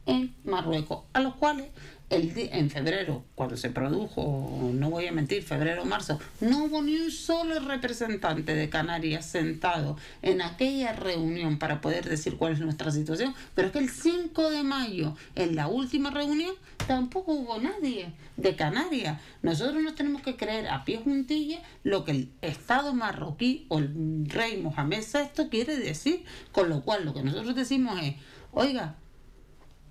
en 0.05 0.33
Marruecos, 0.45 1.03
a 1.11 1.19
los 1.19 1.35
cuales 1.35 1.67
el 2.13 2.33
en 2.35 2.69
febrero, 2.69 3.23
cuando 3.35 3.57
se 3.57 3.69
produjo, 3.69 4.71
no 4.73 4.89
voy 4.89 5.07
a 5.07 5.11
mentir, 5.11 5.43
febrero 5.43 5.85
marzo, 5.85 6.19
no 6.41 6.65
hubo 6.65 6.81
ni 6.81 6.95
un 6.95 7.11
solo 7.11 7.59
representante 7.59 8.55
de 8.55 8.69
Canarias 8.69 9.25
sentado 9.25 9.97
en 10.21 10.41
aquella 10.41 10.93
reunión 10.93 11.57
para 11.59 11.81
poder 11.81 12.07
decir 12.07 12.37
cuál 12.37 12.53
es 12.53 12.59
nuestra 12.59 12.91
situación, 12.91 13.33
pero 13.55 13.67
es 13.67 13.73
que 13.73 13.79
el 13.79 13.89
5 13.89 14.49
de 14.51 14.63
mayo, 14.63 15.15
en 15.35 15.55
la 15.55 15.67
última 15.67 16.11
reunión, 16.11 16.53
tampoco 16.87 17.33
hubo 17.33 17.59
nadie 17.59 18.13
de 18.37 18.55
Canarias. 18.55 19.19
Nosotros 19.41 19.81
nos 19.81 19.95
tenemos 19.95 20.21
que 20.21 20.35
creer 20.35 20.67
a 20.67 20.85
pie 20.85 21.01
juntilla 21.03 21.59
lo 21.83 22.03
que 22.03 22.11
el 22.11 22.29
Estado 22.41 22.93
marroquí 22.93 23.65
o 23.69 23.79
el 23.79 24.25
rey 24.29 24.61
Mohamed 24.61 25.03
VI 25.03 25.49
quiere 25.49 25.77
decir, 25.77 26.23
con 26.51 26.69
lo 26.69 26.81
cual 26.81 27.05
lo 27.05 27.13
que 27.13 27.23
nosotros 27.23 27.55
decimos 27.55 27.99
es, 28.01 28.15
oiga, 28.51 28.95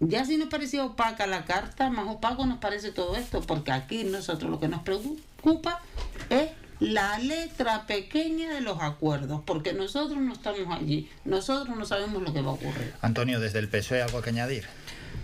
ya 0.02 0.24
si 0.24 0.36
nos 0.36 0.48
parecía 0.48 0.84
opaca 0.84 1.26
la 1.26 1.44
carta, 1.44 1.88
más 1.88 2.08
opaco 2.08 2.44
nos 2.44 2.58
parece 2.58 2.90
todo 2.90 3.16
esto, 3.16 3.40
porque 3.40 3.70
aquí 3.72 4.04
nosotros 4.04 4.50
lo 4.50 4.58
que 4.58 4.68
nos 4.68 4.82
preocupa 4.82 5.80
es 6.28 6.50
la 6.80 7.18
letra 7.18 7.86
pequeña 7.86 8.52
de 8.52 8.60
los 8.60 8.80
acuerdos, 8.80 9.40
porque 9.46 9.72
nosotros 9.72 10.18
no 10.20 10.32
estamos 10.32 10.76
allí, 10.76 11.08
nosotros 11.24 11.76
no 11.76 11.86
sabemos 11.86 12.20
lo 12.22 12.32
que 12.32 12.42
va 12.42 12.50
a 12.50 12.54
ocurrir. 12.54 12.92
Antonio, 13.00 13.38
desde 13.38 13.60
el 13.60 13.68
PSOE, 13.68 14.02
¿algo 14.02 14.20
que 14.20 14.30
añadir? 14.30 14.64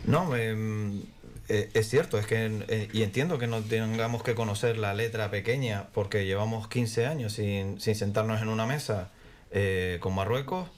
No, 0.04 0.36
em, 0.36 1.02
eh, 1.48 1.70
es 1.74 1.88
cierto, 1.88 2.16
es 2.18 2.26
que, 2.26 2.64
eh, 2.68 2.88
y 2.92 3.02
entiendo 3.02 3.38
que 3.38 3.48
no 3.48 3.60
tengamos 3.62 4.22
que 4.22 4.36
conocer 4.36 4.78
la 4.78 4.94
letra 4.94 5.30
pequeña, 5.30 5.88
porque 5.92 6.24
llevamos 6.24 6.68
15 6.68 7.06
años 7.06 7.32
sin, 7.32 7.80
sin 7.80 7.96
sentarnos 7.96 8.40
en 8.40 8.48
una 8.48 8.66
mesa 8.66 9.10
eh, 9.50 9.98
con 10.00 10.14
Marruecos, 10.14 10.68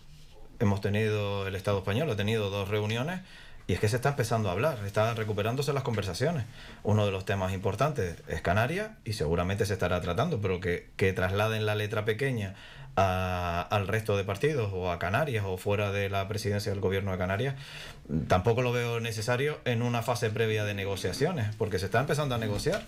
hemos 0.60 0.80
tenido, 0.80 1.46
el 1.46 1.56
Estado 1.56 1.78
español 1.78 2.08
ha 2.10 2.16
tenido 2.16 2.48
dos 2.48 2.68
reuniones, 2.68 3.20
y 3.70 3.72
es 3.72 3.78
que 3.78 3.88
se 3.88 3.94
está 3.94 4.08
empezando 4.08 4.48
a 4.48 4.52
hablar, 4.52 4.78
están 4.84 5.14
recuperándose 5.14 5.72
las 5.72 5.84
conversaciones. 5.84 6.44
Uno 6.82 7.06
de 7.06 7.12
los 7.12 7.24
temas 7.24 7.52
importantes 7.52 8.16
es 8.26 8.42
Canarias 8.42 8.90
y 9.04 9.12
seguramente 9.12 9.64
se 9.64 9.74
estará 9.74 10.00
tratando, 10.00 10.40
pero 10.40 10.58
que, 10.58 10.90
que 10.96 11.12
trasladen 11.12 11.66
la 11.66 11.76
letra 11.76 12.04
pequeña 12.04 12.56
al 12.96 13.86
resto 13.86 14.16
de 14.16 14.24
partidos 14.24 14.72
o 14.74 14.90
a 14.90 14.98
Canarias 14.98 15.44
o 15.46 15.56
fuera 15.56 15.92
de 15.92 16.10
la 16.10 16.26
presidencia 16.26 16.72
del 16.72 16.80
gobierno 16.80 17.12
de 17.12 17.18
Canarias, 17.18 17.54
tampoco 18.26 18.62
lo 18.62 18.72
veo 18.72 18.98
necesario 18.98 19.60
en 19.64 19.82
una 19.82 20.02
fase 20.02 20.30
previa 20.30 20.64
de 20.64 20.74
negociaciones, 20.74 21.54
porque 21.54 21.78
se 21.78 21.84
está 21.84 22.00
empezando 22.00 22.34
a 22.34 22.38
negociar 22.38 22.82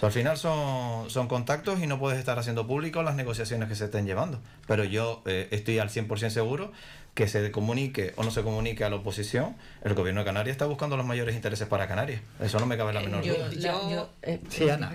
al 0.00 0.10
final 0.10 0.36
son, 0.36 1.10
son 1.10 1.28
contactos 1.28 1.80
y 1.80 1.86
no 1.86 1.98
puedes 1.98 2.18
estar 2.18 2.38
haciendo 2.38 2.66
público 2.66 3.02
las 3.02 3.14
negociaciones 3.14 3.68
que 3.68 3.76
se 3.76 3.84
estén 3.84 4.06
llevando. 4.06 4.40
Pero 4.66 4.84
yo 4.84 5.22
eh, 5.26 5.48
estoy 5.52 5.78
al 5.78 5.90
100% 5.90 6.30
seguro 6.30 6.72
que 7.14 7.28
se 7.28 7.50
comunique 7.50 8.14
o 8.16 8.24
no 8.24 8.30
se 8.30 8.42
comunique 8.42 8.84
a 8.84 8.90
la 8.90 8.96
oposición, 8.96 9.54
el 9.84 9.94
gobierno 9.94 10.20
de 10.20 10.24
Canarias 10.24 10.54
está 10.54 10.66
buscando 10.66 10.96
los 10.96 11.06
mayores 11.06 11.34
intereses 11.34 11.68
para 11.68 11.86
Canarias. 11.86 12.22
Eso 12.40 12.58
no 12.58 12.66
me 12.66 12.76
cabe 12.76 12.92
la 12.92 13.00
menor 13.00 13.24
duda. 13.24 14.08
Eh, 14.22 14.40
sí, 14.48 14.68
Ana. 14.68 14.92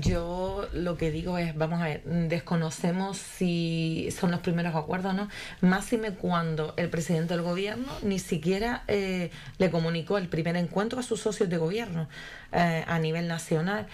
Yo 0.00 0.68
lo 0.72 0.96
que 0.96 1.10
digo 1.10 1.38
es, 1.38 1.56
vamos 1.56 1.80
a 1.80 1.84
ver, 1.84 2.02
desconocemos 2.04 3.16
si 3.16 4.08
son 4.10 4.30
los 4.30 4.40
primeros 4.40 4.74
acuerdos 4.74 5.12
o 5.12 5.16
no, 5.16 5.28
máxime 5.60 6.12
cuando 6.12 6.74
el 6.76 6.90
presidente 6.90 7.34
del 7.34 7.42
gobierno 7.42 7.86
ni 8.02 8.18
siquiera 8.18 8.82
eh, 8.88 9.30
le 9.58 9.70
comunicó 9.70 10.18
el 10.18 10.28
primer 10.28 10.56
encuentro 10.56 11.00
a 11.00 11.02
sus 11.02 11.20
socios 11.20 11.48
de 11.48 11.56
gobierno 11.56 12.08
eh, 12.52 12.84
a 12.86 12.98
nivel 12.98 13.28
nacional. 13.28 13.86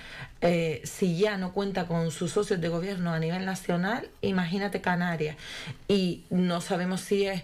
Eh, 0.46 0.82
si 0.84 1.16
ya 1.16 1.38
no 1.38 1.52
cuenta 1.52 1.86
con 1.86 2.10
sus 2.10 2.32
socios 2.32 2.60
de 2.60 2.68
gobierno 2.68 3.12
a 3.12 3.18
nivel 3.18 3.44
nacional, 3.44 4.08
imagínate 4.20 4.80
Canarias. 4.80 5.36
Y 5.88 6.24
no 6.30 6.60
sabemos 6.60 7.00
si 7.00 7.26
es 7.26 7.42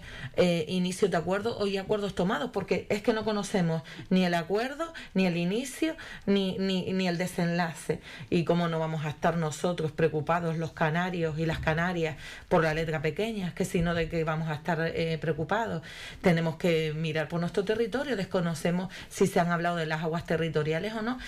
inicio 0.68 1.08
de 1.08 1.16
acuerdo 1.16 1.58
o 1.58 1.66
ya 1.66 1.80
acuerdos 1.80 2.14
tomados, 2.14 2.50
porque 2.52 2.86
es 2.90 3.02
que 3.02 3.12
no 3.12 3.24
conocemos 3.24 3.82
ni 4.10 4.24
el 4.24 4.34
acuerdo, 4.34 4.92
ni 5.14 5.26
el 5.26 5.36
inicio, 5.36 5.96
ni, 6.26 6.58
ni, 6.58 6.92
ni 6.92 7.08
el 7.08 7.18
desenlace 7.18 8.00
y 8.28 8.44
cómo 8.44 8.68
no 8.68 8.78
vamos 8.78 9.04
a 9.04 9.08
estar 9.08 9.36
nosotros 9.36 9.92
preocupados, 9.92 10.58
los 10.58 10.72
canarios 10.72 11.38
y 11.38 11.46
las 11.46 11.58
canarias, 11.58 12.16
por 12.48 12.62
la 12.62 12.74
letra 12.74 13.00
pequeña, 13.00 13.54
que 13.54 13.64
sino 13.64 13.94
de 13.94 14.08
que 14.08 14.24
vamos 14.24 14.48
a 14.48 14.54
estar 14.54 14.78
eh, 14.80 15.18
preocupados. 15.20 15.82
Tenemos 16.20 16.56
que 16.56 16.92
mirar 16.94 17.28
por 17.28 17.40
nuestro 17.40 17.64
territorio, 17.64 18.16
desconocemos 18.16 18.92
si 19.08 19.26
se 19.26 19.40
han 19.40 19.50
hablado 19.50 19.76
de 19.76 19.86
las 19.86 20.02
aguas 20.02 20.26
territoriales 20.26 20.94
o 20.94 21.02
no, 21.02 21.18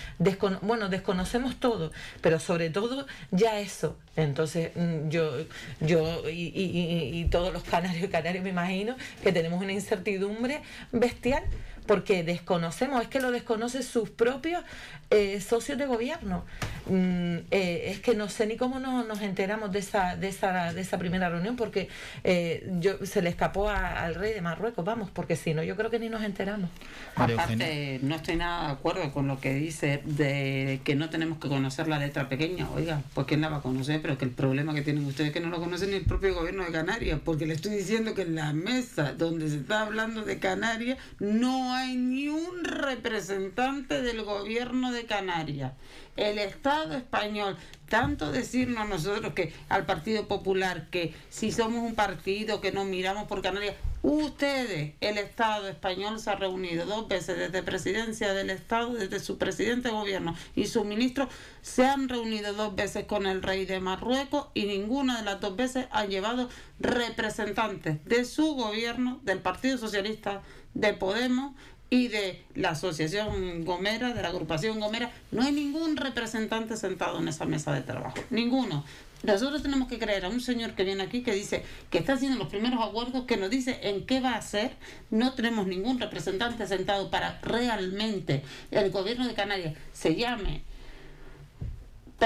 bueno, 0.61 0.89
desconocemos 0.89 1.55
todo, 1.63 1.93
pero 2.19 2.39
sobre 2.39 2.69
todo 2.69 3.07
ya 3.31 3.57
eso. 3.61 3.95
Entonces 4.17 4.71
mm, 4.75 5.07
yo, 5.07 5.31
yo 5.79 6.29
y, 6.29 7.25
todos 7.31 7.53
los 7.53 7.63
canarios 7.63 8.03
y 8.03 8.09
canarios 8.09 8.43
me 8.43 8.49
imagino 8.49 8.97
que 9.23 9.31
tenemos 9.31 9.61
una 9.61 9.71
incertidumbre 9.71 10.61
bestial 10.91 11.41
porque 11.83 12.23
desconocemos, 12.23 13.01
es 13.01 13.07
que 13.07 13.21
lo 13.21 13.31
desconocen 13.31 13.83
sus 13.83 14.09
propios 14.09 14.63
eh, 15.09 15.39
socios 15.41 15.77
de 15.77 15.85
gobierno. 15.85 16.43
Mm, 16.87 17.45
eh, 17.51 17.91
es 17.91 17.99
que 17.99 18.15
no 18.15 18.29
sé 18.29 18.47
ni 18.47 18.57
cómo 18.57 18.79
no, 18.79 19.03
nos 19.03 19.21
enteramos 19.21 19.71
de 19.71 19.79
esa, 19.79 20.15
de 20.15 20.27
esa, 20.27 20.73
de 20.73 20.81
esa 20.81 20.97
primera 20.97 21.29
reunión, 21.29 21.55
porque 21.55 21.87
eh, 22.23 22.67
yo, 22.79 23.05
se 23.05 23.21
le 23.21 23.29
escapó 23.29 23.69
al 23.69 24.15
rey 24.15 24.33
de 24.33 24.41
Marruecos, 24.41 24.83
vamos, 24.83 25.09
porque 25.11 25.35
si 25.35 25.53
no, 25.53 25.63
yo 25.63 25.75
creo 25.75 25.91
que 25.91 25.99
ni 25.99 26.09
nos 26.09 26.23
enteramos. 26.23 26.69
Aparte, 27.15 27.99
no 28.01 28.15
estoy 28.15 28.37
nada 28.37 28.67
de 28.67 28.73
acuerdo 28.73 29.11
con 29.11 29.27
lo 29.27 29.39
que 29.39 29.53
dice 29.53 30.01
de 30.03 30.81
que 30.83 30.95
no 30.95 31.09
tenemos 31.09 31.37
que 31.37 31.47
conocer 31.47 31.87
la 31.87 31.99
letra 31.99 32.27
pequeña. 32.27 32.69
Oiga, 32.71 33.01
pues 33.13 33.27
quién 33.27 33.41
la 33.41 33.49
va 33.49 33.57
a 33.57 33.61
conocer, 33.61 34.01
pero 34.01 34.17
que 34.17 34.25
el 34.25 34.31
problema 34.31 34.73
que 34.73 34.81
tienen 34.81 35.05
ustedes 35.05 35.27
es 35.27 35.33
que 35.33 35.41
no 35.41 35.49
lo 35.49 35.59
conocen 35.59 35.91
ni 35.91 35.97
el 35.97 36.05
propio 36.05 36.33
gobierno 36.33 36.65
de 36.65 36.71
Canarias, 36.71 37.19
porque 37.23 37.45
le 37.45 37.53
estoy 37.53 37.75
diciendo 37.75 38.15
que 38.15 38.23
en 38.23 38.35
la 38.35 38.51
mesa 38.53 39.13
donde 39.13 39.49
se 39.49 39.57
está 39.57 39.83
hablando 39.83 40.23
de 40.23 40.39
Canarias 40.39 40.97
no 41.19 41.72
hay 41.73 41.95
ni 41.95 42.27
un 42.27 42.63
representante 42.63 44.01
del 44.01 44.23
gobierno 44.23 44.91
de 44.91 45.05
Canarias. 45.05 45.73
El 46.15 46.39
Estado 46.39 46.95
español, 46.95 47.57
tanto 47.93 48.31
decirnos 48.31 48.89
nosotros 48.89 49.33
que 49.35 49.53
al 49.69 49.85
Partido 49.85 50.27
Popular 50.27 50.89
que 50.89 51.13
si 51.29 51.51
somos 51.51 51.83
un 51.83 51.93
partido 51.93 52.59
que 52.59 52.71
nos 52.71 52.87
miramos 52.87 53.27
por 53.27 53.43
Canarias, 53.43 53.75
ustedes, 54.01 54.95
el 54.99 55.19
Estado 55.19 55.67
español 55.67 56.19
se 56.19 56.31
ha 56.31 56.35
reunido 56.35 56.87
dos 56.87 57.07
veces 57.07 57.37
desde 57.37 57.61
presidencia 57.61 58.33
del 58.33 58.49
Estado, 58.49 58.95
desde 58.95 59.19
su 59.19 59.37
presidente 59.37 59.89
de 59.89 59.93
gobierno 59.93 60.35
y 60.55 60.65
su 60.65 60.83
ministro, 60.85 61.29
se 61.61 61.85
han 61.85 62.09
reunido 62.09 62.53
dos 62.53 62.75
veces 62.75 63.05
con 63.05 63.27
el 63.27 63.43
rey 63.43 63.65
de 63.65 63.79
Marruecos 63.79 64.47
y 64.55 64.65
ninguna 64.65 65.19
de 65.19 65.25
las 65.25 65.39
dos 65.39 65.55
veces 65.55 65.85
ha 65.91 66.05
llevado 66.05 66.49
representantes 66.79 68.03
de 68.05 68.25
su 68.25 68.55
gobierno, 68.55 69.19
del 69.21 69.37
Partido 69.37 69.77
Socialista, 69.77 70.41
de 70.73 70.93
Podemos, 70.93 71.53
y 71.93 72.07
de 72.07 72.41
la 72.55 72.71
Asociación 72.71 73.63
Gomera, 73.65 74.15
de 74.15 74.21
la 74.23 74.29
agrupación 74.29 74.79
Gomera, 74.79 75.11
no 75.31 75.43
hay 75.43 75.51
ningún 75.51 75.95
representante 75.95 76.75
sentado 76.75 77.19
en 77.19 77.27
esa 77.27 77.45
mesa 77.45 77.71
de 77.71 77.81
trabajo, 77.81 78.17
ninguno. 78.31 78.83
Nosotros 79.21 79.61
tenemos 79.61 79.87
que 79.87 79.99
creer 79.99 80.25
a 80.25 80.29
un 80.29 80.41
señor 80.41 80.73
que 80.73 80.83
viene 80.83 81.03
aquí 81.03 81.21
que 81.21 81.33
dice 81.33 81.63
que 81.91 81.99
está 81.99 82.13
haciendo 82.13 82.39
los 82.39 82.47
primeros 82.47 82.83
acuerdos, 82.83 83.25
que 83.25 83.37
nos 83.37 83.51
dice 83.51 83.79
en 83.83 84.07
qué 84.07 84.21
va 84.21 84.31
a 84.31 84.37
hacer. 84.37 84.71
No 85.11 85.33
tenemos 85.33 85.67
ningún 85.67 85.99
representante 85.99 86.65
sentado 86.65 87.11
para 87.11 87.39
realmente 87.43 88.41
el 88.71 88.89
gobierno 88.89 89.27
de 89.27 89.35
Canarias 89.35 89.75
se 89.93 90.15
llame 90.15 90.63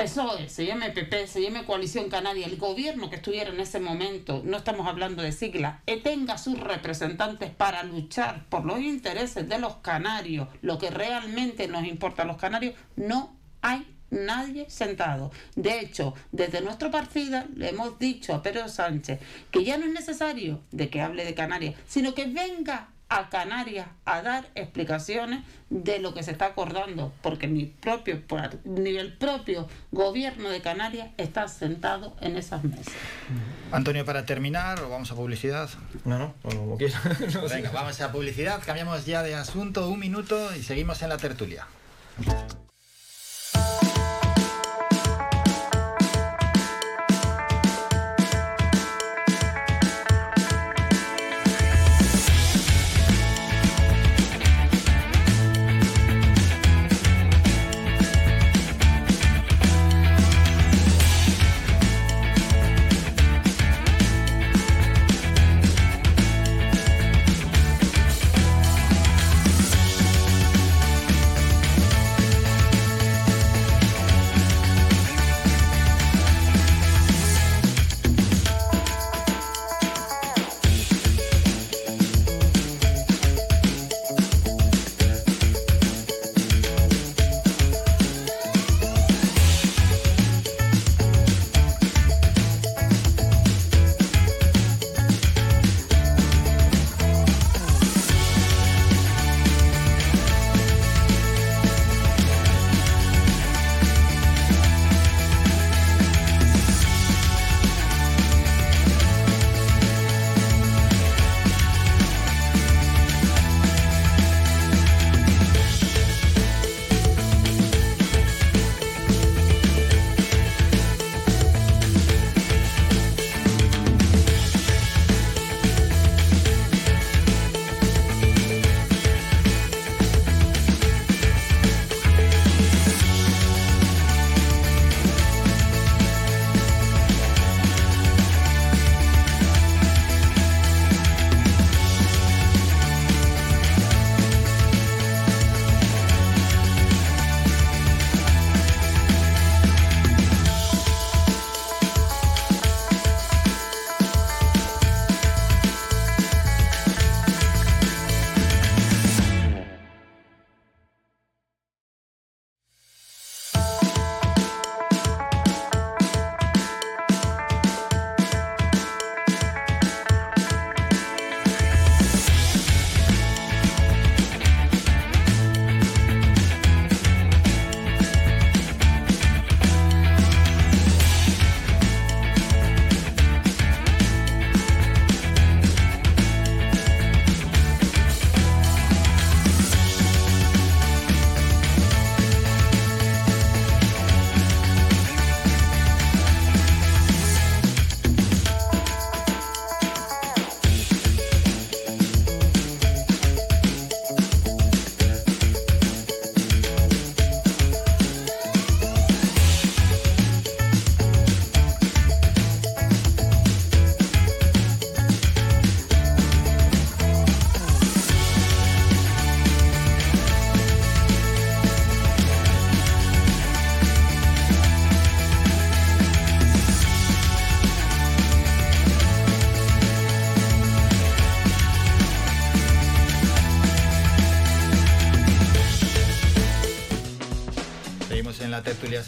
PSOE, 0.03 0.47
se 0.47 0.63
llame 0.63 0.91
PP, 0.91 1.25
se 1.25 1.41
llame 1.41 1.65
Coalición 1.65 2.07
Canaria, 2.07 2.45
el 2.45 2.57
gobierno 2.57 3.09
que 3.09 3.15
estuviera 3.15 3.49
en 3.49 3.59
ese 3.59 3.79
momento, 3.79 4.43
no 4.45 4.57
estamos 4.57 4.85
hablando 4.85 5.23
de 5.23 5.31
sigla, 5.31 5.81
e 5.87 5.97
tenga 5.97 6.37
sus 6.37 6.59
representantes 6.59 7.49
para 7.49 7.81
luchar 7.81 8.45
por 8.47 8.63
los 8.63 8.79
intereses 8.79 9.49
de 9.49 9.57
los 9.57 9.77
canarios, 9.77 10.49
lo 10.61 10.77
que 10.77 10.91
realmente 10.91 11.67
nos 11.67 11.83
importa 11.83 12.21
a 12.21 12.25
los 12.25 12.37
canarios, 12.37 12.75
no 12.95 13.35
hay 13.63 13.87
nadie 14.11 14.69
sentado. 14.69 15.31
De 15.55 15.79
hecho, 15.79 16.13
desde 16.31 16.61
nuestro 16.61 16.91
partido 16.91 17.43
le 17.55 17.69
hemos 17.69 17.97
dicho 17.97 18.35
a 18.35 18.43
Pedro 18.43 18.69
Sánchez 18.69 19.19
que 19.49 19.63
ya 19.63 19.79
no 19.79 19.85
es 19.85 19.93
necesario 19.93 20.61
de 20.69 20.89
que 20.91 21.01
hable 21.01 21.25
de 21.25 21.33
Canarias, 21.33 21.73
sino 21.87 22.13
que 22.13 22.25
venga 22.25 22.89
a 23.09 23.29
Canarias 23.29 23.87
a 24.05 24.21
dar 24.21 24.47
explicaciones 24.55 25.43
de 25.69 25.99
lo 25.99 26.13
que 26.13 26.23
se 26.23 26.31
está 26.31 26.47
acordando, 26.47 27.13
porque 27.21 27.47
ni 27.47 27.65
propio, 27.65 28.21
ni 28.65 28.97
el 28.97 29.13
propio 29.13 29.67
gobierno 29.91 30.49
de 30.49 30.61
Canarias 30.61 31.09
está 31.17 31.47
sentado 31.47 32.15
en 32.21 32.37
esas 32.37 32.63
mesas. 32.63 32.93
Antonio, 33.71 34.05
para 34.05 34.25
terminar, 34.25 34.81
¿o 34.81 34.89
vamos 34.89 35.11
a 35.11 35.15
publicidad? 35.15 35.69
No, 36.05 36.17
no, 36.17 36.33
como 36.43 36.77
quieras. 36.77 37.01
Venga, 37.49 37.71
vamos 37.71 37.99
a 38.01 38.11
publicidad, 38.11 38.61
cambiamos 38.65 39.05
ya 39.05 39.23
de 39.23 39.35
asunto 39.35 39.89
un 39.89 39.99
minuto 39.99 40.55
y 40.55 40.63
seguimos 40.63 41.01
en 41.01 41.09
la 41.09 41.17
tertulia. 41.17 41.67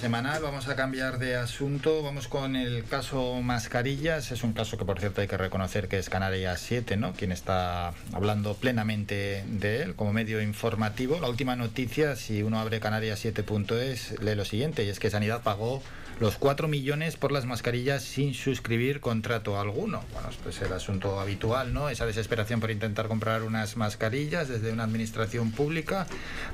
Semanal. 0.10 0.42
Vamos 0.42 0.68
a 0.68 0.76
cambiar 0.76 1.20
de 1.20 1.36
asunto. 1.36 2.02
Vamos 2.02 2.28
con 2.28 2.56
el 2.56 2.84
caso 2.84 3.40
mascarillas. 3.44 4.32
Es 4.32 4.44
un 4.44 4.54
caso 4.54 4.76
que, 4.76 4.84
por 4.84 5.00
cierto, 5.00 5.22
hay 5.22 5.28
que 5.28 5.38
reconocer 5.38 5.88
que 5.88 6.00
es 6.00 6.10
Canarias 6.10 6.62
7, 6.62 6.98
¿no? 6.98 7.14
Quien 7.14 7.32
está 7.32 7.94
hablando 8.12 8.56
plenamente 8.56 9.44
de 9.48 9.84
él 9.84 9.94
como 9.94 10.12
medio 10.12 10.42
informativo. 10.42 11.20
La 11.20 11.30
última 11.30 11.56
noticia, 11.56 12.16
si 12.16 12.42
uno 12.42 12.60
abre 12.60 12.82
canarias7.es, 12.82 14.20
lee 14.20 14.34
lo 14.34 14.46
siguiente, 14.46 14.84
y 14.84 14.90
es 14.90 15.00
que 15.00 15.12
Sanidad 15.12 15.44
pagó 15.44 15.84
los 16.20 16.36
4 16.36 16.68
millones 16.68 17.16
por 17.16 17.32
las 17.32 17.46
mascarillas 17.46 18.04
sin 18.04 18.34
suscribir 18.34 19.00
contrato 19.00 19.60
alguno. 19.60 20.04
Bueno, 20.14 20.30
pues 20.44 20.62
el 20.62 20.74
asunto 20.74 21.20
habitual, 21.20 21.74
¿no? 21.74 21.90
Esa 21.90 22.06
desesperación 22.06 22.60
por 22.60 22.72
intentar 22.72 23.08
comprar 23.08 23.44
unas 23.44 23.78
mascarillas 23.78 24.50
desde 24.50 24.72
una 24.72 24.84
administración 24.84 25.52
pública. 25.52 26.08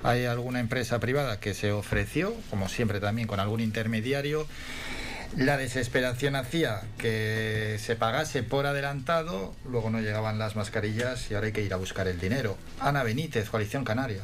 Hay 0.03 0.25
alguna 0.25 0.59
empresa 0.59 0.99
privada 0.99 1.39
que 1.39 1.53
se 1.53 1.71
ofreció, 1.71 2.35
como 2.49 2.69
siempre 2.69 2.99
también 2.99 3.27
con 3.27 3.39
algún 3.39 3.59
intermediario. 3.59 4.45
La 5.35 5.57
desesperación 5.57 6.35
hacía 6.35 6.81
que 6.97 7.77
se 7.79 7.95
pagase 7.95 8.43
por 8.43 8.67
adelantado, 8.67 9.53
luego 9.67 9.89
no 9.89 9.99
llegaban 9.99 10.37
las 10.37 10.55
mascarillas 10.55 11.29
y 11.29 11.33
ahora 11.33 11.47
hay 11.47 11.53
que 11.53 11.63
ir 11.63 11.73
a 11.73 11.77
buscar 11.77 12.07
el 12.07 12.19
dinero. 12.19 12.55
Ana 12.79 13.03
Benítez, 13.03 13.49
Coalición 13.49 13.83
Canaria. 13.83 14.21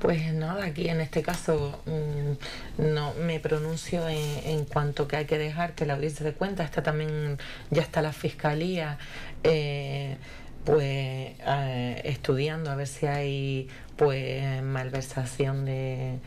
Pues 0.00 0.32
nada, 0.32 0.64
aquí 0.66 0.88
en 0.88 1.00
este 1.00 1.22
caso 1.22 1.80
mm, 1.86 2.82
no 2.92 3.14
me 3.14 3.40
pronuncio 3.40 4.06
en, 4.08 4.64
cuanto 4.66 5.08
que 5.08 5.16
hay 5.16 5.24
que 5.24 5.38
dejar 5.38 5.74
que 5.74 5.86
la 5.86 5.94
audiencia 5.94 6.24
de 6.24 6.32
cuentas 6.32 6.66
está 6.66 6.82
también, 6.82 7.38
ya 7.70 7.82
está 7.82 8.02
la 8.02 8.12
fiscalía, 8.12 8.98
eh, 9.42 10.16
pues 10.64 11.34
eh, 11.46 12.02
estudiando 12.04 12.70
a 12.70 12.74
ver 12.74 12.88
si 12.88 13.06
hay 13.06 13.68
pues 13.96 14.62
malversación 14.62 15.64
de, 15.64 16.18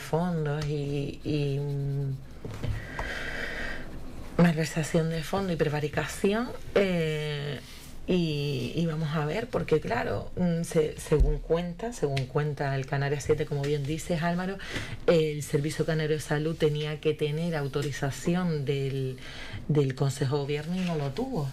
fondos 0.00 0.66
y, 0.66 1.58
mm, 1.60 2.16
malversación 4.42 5.10
de 5.10 5.22
fondos 5.22 5.52
y 5.52 5.56
prevaricación. 5.56 6.50
Eh, 6.74 7.60
y, 8.06 8.84
vamos 8.86 9.08
a 9.14 9.24
ver, 9.24 9.48
porque 9.48 9.80
claro, 9.80 10.30
mm, 10.36 10.62
según 10.96 11.38
cuenta, 11.38 11.92
según 11.92 12.26
cuenta 12.26 12.74
el 12.76 12.84
Canarias 12.84 13.24
7, 13.24 13.46
como 13.46 13.62
bien 13.62 13.84
dices 13.84 14.22
Álvaro, 14.22 14.58
el 15.06 15.42
Servicio 15.42 15.86
Canario 15.86 16.16
de 16.16 16.22
Salud 16.22 16.54
tenía 16.54 17.00
que 17.00 17.14
tener 17.14 17.56
autorización 17.56 18.64
del, 18.66 19.16
del 19.68 19.94
Consejo 19.94 20.36
de 20.36 20.42
Gobierno 20.42 20.76
y 20.76 20.80
no 20.80 20.96
lo 20.96 21.10
tuvo. 21.12 21.48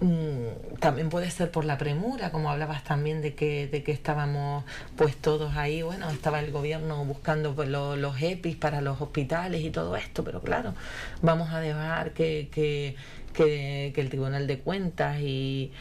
Mm, 0.00 0.76
también 0.78 1.08
puede 1.08 1.30
ser 1.30 1.50
por 1.50 1.64
la 1.64 1.78
premura, 1.78 2.30
como 2.30 2.50
hablabas 2.50 2.84
también 2.84 3.22
de 3.22 3.34
que, 3.34 3.66
de 3.66 3.82
que 3.82 3.92
estábamos 3.92 4.64
pues 4.94 5.16
todos 5.16 5.56
ahí, 5.56 5.80
bueno, 5.80 6.10
estaba 6.10 6.40
el 6.40 6.52
gobierno 6.52 7.02
buscando 7.06 7.54
pues, 7.54 7.68
los 7.70 8.20
EPIs 8.20 8.56
para 8.56 8.82
los 8.82 9.00
hospitales 9.00 9.62
y 9.62 9.70
todo 9.70 9.96
esto, 9.96 10.22
pero 10.22 10.42
claro, 10.42 10.74
vamos 11.22 11.50
a 11.50 11.60
dejar 11.60 12.12
que, 12.12 12.48
que, 12.52 12.96
que, 13.36 13.92
el 13.94 14.08
Tribunal 14.08 14.46
de 14.46 14.58
Cuentas 14.58 15.20
y, 15.20 15.72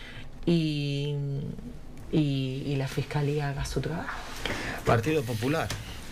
y, 0.46 1.16
y 2.12 2.76
la 2.78 2.88
Fiscalía 2.88 3.50
haga 3.50 3.66
su 3.66 3.82
trabajo. 3.82 4.18
Partido 4.86 5.24
Popular. 5.24 5.68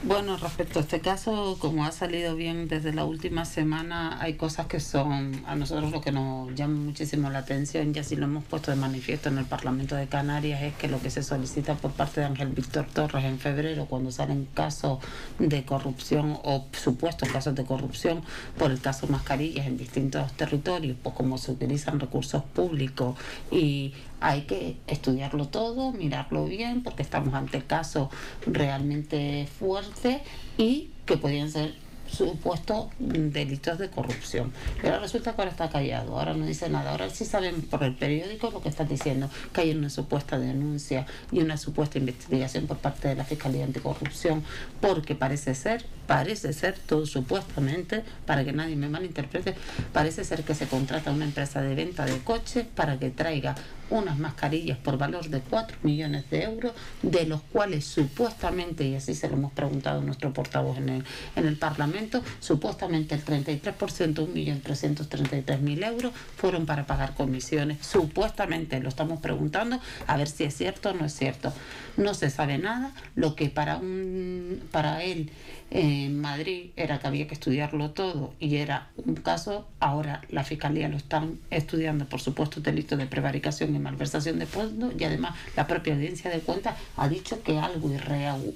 Bueno, 0.05 0.35
respecto 0.35 0.79
a 0.79 0.81
este 0.81 0.99
caso, 0.99 1.55
como 1.59 1.85
ha 1.85 1.93
salido 1.93 2.35
bien 2.35 2.67
desde 2.67 2.91
la 2.93 3.05
última 3.05 3.45
semana, 3.45 4.21
hay 4.21 4.33
cosas 4.33 4.67
que 4.67 4.81
son 4.81 5.41
a 5.47 5.55
nosotros 5.55 5.93
lo 5.93 6.01
que 6.01 6.11
nos 6.11 6.53
llama 6.55 6.75
muchísimo 6.75 7.29
la 7.29 7.39
atención, 7.39 7.93
ya 7.93 8.03
si 8.03 8.17
lo 8.17 8.25
hemos 8.25 8.43
puesto 8.43 8.69
de 8.69 8.75
manifiesto 8.75 9.29
en 9.29 9.37
el 9.37 9.45
Parlamento 9.45 9.95
de 9.95 10.07
Canarias, 10.07 10.61
es 10.61 10.73
que 10.73 10.89
lo 10.89 11.01
que 11.01 11.09
se 11.09 11.23
solicita 11.23 11.75
por 11.75 11.91
parte 11.91 12.19
de 12.19 12.25
Ángel 12.25 12.49
Víctor 12.49 12.85
Torres 12.93 13.23
en 13.23 13.39
febrero, 13.39 13.85
cuando 13.85 14.11
salen 14.11 14.45
casos 14.53 14.99
de 15.39 15.63
corrupción 15.63 16.37
o 16.43 16.65
supuestos 16.73 17.29
casos 17.29 17.55
de 17.55 17.63
corrupción 17.63 18.23
por 18.57 18.71
el 18.71 18.81
caso 18.81 19.07
mascarillas 19.07 19.67
en 19.67 19.77
distintos 19.77 20.33
territorios, 20.33 20.97
pues 21.01 21.15
como 21.15 21.37
se 21.37 21.53
utilizan 21.53 22.01
recursos 22.01 22.43
públicos 22.43 23.15
y 23.51 23.93
hay 24.23 24.43
que 24.43 24.77
estudiarlo 24.87 25.49
todo, 25.49 25.91
mirarlo 25.91 26.45
bien, 26.45 26.81
porque 26.81 27.03
estamos 27.03 27.33
ante 27.33 27.61
casos 27.61 28.07
realmente 28.47 29.47
fuertes 29.59 30.21
y 30.57 30.91
que 31.05 31.17
podrían 31.17 31.51
ser 31.51 31.75
supuestos 32.07 32.87
delitos 32.99 33.79
de 33.79 33.89
corrupción. 33.89 34.53
Pero 34.81 34.99
resulta 34.99 35.33
que 35.33 35.41
ahora 35.41 35.51
está 35.51 35.69
callado, 35.69 36.17
ahora 36.17 36.33
no 36.33 36.45
dice 36.45 36.69
nada. 36.69 36.91
Ahora 36.91 37.09
sí 37.09 37.25
saben 37.25 37.63
por 37.63 37.83
el 37.83 37.95
periódico 37.95 38.49
lo 38.51 38.61
que 38.61 38.69
están 38.69 38.87
diciendo, 38.87 39.29
que 39.51 39.61
hay 39.61 39.71
una 39.71 39.89
supuesta 39.89 40.39
denuncia 40.39 41.05
y 41.31 41.39
una 41.39 41.57
supuesta 41.57 41.97
investigación 41.97 42.67
por 42.67 42.77
parte 42.77 43.09
de 43.09 43.15
la 43.15 43.25
Fiscalía 43.25 43.65
Anticorrupción, 43.65 44.43
porque 44.79 45.15
parece 45.15 45.53
ser, 45.55 45.85
parece 46.07 46.53
ser, 46.53 46.77
todo 46.77 47.05
supuestamente, 47.05 48.03
para 48.25 48.43
que 48.43 48.53
nadie 48.53 48.75
me 48.75 48.89
malinterprete, 48.89 49.55
parece 49.91 50.23
ser 50.23 50.43
que 50.43 50.55
se 50.55 50.67
contrata 50.67 51.11
una 51.11 51.25
empresa 51.25 51.61
de 51.61 51.75
venta 51.75 52.05
de 52.05 52.17
coches 52.19 52.65
para 52.75 52.99
que 52.99 53.09
traiga 53.09 53.55
unas 53.89 54.17
mascarillas 54.17 54.77
por 54.77 54.97
valor 54.97 55.29
de 55.29 55.41
4 55.41 55.77
millones 55.83 56.29
de 56.29 56.43
euros, 56.43 56.73
de 57.01 57.25
los 57.25 57.41
cuales 57.41 57.85
supuestamente, 57.85 58.85
y 58.85 58.95
así 58.95 59.13
se 59.13 59.27
lo 59.27 59.35
hemos 59.35 59.51
preguntado 59.51 60.01
a 60.01 60.03
nuestro 60.03 60.33
portavoz 60.33 60.77
en 60.77 60.89
el, 60.89 61.03
en 61.35 61.45
el 61.45 61.57
Parlamento, 61.57 62.23
supuestamente 62.39 63.15
el 63.15 63.23
33%, 63.23 63.77
1.333.000 63.77 65.85
euros, 65.85 66.13
fueron 66.37 66.65
para 66.65 66.87
pagar 66.87 67.13
comisiones. 67.13 67.85
Supuestamente, 67.85 68.79
lo 68.79 68.89
estamos 68.89 69.19
preguntando, 69.19 69.79
a 70.07 70.17
ver 70.17 70.27
si 70.27 70.43
es 70.43 70.55
cierto 70.55 70.89
o 70.89 70.93
no 70.93 71.05
es 71.05 71.13
cierto. 71.13 71.53
No 71.97 72.13
se 72.13 72.29
sabe 72.29 72.57
nada, 72.57 72.91
lo 73.15 73.35
que 73.35 73.49
para, 73.49 73.77
un, 73.77 74.61
para 74.71 75.03
él 75.03 75.31
en 75.71 76.19
Madrid 76.19 76.71
era 76.75 76.99
que 76.99 77.07
había 77.07 77.27
que 77.27 77.33
estudiarlo 77.33 77.91
todo 77.91 78.33
y 78.39 78.57
era 78.57 78.89
un 78.97 79.15
caso, 79.15 79.67
ahora 79.79 80.21
la 80.29 80.43
Fiscalía 80.43 80.87
lo 80.87 80.97
están 80.97 81.39
estudiando 81.49 82.05
por 82.05 82.21
supuesto 82.21 82.61
delito 82.61 82.97
de 82.97 83.07
prevaricación 83.07 83.75
y 83.75 83.79
malversación 83.79 84.39
de 84.39 84.45
fondos 84.45 84.93
y 84.97 85.03
además 85.03 85.35
la 85.55 85.67
propia 85.67 85.93
audiencia 85.93 86.29
de 86.29 86.39
cuentas 86.39 86.77
ha 86.97 87.07
dicho 87.07 87.41
que 87.43 87.57
algo 87.59 87.91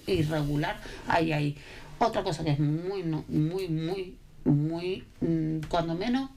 irregular 0.08 0.80
hay 1.08 1.32
ahí. 1.32 1.58
Otra 2.00 2.24
cosa 2.24 2.44
que 2.44 2.52
es 2.52 2.60
muy, 2.60 3.04
muy, 3.04 3.68
muy, 3.68 4.16
muy, 4.46 5.04
mm, 5.22 5.68
cuando 5.68 5.96
menos 5.96 6.30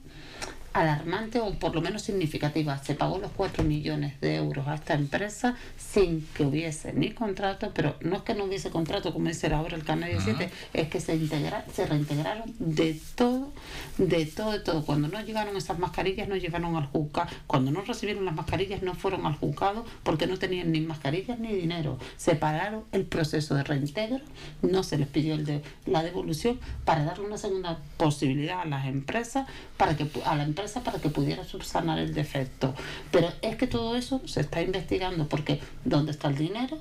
alarmante 0.73 1.39
o 1.39 1.51
por 1.53 1.75
lo 1.75 1.81
menos 1.81 2.01
significativa. 2.01 2.77
Se 2.83 2.95
pagó 2.95 3.17
los 3.19 3.31
4 3.31 3.63
millones 3.63 4.19
de 4.21 4.35
euros 4.35 4.67
a 4.67 4.75
esta 4.75 4.93
empresa 4.93 5.55
sin 5.77 6.27
que 6.33 6.45
hubiese 6.45 6.93
ni 6.93 7.11
contrato, 7.11 7.71
pero 7.73 7.95
no 8.01 8.17
es 8.17 8.21
que 8.21 8.33
no 8.33 8.45
hubiese 8.45 8.69
contrato, 8.69 9.11
como 9.13 9.27
dice 9.27 9.47
ahora 9.53 9.75
el 9.75 9.83
Canal 9.83 10.11
7, 10.23 10.49
es 10.73 10.87
que 10.87 10.99
se, 10.99 11.15
integra, 11.15 11.65
se 11.73 11.85
reintegraron 11.85 12.53
de 12.59 12.99
todo, 13.15 13.51
de 13.97 14.25
todo, 14.25 14.51
de 14.51 14.59
todo. 14.59 14.85
Cuando 14.85 15.07
no 15.07 15.21
llegaron 15.21 15.57
esas 15.57 15.77
mascarillas, 15.77 16.27
no 16.27 16.35
llegaron 16.35 16.75
al 16.75 16.87
juzgado. 16.87 17.29
Cuando 17.47 17.71
no 17.71 17.81
recibieron 17.81 18.25
las 18.25 18.35
mascarillas, 18.35 18.81
no 18.81 18.95
fueron 18.95 19.25
al 19.25 19.35
juzgado 19.35 19.85
porque 20.03 20.27
no 20.27 20.37
tenían 20.37 20.71
ni 20.71 20.81
mascarillas 20.81 21.39
ni 21.39 21.53
dinero. 21.53 21.97
Separaron 22.17 22.85
el 22.91 23.05
proceso 23.05 23.55
de 23.55 23.63
reintegro, 23.63 24.21
no 24.61 24.83
se 24.83 24.97
les 24.97 25.07
pidió 25.07 25.33
el 25.35 25.45
de, 25.45 25.61
la 25.85 26.03
devolución 26.03 26.59
para 26.85 27.03
darle 27.03 27.25
una 27.25 27.37
segunda 27.37 27.79
posibilidad 27.97 28.61
a 28.61 28.65
las 28.65 28.85
empresas, 28.85 29.47
para 29.77 29.97
que 29.97 30.07
a 30.25 30.35
la 30.35 30.43
empresa 30.43 30.60
para 30.83 30.99
que 30.99 31.09
pudiera 31.09 31.43
subsanar 31.43 31.99
el 31.99 32.13
defecto. 32.13 32.73
Pero 33.11 33.31
es 33.41 33.55
que 33.55 33.67
todo 33.67 33.95
eso 33.95 34.21
se 34.25 34.41
está 34.41 34.61
investigando 34.61 35.27
porque 35.27 35.59
¿dónde 35.83 36.11
está 36.11 36.27
el 36.27 36.37
dinero? 36.37 36.77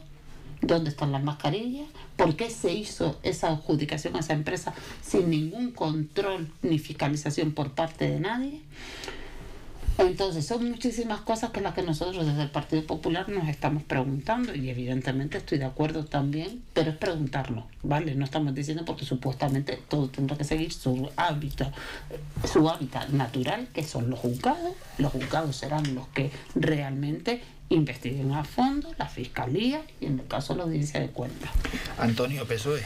¿Dónde 0.60 0.90
están 0.90 1.12
las 1.12 1.22
mascarillas? 1.22 1.88
¿Por 2.16 2.36
qué 2.36 2.50
se 2.50 2.72
hizo 2.72 3.18
esa 3.22 3.48
adjudicación 3.48 4.14
a 4.16 4.20
esa 4.20 4.34
empresa 4.34 4.74
sin 5.02 5.30
ningún 5.30 5.70
control 5.70 6.52
ni 6.60 6.78
fiscalización 6.78 7.52
por 7.52 7.72
parte 7.72 8.10
de 8.10 8.20
nadie? 8.20 8.60
Entonces, 10.00 10.46
son 10.46 10.70
muchísimas 10.70 11.20
cosas 11.20 11.50
que 11.50 11.60
las 11.60 11.74
que 11.74 11.82
nosotros 11.82 12.26
desde 12.26 12.42
el 12.42 12.50
Partido 12.50 12.84
Popular 12.86 13.28
nos 13.28 13.48
estamos 13.48 13.82
preguntando 13.82 14.54
y 14.54 14.70
evidentemente 14.70 15.38
estoy 15.38 15.58
de 15.58 15.66
acuerdo 15.66 16.06
también, 16.06 16.62
pero 16.72 16.90
es 16.90 16.96
preguntarnos, 16.96 17.66
¿vale? 17.82 18.14
No 18.14 18.24
estamos 18.24 18.54
diciendo 18.54 18.84
porque 18.86 19.04
supuestamente 19.04 19.78
todo 19.88 20.08
tendrá 20.08 20.36
que 20.36 20.44
seguir 20.44 20.72
su 20.72 21.10
hábitat, 21.16 21.74
su 22.50 22.68
hábitat 22.68 23.10
natural, 23.10 23.68
que 23.74 23.84
son 23.84 24.08
los 24.08 24.18
juzgados. 24.18 24.72
Los 24.98 25.12
juzgados 25.12 25.56
serán 25.56 25.94
los 25.94 26.08
que 26.08 26.30
realmente 26.54 27.42
investiguen 27.68 28.32
a 28.32 28.44
fondo, 28.44 28.92
la 28.98 29.06
fiscalía 29.06 29.82
y 30.00 30.06
en 30.06 30.20
el 30.20 30.26
caso 30.26 30.56
la 30.56 30.64
audiencia 30.64 30.98
de 31.00 31.08
cuentas. 31.08 31.50
Antonio 31.98 32.46
Pesoe. 32.46 32.80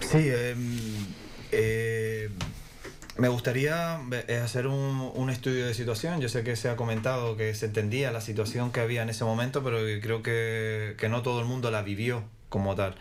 Sí, 0.00 0.18
eh, 0.18 0.54
eh 1.50 2.30
me 3.18 3.28
gustaría 3.28 4.00
eh, 4.28 4.40
hacer 4.42 4.66
un, 4.66 5.30
estudio 5.30 5.66
de 5.66 5.74
situación. 5.74 6.20
Yo 6.20 6.28
sé 6.28 6.44
que 6.44 6.56
se 6.56 6.68
ha 6.68 6.76
comentado 6.76 7.36
que 7.36 7.54
se 7.54 7.66
entendía 7.66 8.10
la 8.10 8.20
situación 8.20 8.72
que 8.72 8.80
había 8.80 9.02
en 9.02 9.10
ese 9.10 9.24
momento, 9.24 9.62
pero 9.62 9.78
creo 10.00 10.22
que, 10.22 10.96
no 11.08 11.22
todo 11.22 11.40
el 11.40 11.46
mundo 11.46 11.70
la 11.70 11.82
vivió 11.82 12.24
como 12.48 12.74
tal. 12.74 12.94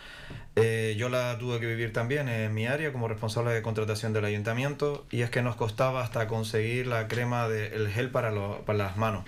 Eh, 0.55 0.95
yo 0.97 1.09
la 1.09 1.37
tuve 1.37 1.59
que 1.59 1.65
vivir 1.65 1.93
también 1.93 2.27
en 2.27 2.53
mi 2.53 2.67
área 2.67 2.91
como 2.91 3.07
responsable 3.07 3.51
de 3.51 3.61
contratación 3.61 4.11
del 4.11 4.25
ayuntamiento 4.25 5.05
y 5.09 5.21
es 5.21 5.29
que 5.29 5.41
nos 5.41 5.55
costaba 5.55 6.03
hasta 6.03 6.27
conseguir 6.27 6.87
la 6.87 7.07
crema 7.07 7.47
del 7.47 7.89
gel 7.89 8.09
para, 8.11 8.31
para 8.65 8.77
las 8.77 8.97
manos. 8.97 9.25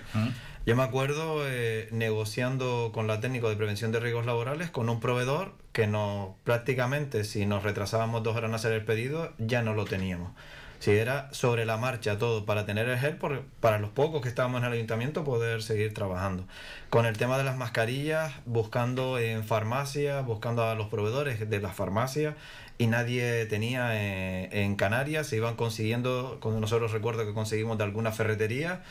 Yo 0.66 0.76
me 0.76 0.82
acuerdo 0.82 1.46
eh, 1.46 1.88
negociando 1.92 2.90
con 2.94 3.06
la 3.06 3.20
técnico 3.20 3.50
de 3.50 3.56
prevención 3.56 3.92
de 3.92 4.00
riesgos 4.00 4.24
laborales 4.24 4.70
con 4.70 4.88
un 4.88 4.98
proveedor 4.98 5.52
que 5.72 5.86
no 5.86 6.36
prácticamente 6.44 7.24
si 7.24 7.44
nos 7.44 7.62
retrasábamos 7.62 8.22
dos 8.22 8.34
horas 8.34 8.48
en 8.48 8.54
hacer 8.54 8.72
el 8.72 8.84
pedido 8.84 9.32
ya 9.38 9.60
no 9.60 9.74
lo 9.74 9.84
teníamos. 9.84 10.32
Si 10.78 10.90
era 10.90 11.32
sobre 11.32 11.64
la 11.64 11.76
marcha 11.76 12.18
todo 12.18 12.44
para 12.44 12.66
tener 12.66 12.88
el 12.88 12.98
gel, 12.98 13.18
para 13.60 13.78
los 13.78 13.90
pocos 13.90 14.20
que 14.20 14.28
estábamos 14.28 14.60
en 14.60 14.66
el 14.66 14.72
ayuntamiento 14.74 15.24
poder 15.24 15.62
seguir 15.62 15.94
trabajando. 15.94 16.44
Con 16.90 17.06
el 17.06 17.16
tema 17.16 17.38
de 17.38 17.44
las 17.44 17.56
mascarillas, 17.56 18.32
buscando 18.44 19.18
en 19.18 19.44
farmacias, 19.44 20.24
buscando 20.26 20.64
a 20.64 20.74
los 20.74 20.88
proveedores 20.88 21.48
de 21.48 21.60
las 21.60 21.74
farmacias 21.74 22.34
y 22.76 22.88
nadie 22.88 23.46
tenía 23.46 23.94
eh, 23.94 24.64
en 24.64 24.74
Canarias, 24.76 25.28
se 25.28 25.36
iban 25.36 25.54
consiguiendo, 25.54 26.38
cuando 26.40 26.60
nosotros 26.60 26.92
recuerdo 26.92 27.24
que 27.24 27.32
conseguimos 27.32 27.78
de 27.78 27.84
alguna 27.84 28.10
ferretería, 28.10 28.82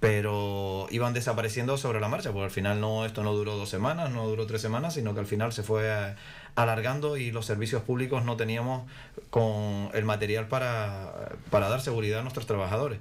pero 0.00 0.86
iban 0.90 1.14
desapareciendo 1.14 1.76
sobre 1.76 2.00
la 2.00 2.08
marcha, 2.08 2.30
porque 2.32 2.44
al 2.44 2.50
final 2.50 2.80
no 2.80 3.04
esto 3.06 3.22
no 3.22 3.32
duró 3.32 3.56
dos 3.56 3.68
semanas, 3.68 4.10
no 4.10 4.26
duró 4.26 4.46
tres 4.46 4.60
semanas, 4.62 4.94
sino 4.94 5.14
que 5.14 5.20
al 5.20 5.26
final 5.26 5.52
se 5.52 5.62
fue 5.62 5.84
eh, 5.86 6.14
alargando 6.56 7.16
y 7.16 7.30
los 7.30 7.46
servicios 7.46 7.82
públicos 7.82 8.24
no 8.24 8.36
teníamos 8.36 8.90
con 9.30 9.90
el 9.94 10.04
material 10.04 10.48
para, 10.48 11.30
para 11.50 11.68
dar 11.68 11.80
seguridad 11.80 12.20
a 12.20 12.22
nuestros 12.22 12.46
trabajadores. 12.46 12.98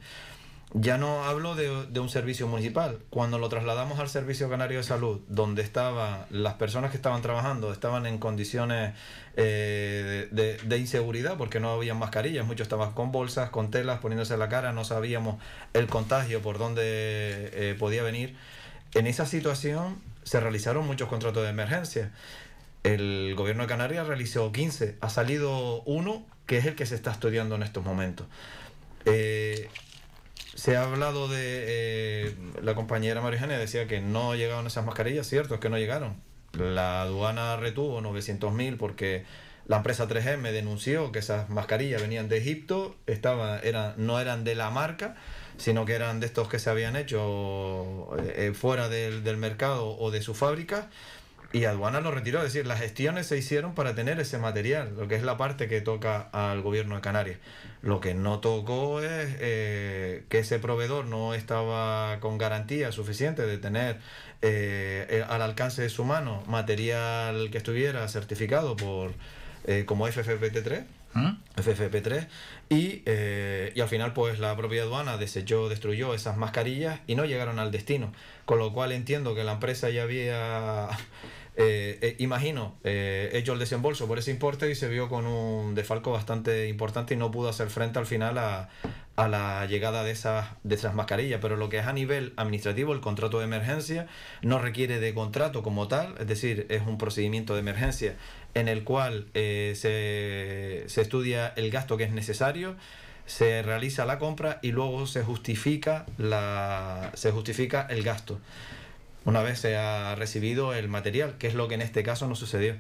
Ya 0.78 0.98
no 0.98 1.24
hablo 1.24 1.56
de, 1.56 1.86
de, 1.86 2.00
un 2.02 2.10
servicio 2.10 2.50
municipal. 2.50 3.00
Cuando 3.10 3.40
lo 3.40 3.48
trasladamos 3.48 3.98
al 4.00 4.10
Servicio 4.10 4.50
Canario 4.50 4.80
de 4.80 4.84
Salud, 4.84 5.22
donde 5.30 5.62
estaban 5.62 6.26
las 6.32 6.56
personas 6.56 6.92
que 6.92 6.98
estaban 6.98 7.22
trabajando, 7.22 7.72
estaban 7.72 8.06
en 8.06 8.18
condiciones 8.18 8.94
eh, 9.38 10.28
de, 10.32 10.58
de, 10.58 10.78
inseguridad 10.78 11.38
porque 11.38 11.62
no 11.62 11.72
había 11.72 11.94
mascarillas, 11.94 12.46
muchos 12.46 12.66
estaban 12.66 12.92
con 12.92 13.14
bolsas, 13.14 13.52
con 13.52 13.72
telas, 13.72 14.00
poniéndose 14.00 14.36
la 14.36 14.50
cara, 14.50 14.74
no 14.74 14.84
sabíamos 14.84 15.42
el 15.72 15.88
contagio 15.88 16.42
por 16.42 16.58
dónde 16.58 16.82
eh, 16.84 17.76
podía 17.80 18.04
venir. 18.04 18.36
En 18.96 19.08
esa 19.08 19.26
situación 19.26 20.02
se 20.24 20.42
realizaron 20.42 20.86
muchos 20.86 21.08
contratos 21.08 21.44
de 21.44 21.52
emergencia. 21.52 22.12
El 22.86 23.34
gobierno 23.36 23.64
de 23.64 23.68
Canarias 23.68 24.06
realizó 24.06 24.52
15, 24.52 24.98
ha 25.02 25.10
salido 25.10 25.82
uno 25.86 26.24
que 26.46 26.60
es 26.60 26.66
el 26.66 26.76
que 26.76 26.86
se 26.86 26.94
está 26.94 27.12
estudiando 27.12 27.56
en 27.56 27.64
estos 27.64 27.84
momentos. 27.84 28.28
Eh, 29.06 29.70
se 30.54 30.78
ha 30.78 30.84
hablado 30.84 31.28
de. 31.28 31.64
Eh, 31.68 32.36
la 32.62 32.76
compañera 32.76 33.22
María 33.22 33.48
decía 33.48 33.88
que 33.88 34.02
no 34.02 34.36
llegaron 34.36 34.68
esas 34.68 34.86
mascarillas, 34.86 35.26
cierto, 35.26 35.56
es 35.56 35.60
que 35.60 35.70
no 35.70 35.80
llegaron. 35.80 36.16
La 36.54 37.02
aduana 37.02 37.58
retuvo 37.58 38.00
900.000 38.02 38.78
porque 38.78 39.26
la 39.66 39.78
empresa 39.78 40.08
3M 40.08 40.52
denunció 40.52 41.12
que 41.12 41.18
esas 41.18 41.50
mascarillas 41.50 42.04
venían 42.04 42.30
de 42.30 42.38
Egipto, 42.38 42.96
estaba, 43.08 43.62
no 43.98 44.20
eran 44.20 44.44
de 44.44 44.54
la 44.54 44.70
marca, 44.70 45.16
sino 45.58 45.86
que 45.86 45.94
eran 45.94 46.20
de 46.20 46.28
estos 46.28 46.50
que 46.50 46.60
se 46.60 46.70
habían 46.70 46.96
hecho 46.96 48.16
eh, 48.20 48.54
fuera 48.54 48.90
del, 48.90 49.24
del 49.24 49.38
mercado 49.38 49.98
o 49.98 50.12
de 50.12 50.22
su 50.22 50.36
fábrica 50.36 50.88
y 51.54 51.66
aduana 51.66 52.02
lo 52.02 52.12
retiró, 52.12 52.40
es 52.40 52.54
decir, 52.54 52.68
las 52.68 52.80
gestiones 52.80 53.28
se 53.28 53.38
hicieron 53.38 53.76
para 53.76 53.96
tener 53.96 54.20
ese 54.20 54.38
material, 54.38 54.94
lo 54.98 55.08
que 55.08 55.16
es 55.16 55.24
la 55.24 55.38
parte 55.38 55.68
que 55.68 55.82
toca 55.82 56.30
al 56.32 56.62
gobierno 56.62 56.96
de 56.96 57.02
Canarias. 57.02 57.40
Lo 57.82 58.00
que 58.00 58.14
no 58.14 58.40
tocó 58.40 59.02
es 59.02 59.36
eh, 59.40 60.26
que 60.30 60.40
ese 60.40 60.60
proveedor 60.60 61.06
no 61.06 61.34
estaba 61.34 62.20
con 62.20 62.38
garantía 62.38 62.92
suficiente 62.92 63.46
de 63.46 63.58
tener 63.58 64.00
eh, 64.42 65.24
al 65.30 65.42
alcance 65.42 65.82
de 65.82 65.90
su 65.90 66.04
mano 66.04 66.44
material 66.48 67.50
que 67.52 67.58
estuviera 67.58 68.08
certificado 68.08 68.76
por 68.76 69.14
eh, 69.66 69.86
como 69.86 70.08
FFP3. 70.08 70.84
¿Mm? 71.14 71.38
FFP3 71.56 72.28
y, 72.68 73.04
y 73.74 73.80
al 73.80 73.88
final 73.88 74.12
pues 74.12 74.38
la 74.38 74.54
propia 74.58 74.82
aduana 74.82 75.16
desechó, 75.16 75.70
destruyó 75.70 76.14
esas 76.14 76.36
mascarillas 76.36 77.00
y 77.08 77.16
no 77.16 77.24
llegaron 77.24 77.58
al 77.58 77.72
destino, 77.72 78.12
con 78.46 78.60
lo 78.60 78.72
cual 78.74 78.92
entiendo 78.92 79.36
que 79.36 79.44
la 79.44 79.54
empresa 79.54 79.90
ya 79.90 80.04
había 80.04 80.88
eh, 81.58 81.98
eh, 82.02 82.16
imagino, 82.20 82.76
eh, 82.84 83.30
hecho 83.34 83.54
el 83.54 83.60
desembolso 83.60 84.08
por 84.08 84.20
ese 84.20 84.32
importe 84.32 84.70
y 84.70 84.76
se 84.76 84.88
vio 84.88 85.10
con 85.10 85.26
un 85.26 85.74
defalco 85.74 86.12
bastante 86.12 86.68
importante 86.68 87.16
y 87.16 87.18
no 87.18 87.32
pudo 87.32 87.50
hacer 87.50 87.70
frente 87.70 87.98
al 87.98 88.06
final 88.06 88.38
a, 88.38 88.70
a 89.16 89.28
la 89.28 89.66
llegada 89.66 90.04
de 90.04 90.12
esas, 90.12 90.48
de 90.64 90.76
esas 90.76 90.94
mascarillas. 90.94 91.40
Pero 91.42 91.56
lo 91.56 91.70
que 91.70 91.80
es 91.80 91.88
a 91.88 91.94
nivel 91.94 92.34
administrativo, 92.38 92.94
el 92.94 93.02
contrato 93.02 93.40
de 93.40 93.46
emergencia 93.46 94.08
no 94.42 94.60
requiere 94.60 95.00
de 95.00 95.14
contrato 95.14 95.64
como 95.64 95.88
tal, 95.88 96.16
es 96.20 96.28
decir, 96.28 96.68
es 96.70 96.84
un 96.86 96.98
procedimiento 96.98 97.54
de 97.54 97.62
emergencia 97.62 98.16
en 98.54 98.68
el 98.68 98.84
cual 98.84 99.28
se, 99.34 100.84
se 100.86 101.02
estudia 101.02 101.48
el 101.58 101.72
gasto 101.72 101.98
que 101.98 102.06
es 102.06 102.12
necesario 102.12 102.76
se 103.26 103.62
realiza 103.62 104.06
la 104.06 104.20
compra 104.20 104.60
y 104.62 104.72
luego 104.72 105.08
se 105.08 105.24
justifica 105.24 106.06
la 106.18 107.12
se 107.16 107.32
justifica 107.32 107.88
el 107.90 108.04
gasto 108.04 108.40
una 109.26 109.42
vez 109.42 109.60
se 109.60 109.76
ha 109.76 110.16
recibido 110.16 110.74
el 110.74 110.88
material, 110.88 111.38
que 111.40 111.48
es 111.48 111.56
lo 111.56 111.68
que 111.68 111.76
en 111.76 111.82
este 111.82 112.04
caso 112.04 112.28
no 112.28 112.36
sucedió. 112.36 112.76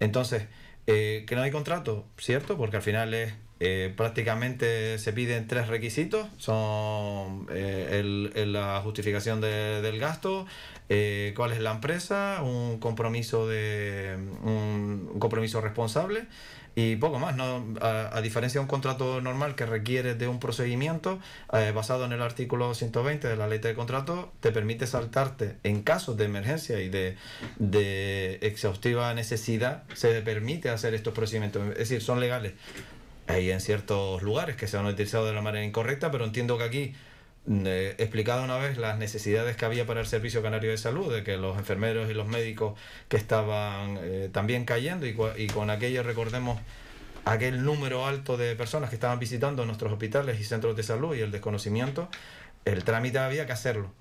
Entonces, 0.00 0.46
eh, 0.88 1.24
que 1.26 1.36
no 1.36 1.42
hay 1.42 1.52
contrato, 1.52 2.04
¿cierto? 2.18 2.56
Porque 2.56 2.76
al 2.76 2.82
final 2.82 3.14
es 3.14 3.34
eh, 3.60 3.92
prácticamente 3.96 4.98
se 4.98 5.12
piden 5.12 5.46
tres 5.46 5.68
requisitos, 5.68 6.26
son 6.36 7.46
eh, 7.50 8.00
el, 8.34 8.52
la 8.52 8.80
justificación 8.82 9.40
del 9.40 9.98
gasto, 9.98 10.46
cuál 11.34 11.52
es 11.52 11.60
la 11.60 11.72
empresa, 11.72 12.42
un 12.42 12.78
compromiso 12.78 13.48
de 13.48 14.16
un 14.42 15.18
compromiso 15.18 15.60
responsable 15.60 16.26
y 16.78 16.96
poco 16.96 17.18
más, 17.18 17.34
¿no? 17.34 17.64
A, 17.80 18.20
diferencia 18.20 18.60
de 18.60 18.64
un 18.64 18.68
contrato 18.68 19.22
normal 19.22 19.54
que 19.54 19.64
requiere 19.64 20.14
de 20.14 20.28
un 20.28 20.38
procedimiento 20.38 21.18
eh, 21.54 21.72
basado 21.74 22.04
en 22.04 22.12
el 22.12 22.20
artículo 22.20 22.74
120 22.74 23.26
de 23.26 23.34
la 23.34 23.48
ley 23.48 23.60
de 23.60 23.74
contrato, 23.74 24.30
te 24.40 24.52
permite 24.52 24.86
saltarte 24.86 25.56
en 25.62 25.82
casos 25.82 26.18
de 26.18 26.26
emergencia 26.26 26.78
y 26.82 26.90
de, 26.90 27.16
de 27.58 28.34
exhaustiva 28.42 29.14
necesidad, 29.14 29.84
se 29.94 30.20
permite 30.20 30.68
hacer 30.68 30.92
estos 30.92 31.14
procedimientos, 31.14 31.66
es 31.70 31.78
decir, 31.78 32.02
son 32.02 32.20
legales. 32.20 32.52
Hay 33.26 33.50
en 33.50 33.60
ciertos 33.60 34.22
lugares 34.22 34.56
que 34.56 34.66
se 34.66 34.76
han 34.76 34.86
utilizado 34.86 35.26
de 35.26 35.32
la 35.32 35.42
manera 35.42 35.64
incorrecta, 35.64 36.10
pero 36.10 36.24
entiendo 36.24 36.58
que 36.58 36.64
aquí 36.64 36.94
he 37.48 37.94
explicado 37.98 38.44
una 38.44 38.56
vez 38.56 38.76
las 38.76 38.98
necesidades 38.98 39.56
que 39.56 39.64
había 39.64 39.86
para 39.86 40.00
el 40.00 40.06
Servicio 40.06 40.42
Canario 40.42 40.70
de 40.70 40.78
Salud, 40.78 41.12
de 41.12 41.22
que 41.22 41.36
los 41.36 41.56
enfermeros 41.56 42.10
y 42.10 42.14
los 42.14 42.26
médicos 42.26 42.78
que 43.08 43.16
estaban 43.16 43.98
eh, 44.00 44.28
también 44.32 44.64
cayendo 44.64 45.06
y, 45.06 45.16
y, 45.36 45.46
con 45.48 45.70
aquello 45.70 46.02
recordemos 46.02 46.58
aquel 47.24 47.64
número 47.64 48.06
alto 48.06 48.36
de 48.36 48.56
personas 48.56 48.90
que 48.90 48.96
estaban 48.96 49.18
visitando 49.18 49.64
nuestros 49.64 49.92
hospitales 49.92 50.40
y 50.40 50.44
centros 50.44 50.76
de 50.76 50.82
salud 50.82 51.14
y 51.14 51.20
el 51.20 51.30
desconocimiento, 51.30 52.08
el 52.64 52.84
trámite 52.84 53.18
había 53.18 53.46
que 53.46 53.52
hacerlo. 53.52 53.92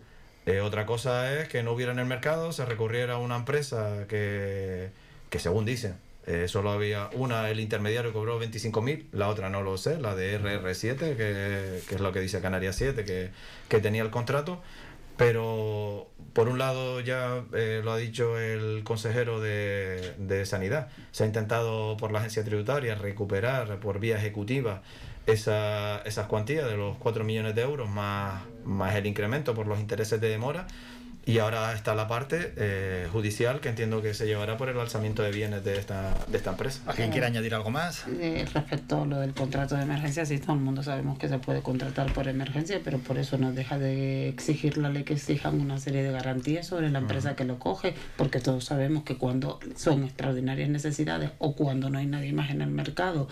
Eh, 0.45 0.61
otra 0.61 0.85
cosa 0.85 1.33
es 1.39 1.47
que 1.47 1.63
no 1.63 1.71
hubiera 1.71 1.91
en 1.91 1.99
el 1.99 2.05
mercado, 2.05 2.51
se 2.51 2.65
recurriera 2.65 3.15
a 3.15 3.17
una 3.17 3.35
empresa 3.35 4.05
que, 4.07 4.91
que 5.29 5.39
según 5.39 5.65
dicen, 5.65 5.95
eh, 6.27 6.47
solo 6.47 6.71
había 6.71 7.09
una, 7.13 7.49
el 7.49 7.59
intermediario 7.59 8.11
cobró 8.11 8.41
25.000, 8.41 9.09
la 9.11 9.27
otra 9.27 9.49
no 9.49 9.61
lo 9.61 9.77
sé, 9.77 9.99
la 9.99 10.15
de 10.15 10.39
RR7, 10.39 10.97
que, 10.97 11.81
que 11.87 11.95
es 11.95 12.01
lo 12.01 12.11
que 12.11 12.19
dice 12.19 12.41
Canarias 12.41 12.75
7, 12.77 13.05
que, 13.05 13.29
que, 13.69 13.79
tenía 13.79 14.01
el 14.01 14.09
contrato. 14.09 14.61
Pero 15.17 16.09
por 16.33 16.49
un 16.49 16.57
lado 16.57 16.99
ya 16.99 17.43
eh, 17.53 17.81
lo 17.83 17.93
ha 17.93 17.97
dicho 17.97 18.37
el 18.37 18.83
consejero 18.83 19.39
de, 19.39 20.15
de, 20.17 20.45
Sanidad, 20.45 20.89
se 21.11 21.23
ha 21.23 21.27
intentado 21.27 21.95
por 21.95 22.11
la 22.11 22.19
agencia 22.19 22.43
tributaria 22.43 22.95
recuperar 22.95 23.79
por 23.79 23.99
vía 23.99 24.17
ejecutiva 24.17 24.81
esa, 25.27 25.99
esas 25.99 26.27
cuantías 26.27 26.69
de 26.69 26.75
los 26.75 26.97
4 26.97 27.23
millones 27.23 27.55
de 27.55 27.61
euros 27.61 27.87
más, 27.87 28.43
más 28.65 28.95
el 28.95 29.05
incremento 29.05 29.53
por 29.53 29.67
los 29.67 29.79
intereses 29.79 30.19
de 30.19 30.27
demora 30.27 30.67
y 31.25 31.39
ahora 31.39 31.73
está 31.73 31.95
la 31.95 32.07
parte 32.07 32.53
eh, 32.55 33.07
judicial 33.11 33.59
que 33.59 33.69
entiendo 33.69 34.01
que 34.01 34.13
se 34.13 34.27
llevará 34.27 34.57
por 34.57 34.69
el 34.69 34.79
alzamiento 34.79 35.23
de 35.23 35.31
bienes 35.31 35.63
de 35.63 35.77
esta, 35.79 36.13
de 36.27 36.37
esta 36.37 36.51
empresa. 36.51 36.81
¿Alguien 36.85 37.09
quiere 37.09 37.25
añadir 37.25 37.55
algo 37.55 37.71
más? 37.71 38.05
Eh, 38.19 38.45
respecto 38.53 39.01
a 39.01 39.05
lo 39.05 39.19
del 39.19 39.33
contrato 39.33 39.75
de 39.75 39.81
emergencia, 39.81 40.25
sí, 40.25 40.37
todo 40.37 40.53
el 40.53 40.59
mundo 40.59 40.83
sabemos 40.83 41.17
que 41.17 41.27
se 41.27 41.39
puede 41.39 41.61
contratar 41.61 42.13
por 42.13 42.27
emergencia, 42.27 42.79
pero 42.83 42.99
por 42.99 43.17
eso 43.17 43.39
no 43.39 43.53
deja 43.53 43.79
de 43.79 44.29
exigir 44.29 44.77
la 44.77 44.89
ley 44.89 45.03
que 45.03 45.13
exijan 45.13 45.59
una 45.59 45.79
serie 45.79 46.03
de 46.03 46.11
garantías 46.11 46.67
sobre 46.67 46.91
la 46.91 46.99
empresa 46.99 47.35
que 47.35 47.43
lo 47.43 47.57
coge, 47.57 47.95
porque 48.17 48.39
todos 48.39 48.65
sabemos 48.65 49.03
que 49.03 49.17
cuando 49.17 49.59
son 49.75 50.03
extraordinarias 50.03 50.69
necesidades 50.69 51.31
o 51.39 51.55
cuando 51.55 51.89
no 51.89 51.97
hay 51.97 52.05
nadie 52.05 52.33
más 52.33 52.51
en 52.51 52.61
el 52.61 52.69
mercado 52.69 53.27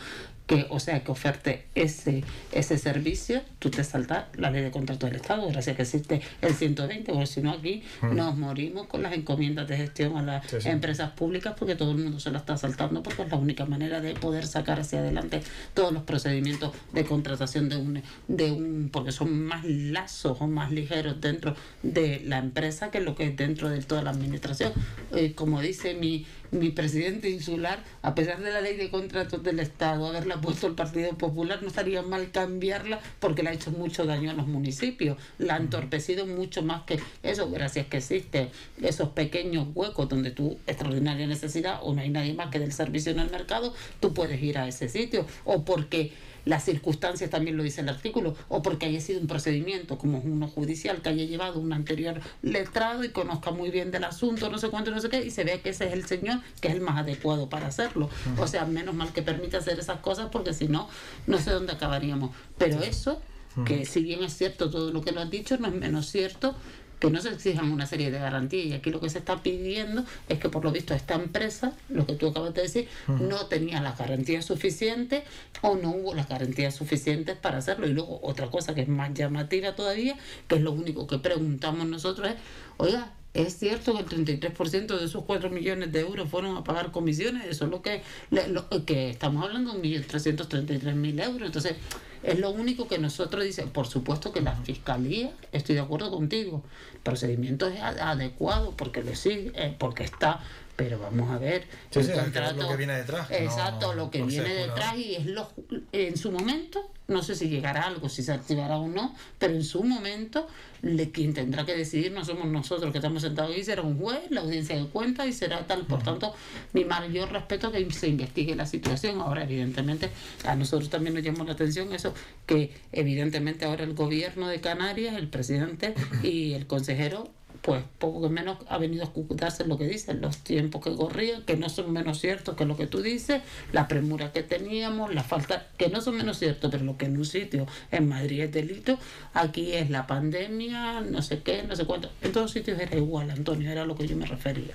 que, 0.48 0.68
o 0.70 0.80
sea, 0.80 1.04
que 1.04 1.12
oferte 1.12 1.66
ese, 1.76 2.24
ese 2.52 2.78
servicio, 2.78 3.42
tú 3.60 3.70
te 3.70 3.84
saltas 3.84 4.26
la 4.36 4.52
ley 4.52 4.62
de 4.62 4.72
contrato 4.72 5.06
del 5.06 5.16
Estado, 5.16 5.48
gracias 5.48 5.74
a 5.74 5.78
que 5.78 5.84
existe 5.84 6.22
el 6.42 6.54
120, 6.54 7.12
porque 7.12 7.28
si 7.28 7.42
no 7.42 7.52
aquí 7.52 7.84
mm. 8.02 8.16
nos 8.16 8.38
morimos 8.38 8.88
con 8.88 9.04
las 9.04 9.14
encomiendas 9.14 9.68
de 9.68 9.78
gestión 9.78 10.18
a 10.18 10.22
las 10.22 10.66
empresas 10.66 11.12
públicas 11.12 11.54
porque 11.58 11.76
todo 11.76 11.92
el 11.92 11.98
mundo 11.98 12.20
se 12.20 12.32
la 12.32 12.40
está 12.40 12.58
saltando 12.58 13.04
porque 13.04 13.24
es 13.24 13.30
la 13.30 13.38
única 13.38 13.66
manera 13.66 14.02
de 14.02 14.14
poder 14.14 14.46
sacar 14.46 14.80
hacia 14.80 15.00
adelante 15.00 15.42
todos 15.74 15.94
los 15.94 16.04
procedimientos 16.04 16.74
de 16.92 17.06
contratación 17.06 17.70
de 17.70 17.78
un, 17.78 18.04
de 18.28 18.52
un 18.52 18.90
porque 18.92 19.12
son 19.12 19.46
más 19.46 19.64
lazos 19.66 20.38
o 20.42 20.48
más 20.48 20.72
ligeros 20.72 21.20
dentro 21.22 21.56
de 21.82 22.22
la 22.26 22.40
empresa 22.40 22.92
que 22.92 23.00
lo 23.00 23.16
que 23.16 23.26
es 23.26 23.38
dentro 23.38 23.70
de 23.70 23.82
toda 23.82 24.02
la 24.02 24.12
administración. 24.12 24.74
Eh, 25.14 25.34
como 25.34 25.62
dice 25.62 25.94
mi, 25.94 26.26
mi 26.52 26.70
presidente 26.70 27.30
insular, 27.30 27.84
a 28.02 28.16
pesar 28.16 28.42
de 28.42 28.52
la 28.52 28.62
ley 28.62 28.78
de 28.78 28.90
contratos 28.90 29.44
del 29.44 29.60
Estado, 29.60 30.08
haberla 30.08 30.33
la 30.34 30.40
ha 30.40 30.42
puesto 30.42 30.66
el 30.66 30.74
Partido 30.74 31.16
Popular, 31.16 31.62
no 31.62 31.68
estaría 31.68 32.02
mal 32.02 32.32
cambiarla 32.32 33.00
porque 33.20 33.44
le 33.44 33.50
ha 33.50 33.54
hecho 33.54 33.70
mucho 33.70 34.06
daño 34.06 34.32
a 34.32 34.34
los 34.34 34.48
municipios, 34.48 35.18
la 35.38 35.56
ha 35.56 35.58
entorpecido 35.58 36.26
mucho 36.26 36.64
más 36.64 36.84
que 36.84 37.00
eso, 37.22 37.52
gracias 37.52 37.86
que 37.86 37.98
existe 37.98 38.50
esos 38.82 39.10
pequeños 39.10 39.68
huecos 39.76 40.10
donde 40.10 40.32
tú, 40.32 40.58
extraordinaria 40.66 41.28
necesidad, 41.28 41.80
o 41.84 41.94
no 41.94 42.02
hay 42.02 42.10
nadie 42.10 42.34
más 42.34 42.50
que 42.50 42.58
del 42.58 42.72
servicio 42.72 43.12
en 43.12 43.20
el 43.20 43.30
mercado, 43.30 43.76
tú 44.00 44.14
puedes 44.16 44.42
ir 44.42 44.58
a 44.58 44.68
ese 44.68 44.90
sitio, 44.90 45.28
o 45.46 45.64
porque 45.64 46.12
las 46.46 46.66
circunstancias 46.66 47.30
también 47.30 47.58
lo 47.58 47.64
dice 47.64 47.82
el 47.82 47.90
artículo, 47.90 48.36
o 48.50 48.62
porque 48.62 48.86
haya 48.86 49.00
sido 49.00 49.20
un 49.20 49.28
procedimiento 49.28 49.98
como 49.98 50.20
uno 50.20 50.48
judicial 50.48 51.02
que 51.02 51.10
haya 51.10 51.26
llevado 51.26 51.60
un 51.60 51.74
anterior 51.74 52.20
letrado 52.42 53.04
y 53.04 53.10
conozca 53.10 53.52
muy 53.52 53.70
bien 53.72 53.92
del 53.92 54.04
asunto, 54.04 54.50
no 54.50 54.58
sé 54.58 54.70
cuánto, 54.70 54.92
no 54.92 55.00
sé 55.00 55.10
qué, 55.10 55.26
y 55.26 55.32
se 55.32 55.44
ve 55.44 55.62
que 55.62 55.70
ese 55.70 55.88
es 55.88 55.94
el 55.94 56.06
señor 56.06 56.40
que 56.62 56.68
es 56.70 56.76
el 56.76 56.82
más 56.82 56.98
adecuado 56.98 57.50
para 57.50 57.68
hacerlo. 57.68 58.10
O 58.38 58.48
sea, 58.48 58.66
menos 58.66 58.96
mal 58.96 59.14
que 59.14 59.22
permite 59.22 59.58
hacer 59.58 59.80
esas 59.80 60.00
cosas 60.00 60.30
porque 60.32 60.54
si 60.54 60.68
no, 60.68 60.90
no 61.28 61.38
sé 61.38 61.52
dónde 61.52 61.74
acabaríamos. 61.74 62.32
Pero 62.58 62.82
eso, 62.82 63.22
que 63.66 63.86
si 63.86 64.02
bien 64.02 64.24
es 64.24 64.34
cierto 64.34 64.70
todo 64.70 64.92
lo 64.92 65.02
que 65.02 65.12
lo 65.12 65.22
has 65.22 65.30
dicho, 65.30 65.58
no 65.58 65.68
es 65.68 65.74
menos 65.74 66.08
cierto 66.08 66.56
que 67.04 67.10
no 67.10 67.22
se 67.22 67.30
exijan 67.30 67.70
una 67.70 67.86
serie 67.86 68.12
de 68.12 68.18
garantías. 68.18 68.66
Y 68.66 68.74
aquí 68.74 68.90
lo 68.90 69.02
que 69.02 69.10
se 69.10 69.20
está 69.20 69.44
pidiendo 69.44 70.06
es 70.30 70.40
que 70.40 70.48
por 70.48 70.64
lo 70.64 70.72
visto 70.72 70.94
esta 70.94 71.16
empresa, 71.16 71.74
lo 71.90 72.06
que 72.06 72.14
tú 72.14 72.30
acabas 72.30 72.54
de 72.54 72.62
decir, 72.62 72.88
no 73.08 73.48
tenía 73.48 73.82
las 73.82 73.98
garantías 73.98 74.46
suficientes 74.46 75.24
o 75.62 75.76
no 75.76 75.92
hubo 75.92 76.14
las 76.14 76.30
garantías 76.30 76.76
suficientes 76.76 77.36
para 77.36 77.58
hacerlo. 77.58 77.88
Y 77.88 77.94
luego 77.94 78.22
otra 78.24 78.50
cosa 78.50 78.74
que 78.74 78.84
es 78.84 78.88
más 78.88 79.14
llamativa 79.14 79.76
todavía, 79.76 80.16
que 80.48 80.56
es 80.56 80.62
lo 80.62 80.72
único 80.72 81.06
que 81.06 81.20
preguntamos 81.20 81.86
nosotros 81.88 82.30
es, 82.30 82.36
oiga, 82.78 83.12
es 83.34 83.58
cierto 83.58 83.94
que 83.94 84.16
el 84.16 84.26
33% 84.28 85.00
de 85.00 85.06
esos 85.06 85.24
4 85.24 85.50
millones 85.50 85.92
de 85.92 86.02
euros 86.02 86.30
fueron 86.30 86.56
a 86.56 86.64
pagar 86.64 86.92
comisiones, 86.92 87.46
eso 87.46 87.66
es 87.66 87.72
lo 87.72 87.82
que, 87.82 88.04
lo, 88.30 88.70
que 88.86 89.10
estamos 89.10 89.44
hablando, 89.44 89.74
1.333.000 89.74 91.24
euros. 91.24 91.48
Entonces, 91.48 91.76
es 92.22 92.40
lo 92.40 92.52
único 92.52 92.88
que 92.88 93.00
nosotros 93.00 93.44
dicen. 93.44 93.70
Por 93.70 93.88
supuesto 93.88 94.32
que 94.32 94.42
la 94.42 94.56
fiscalía, 94.56 95.32
estoy 95.52 95.76
de 95.76 95.82
acuerdo 95.82 96.12
contigo, 96.12 96.64
el 96.94 97.00
procedimiento 97.00 97.68
es 97.68 97.82
adecuado 97.82 98.72
porque 98.78 99.04
le 99.04 99.16
sigue, 99.16 99.52
eh, 99.56 99.76
porque 99.80 100.04
está 100.04 100.42
pero 100.76 101.00
vamos 101.00 101.30
a 101.30 101.38
ver. 101.38 101.66
El 101.94 102.12
contrato, 102.12 102.62
lo 102.62 102.70
que 102.70 102.78
viene 102.78 102.94
detrás 102.94 103.30
exacto 103.32 103.94
lo 103.94 104.10
que 104.10 104.24
viene 104.24 104.50
detrás 104.50 104.98
y 104.98 105.16
es 105.16 105.26
lo 105.26 105.50
en 105.92 106.18
su 106.18 106.32
momento 106.32 106.90
no 107.08 107.22
sé 107.22 107.36
si 107.36 107.50
llegará 107.50 107.84
algo 107.84 108.10
si 108.10 108.24
se 108.24 108.32
activará 108.32 108.78
o 108.78 108.88
no 108.88 109.16
pero 109.38 109.54
en 109.54 109.64
su 109.64 109.84
momento 109.84 110.48
le, 110.82 111.12
quien 111.12 111.34
tendrá 111.34 111.66
que 111.66 111.76
decidir 111.76 112.12
no 112.12 112.26
somos 112.26 112.48
nosotros 112.48 112.92
que 112.92 112.98
estamos 112.98 113.22
sentados 113.22 113.56
ahí 113.56 113.64
será 113.64 113.82
un 113.82 113.98
juez 113.98 114.20
la 114.30 114.42
audiencia 114.42 114.76
de 114.76 114.86
cuenta 114.88 115.26
y 115.26 115.34
será 115.34 115.66
tal. 115.66 115.86
Por 115.86 116.04
tanto 116.04 116.34
mi 116.74 116.86
mayor 116.86 117.32
respeto 117.32 117.72
que 117.72 117.90
se 117.92 118.08
investigue 118.08 118.56
la 118.56 118.66
situación. 118.66 119.22
Ahora 119.22 119.44
evidentemente 119.44 120.10
a 120.46 120.56
nosotros 120.56 120.90
también 120.90 121.14
nos 121.16 121.24
llama 121.24 121.46
la 121.46 121.54
atención 121.54 121.94
eso 121.94 122.14
que 122.46 122.74
evidentemente 122.92 123.66
ahora 123.66 123.84
el 123.84 123.94
gobierno 123.94 124.48
de 124.48 124.60
Canarias 124.62 125.16
el 125.16 125.30
presidente 125.30 125.94
y 126.22 126.54
el 126.54 126.68
consejero 126.68 127.32
pues 127.64 127.82
poco 127.98 128.22
que 128.22 128.28
menos 128.28 128.58
ha 128.68 128.78
venido 128.78 129.04
a 129.04 129.06
escudarse 129.06 129.66
lo 129.66 129.78
que 129.78 129.86
dicen, 129.86 130.20
los 130.20 130.40
tiempos 130.40 130.84
que 130.84 130.94
corrían, 130.94 131.44
que 131.44 131.56
no 131.56 131.70
son 131.70 131.94
menos 131.94 132.20
ciertos 132.20 132.58
que 132.58 132.66
lo 132.66 132.76
que 132.76 132.88
tú 132.88 133.02
dices, 133.02 133.42
la 133.72 133.88
premura 133.88 134.34
que 134.34 134.44
teníamos, 134.44 135.16
la 135.16 135.24
falta, 135.24 135.68
que 135.78 135.88
no 135.88 136.02
son 136.02 136.18
menos 136.18 136.40
ciertos, 136.40 136.70
pero 136.70 136.84
lo 136.84 136.98
que 136.98 137.06
en 137.06 137.16
un 137.16 137.24
sitio, 137.24 137.66
en 137.90 138.10
Madrid 138.10 138.42
es 138.42 138.52
delito, 138.52 139.00
aquí 139.34 139.72
es 139.72 139.90
la 139.90 140.06
pandemia, 140.08 141.00
no 141.02 141.22
sé 141.22 141.42
qué, 141.42 141.64
no 141.64 141.78
sé 141.78 141.86
cuánto. 141.86 142.12
En 142.22 142.34
todos 142.34 142.52
sitios 142.52 142.78
era 142.78 142.98
igual, 142.98 143.32
Antonio, 143.32 143.72
era 143.72 143.86
lo 143.86 143.96
que 143.96 144.08
yo 144.08 144.18
me 144.18 144.26
refería. 144.26 144.74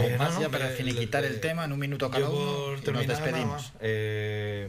Eh, 0.00 0.16
más 0.16 0.38
ya 0.38 0.48
para 0.48 0.68
finiquitar 0.68 1.24
el, 1.24 1.40
tema, 1.40 1.64
en 1.64 1.72
un 1.72 1.80
minuto 1.80 2.08
cada 2.12 2.30
uno, 2.30 2.76
nos 2.76 3.06
despedimos. 3.08 3.72
Eh, 3.80 4.68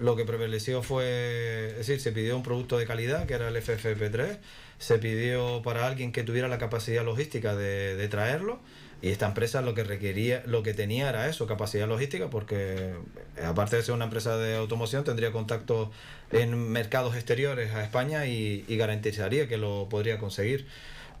lo 0.00 0.16
que 0.16 0.24
prevaleció 0.24 0.82
fue, 0.82 1.68
es 1.72 1.86
decir, 1.86 2.00
se 2.00 2.10
pidió 2.10 2.36
un 2.36 2.42
producto 2.42 2.78
de 2.78 2.86
calidad, 2.86 3.26
que 3.26 3.34
era 3.34 3.48
el 3.48 3.56
FFP3, 3.56 4.38
se 4.78 4.98
pidió 4.98 5.60
para 5.62 5.86
alguien 5.86 6.10
que 6.10 6.24
tuviera 6.24 6.48
la 6.48 6.58
capacidad 6.58 7.04
logística 7.04 7.54
de, 7.54 8.08
traerlo, 8.08 8.60
y 9.02 9.10
esta 9.10 9.26
empresa 9.26 9.60
lo 9.60 9.74
que 9.74 9.84
requería, 9.84 10.42
lo 10.46 10.62
que 10.62 10.74
tenía 10.74 11.08
era 11.10 11.28
eso, 11.28 11.46
capacidad 11.46 11.86
logística, 11.86 12.30
porque 12.30 12.94
eh, 13.36 13.44
aparte 13.44 13.76
de 13.76 13.82
ser 13.82 13.94
una 13.94 14.06
empresa 14.06 14.36
de 14.38 14.56
automoción, 14.56 15.04
tendría 15.04 15.32
contacto 15.32 15.90
en 16.32 16.70
mercados 16.70 17.14
exteriores 17.14 17.72
a 17.74 17.84
España 17.84 18.26
y 18.26 18.64
garantizaría 18.76 19.48
que 19.48 19.58
lo 19.58 19.88
podría 19.90 20.18
conseguir. 20.18 20.66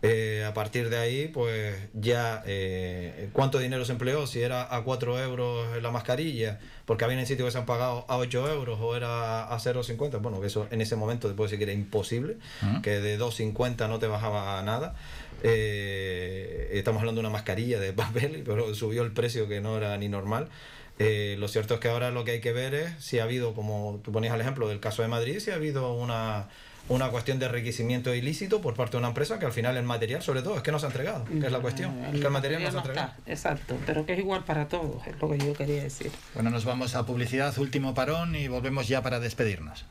Eh, 0.02 0.46
a 0.48 0.54
partir 0.54 0.88
de 0.88 0.96
ahí, 0.96 1.28
pues 1.28 1.76
ya 1.92 2.42
eh, 2.46 3.28
cuánto 3.34 3.58
dinero 3.58 3.84
se 3.84 3.92
empleó, 3.92 4.26
si 4.26 4.40
era 4.40 4.74
a 4.74 4.82
4 4.82 5.22
euros 5.22 5.82
la 5.82 5.90
mascarilla, 5.90 6.58
porque 6.86 7.04
había 7.04 7.20
en 7.20 7.26
sitios 7.26 7.46
que 7.46 7.52
se 7.52 7.58
han 7.58 7.66
pagado 7.66 8.06
a 8.08 8.16
8 8.16 8.50
euros 8.50 8.78
o 8.80 8.96
era 8.96 9.44
a 9.44 9.58
0,50, 9.58 10.22
bueno, 10.22 10.40
que 10.40 10.46
eso 10.46 10.66
en 10.70 10.80
ese 10.80 10.96
momento 10.96 11.28
te 11.28 11.34
puedo 11.34 11.48
decir 11.48 11.58
que 11.58 11.64
era 11.64 11.74
imposible, 11.74 12.38
que 12.82 13.00
de 13.00 13.18
2,50 13.18 13.88
no 13.88 13.98
te 13.98 14.06
bajaba 14.06 14.62
nada. 14.62 14.94
Eh, 15.42 16.70
estamos 16.72 17.00
hablando 17.00 17.20
de 17.20 17.26
una 17.26 17.32
mascarilla 17.32 17.78
de 17.78 17.92
papel, 17.92 18.42
pero 18.44 18.74
subió 18.74 19.02
el 19.02 19.12
precio 19.12 19.48
que 19.48 19.60
no 19.60 19.76
era 19.76 19.98
ni 19.98 20.08
normal. 20.08 20.48
lo 20.98 21.48
cierto 21.48 21.74
es 21.74 21.80
que 21.80 21.88
ahora 21.88 22.10
lo 22.10 22.24
que 22.24 22.30
hay 22.32 22.40
que 22.40 22.54
ver 22.54 22.74
es 22.74 23.04
si 23.04 23.18
ha 23.18 23.24
habido, 23.24 23.52
como 23.52 24.00
tú 24.02 24.12
ponías 24.12 24.34
el 24.34 24.40
ejemplo 24.40 24.66
del 24.66 24.80
caso 24.80 25.02
de 25.02 25.08
Madrid, 25.08 25.40
si 25.40 25.50
ha 25.50 25.56
habido 25.56 25.92
una 25.92 26.48
una 26.88 27.08
cuestión 27.10 27.38
de 27.38 27.46
enriquecimiento 27.46 28.14
ilícito 28.14 28.60
por 28.60 28.74
parte 28.74 28.92
de 28.92 28.98
una 28.98 29.08
empresa 29.08 29.38
que 29.38 29.46
al 29.46 29.52
final 29.52 29.76
el 29.76 29.84
material, 29.84 30.22
sobre 30.22 30.42
todo, 30.42 30.56
es 30.56 30.62
que 30.62 30.72
no 30.72 30.78
se 30.78 30.86
ha 30.86 30.88
entregado, 30.88 31.24
que 31.24 31.46
es 31.46 31.52
la 31.52 31.60
cuestión, 31.60 31.94
que 32.10 32.18
el 32.18 32.30
material 32.30 32.62
no 32.62 32.70
se 32.70 32.76
ha 32.76 32.80
entregado. 32.80 33.12
exacto, 33.26 33.76
pero 33.86 34.06
que 34.06 34.14
es 34.14 34.18
igual 34.18 34.44
para 34.44 34.68
todos, 34.68 35.06
es 35.06 35.20
lo 35.20 35.30
que 35.30 35.38
yo 35.38 35.52
quería 35.52 35.82
decir. 35.82 36.10
Bueno, 36.34 36.50
nos 36.50 36.64
vamos 36.64 36.94
a 36.94 37.06
publicidad, 37.06 37.56
último 37.58 37.94
parón 37.94 38.34
y 38.34 38.48
volvemos 38.48 38.88
ya 38.88 39.02
para 39.02 39.20
despedirnos. 39.20 39.84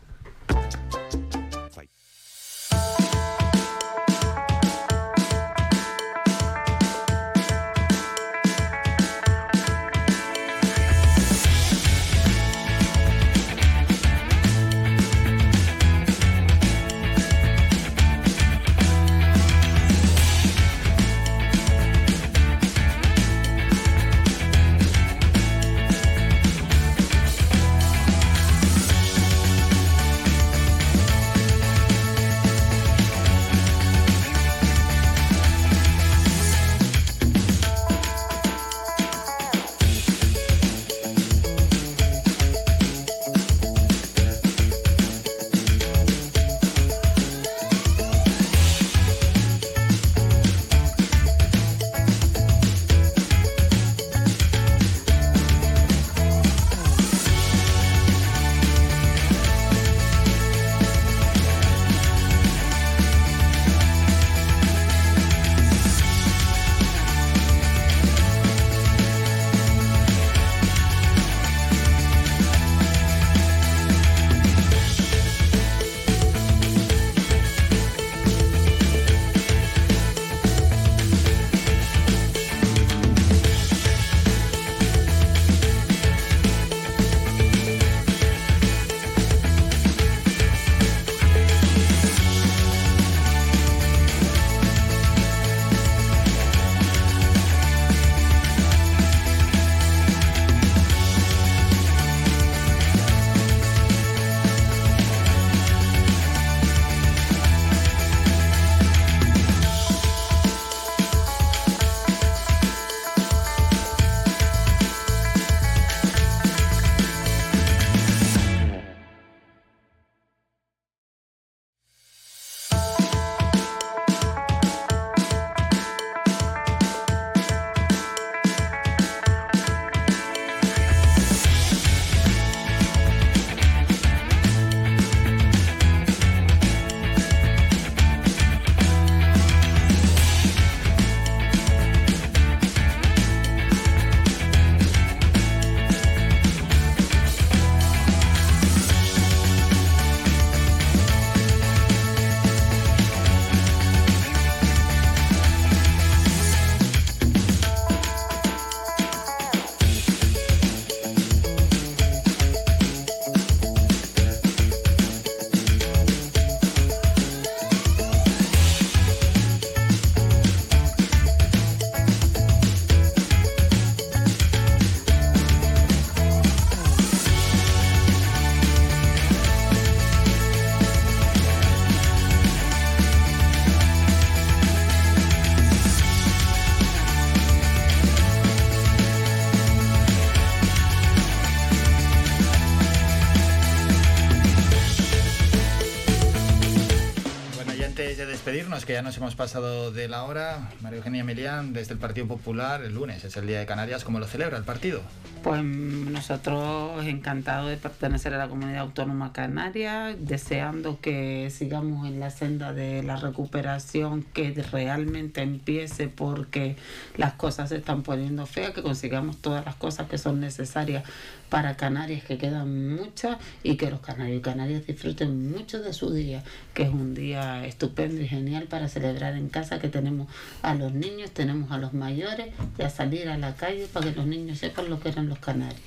Que 198.90 198.94
ya 198.94 199.04
nos 199.04 199.16
hemos 199.18 199.36
pasado 199.36 199.92
de 199.92 200.08
la 200.08 200.24
hora. 200.24 200.68
María 200.82 200.98
Eugenia 200.98 201.24
Melián, 201.24 201.74
desde 201.74 201.94
el 201.94 202.00
Partido 202.00 202.26
Popular, 202.26 202.82
el 202.82 202.96
lunes 202.96 203.24
es 203.24 203.38
el 203.38 203.46
Día 203.46 203.60
de 203.60 203.68
Canarias. 203.68 204.04
¿Cómo 204.04 204.18
lo 204.18 204.26
celebra 204.26 204.58
el 204.58 204.64
partido? 204.64 205.04
Pues 205.44 205.64
nosotros 205.64 207.06
encantados 207.06 207.70
de 207.70 207.78
pertenecer 207.78 208.34
a 208.34 208.40
la 208.40 208.48
comunidad 208.48 208.80
autónoma 208.80 209.32
canaria, 209.32 210.16
deseando 210.18 211.00
que 211.02 211.52
sigamos 211.52 212.08
en 212.08 212.20
la 212.20 212.32
senda 212.32 212.74
de 212.74 213.04
la 213.04 213.16
recuperación, 213.18 214.24
que 214.24 214.54
realmente 214.72 215.44
empiece 215.44 216.08
porque 216.08 216.76
las 217.16 217.34
cosas 217.34 217.70
se 217.70 217.76
están 217.76 218.02
poniendo 218.02 218.48
feas, 218.48 218.72
que 218.72 218.82
consigamos 218.82 219.38
todas 219.38 219.64
las 219.66 219.76
cosas 219.76 220.10
que 220.10 220.18
son 220.18 220.40
necesarias 220.40 221.04
para 221.50 221.76
Canarias, 221.76 222.24
que 222.24 222.38
quedan 222.38 222.96
muchas, 222.96 223.38
y 223.64 223.76
que 223.76 223.90
los 223.90 224.00
canarios 224.00 224.40
y 224.40 224.42
canarias 224.42 224.86
disfruten 224.86 225.52
mucho 225.52 225.82
de 225.82 225.94
su 225.94 226.14
día, 226.14 226.44
que 226.74 226.84
es 226.84 226.90
un 226.90 227.14
día 227.14 227.66
estupendo 227.66 228.22
y 228.22 228.28
genial 228.28 228.66
para 228.66 228.88
celebrar 228.88 229.36
en 229.36 229.50
casa, 229.50 229.80
que 229.80 229.90
tenemos 229.90 230.28
a 230.62 230.76
los 230.76 230.94
niños, 230.94 231.32
tenemos 231.32 231.72
a 231.72 231.78
los 231.78 231.94
mayores, 231.94 232.48
y 232.78 232.82
a 232.84 232.90
salir 232.90 233.30
a 233.30 233.38
la 233.38 233.56
calle 233.56 233.88
para 233.92 234.08
que 234.08 234.16
los 234.16 234.26
niños 234.26 234.60
sepan 234.60 234.90
lo 234.90 235.00
que 235.00 235.10
eran 235.10 235.30
los 235.30 235.40
canarios. 235.40 235.82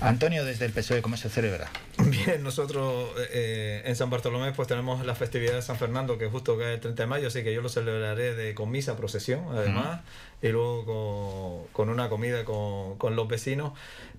Antonio, 0.00 0.44
desde 0.44 0.66
el 0.66 0.72
PSOE, 0.72 1.02
¿cómo 1.02 1.16
se 1.16 1.28
celebra? 1.28 1.70
Bien, 1.98 2.42
nosotros 2.42 3.10
eh, 3.32 3.82
en 3.84 3.96
San 3.96 4.10
Bartolomé 4.10 4.52
pues 4.52 4.68
tenemos 4.68 5.04
la 5.06 5.14
festividad 5.14 5.54
de 5.54 5.62
San 5.62 5.76
Fernando 5.76 6.18
que 6.18 6.26
justo 6.26 6.58
cae 6.58 6.74
el 6.74 6.80
30 6.80 7.04
de 7.04 7.06
mayo, 7.06 7.28
así 7.28 7.42
que 7.42 7.54
yo 7.54 7.62
lo 7.62 7.68
celebraré 7.68 8.34
de, 8.34 8.54
con 8.54 8.70
misa, 8.70 8.96
procesión, 8.96 9.44
además, 9.50 10.00
y 10.42 10.48
luego 10.48 11.66
con, 11.72 11.88
una 11.88 12.08
comida 12.08 12.44
con, 12.44 12.96
con 12.98 13.16
los 13.16 13.28
vecinos. 13.28 13.72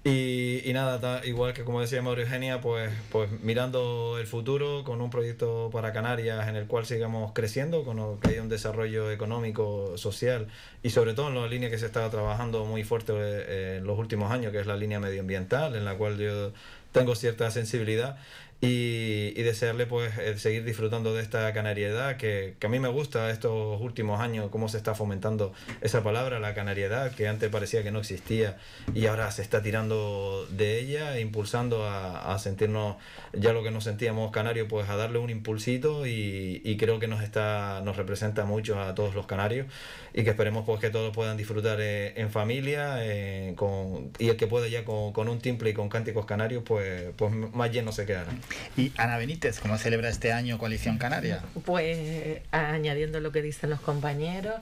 Y, 0.04 0.62
y 0.64 0.74
nada, 0.74 1.26
igual 1.26 1.54
que 1.54 1.64
como 1.64 1.82
decía 1.82 2.02
María 2.04 2.26
Eugenia, 2.26 2.62
pues, 2.62 2.92
pues 3.12 3.30
mirando 3.42 4.18
el 4.20 4.28
futuro 4.28 4.84
con 4.84 5.02
un 5.02 5.10
proyecto 5.10 5.72
para 5.74 5.94
Canarias 5.94 6.48
en 6.48 6.56
el 6.56 6.68
cual 6.68 6.86
sigamos 6.86 7.32
creciendo, 7.34 7.84
con 7.84 8.20
que 8.20 8.30
haya 8.30 8.42
un 8.44 8.50
desarrollo 8.50 9.10
económico, 9.12 9.98
social 9.98 10.48
y 10.84 10.92
sobre 10.92 11.16
todo 11.16 11.30
en 11.30 11.36
la 11.36 11.48
línea 11.48 11.72
que 11.72 11.80
se 11.80 11.88
está 11.88 12.08
trabajando 12.12 12.66
muy 12.66 12.84
fuerte 12.84 13.14
eh, 13.16 13.78
en 13.78 13.88
los 13.88 13.98
últimos 13.98 14.32
años, 14.32 14.52
que 14.52 14.60
es 14.60 14.68
la 14.68 14.78
línea 14.78 15.00
medioambiental, 15.00 15.76
en 15.76 15.86
la 15.86 15.96
cual 15.96 16.20
yo 16.20 16.52
tengo 16.92 17.16
cierta 17.16 17.50
sensibilidad 17.50 18.18
y, 18.62 19.44
desearle 19.44 19.86
pues 19.86 20.18
eh, 20.18 20.38
seguir 20.40 20.64
disfrutando 20.64 21.14
de 21.14 21.22
esta 21.22 21.54
canariedad 21.54 22.18
que, 22.18 22.56
que, 22.60 22.66
a 22.66 22.70
mí 22.70 22.80
me 22.80 22.88
gusta 22.88 23.30
estos 23.30 23.80
últimos 23.80 24.20
años 24.20 24.50
cómo 24.50 24.70
se 24.70 24.78
está 24.78 24.96
fomentando 24.96 25.54
esa 25.82 26.04
palabra, 26.04 26.40
la 26.40 26.56
canariedad, 26.56 27.14
que 27.14 27.28
antes 27.28 27.50
parecía 27.52 27.84
que 27.84 27.92
no 27.92 28.00
existía 28.00 28.58
y 28.96 29.06
ahora 29.06 29.30
se 29.30 29.44
está 29.44 29.62
tirando 29.62 30.48
de 30.50 30.80
ella, 30.80 31.20
impulsando 31.20 31.86
a, 31.86 32.34
a 32.34 32.40
sentirnos 32.40 32.96
ya 33.34 33.54
lo 33.54 33.64
que 33.64 33.72
nos 33.72 33.84
sentíamos 33.84 34.32
canarios, 34.32 34.68
pues 34.70 34.90
a 34.90 34.96
darle 34.96 35.20
un 35.20 35.30
impulsito 35.30 36.08
y, 36.08 36.62
y, 36.64 36.78
creo 36.78 37.00
que 37.00 37.08
nos 37.08 37.22
está 37.22 37.82
nos 37.84 37.98
representa 37.98 38.46
mucho 38.46 38.80
a 38.80 38.96
todos 38.96 39.16
los 39.16 39.28
canarios 39.28 39.68
y 40.14 40.24
que 40.24 40.30
esperemos 40.32 40.66
pues 40.66 40.80
que 40.80 40.90
todos 40.90 41.14
puedan 41.14 41.38
disfrutar 41.38 41.80
eh, 41.82 42.14
en 42.16 42.32
familia 42.32 42.98
eh, 43.00 43.54
con, 43.56 44.12
y 44.18 44.30
el 44.30 44.38
que 44.38 44.48
pueda 44.48 44.68
ya 44.68 44.86
con, 44.86 45.14
con, 45.14 45.28
un 45.28 45.40
timple 45.40 45.72
y 45.72 45.74
con 45.74 45.90
cánticos 45.90 46.26
canarios 46.26 46.64
pues, 46.66 47.12
pues 47.16 47.32
más 47.34 47.72
lleno 47.72 47.92
se 47.92 48.06
quedará. 48.06 48.32
Y 48.78 48.92
Ana 48.98 49.18
Benítez, 49.18 49.60
¿cómo 49.60 49.78
celebra 49.78 50.10
este 50.10 50.34
año 50.34 50.58
Coalición 50.58 50.98
Canaria? 50.98 51.42
Pues 51.66 52.42
añadiendo 52.52 53.20
lo 53.20 53.32
que 53.32 53.42
dicen 53.42 53.70
los 53.70 53.80
compañeros, 53.80 54.56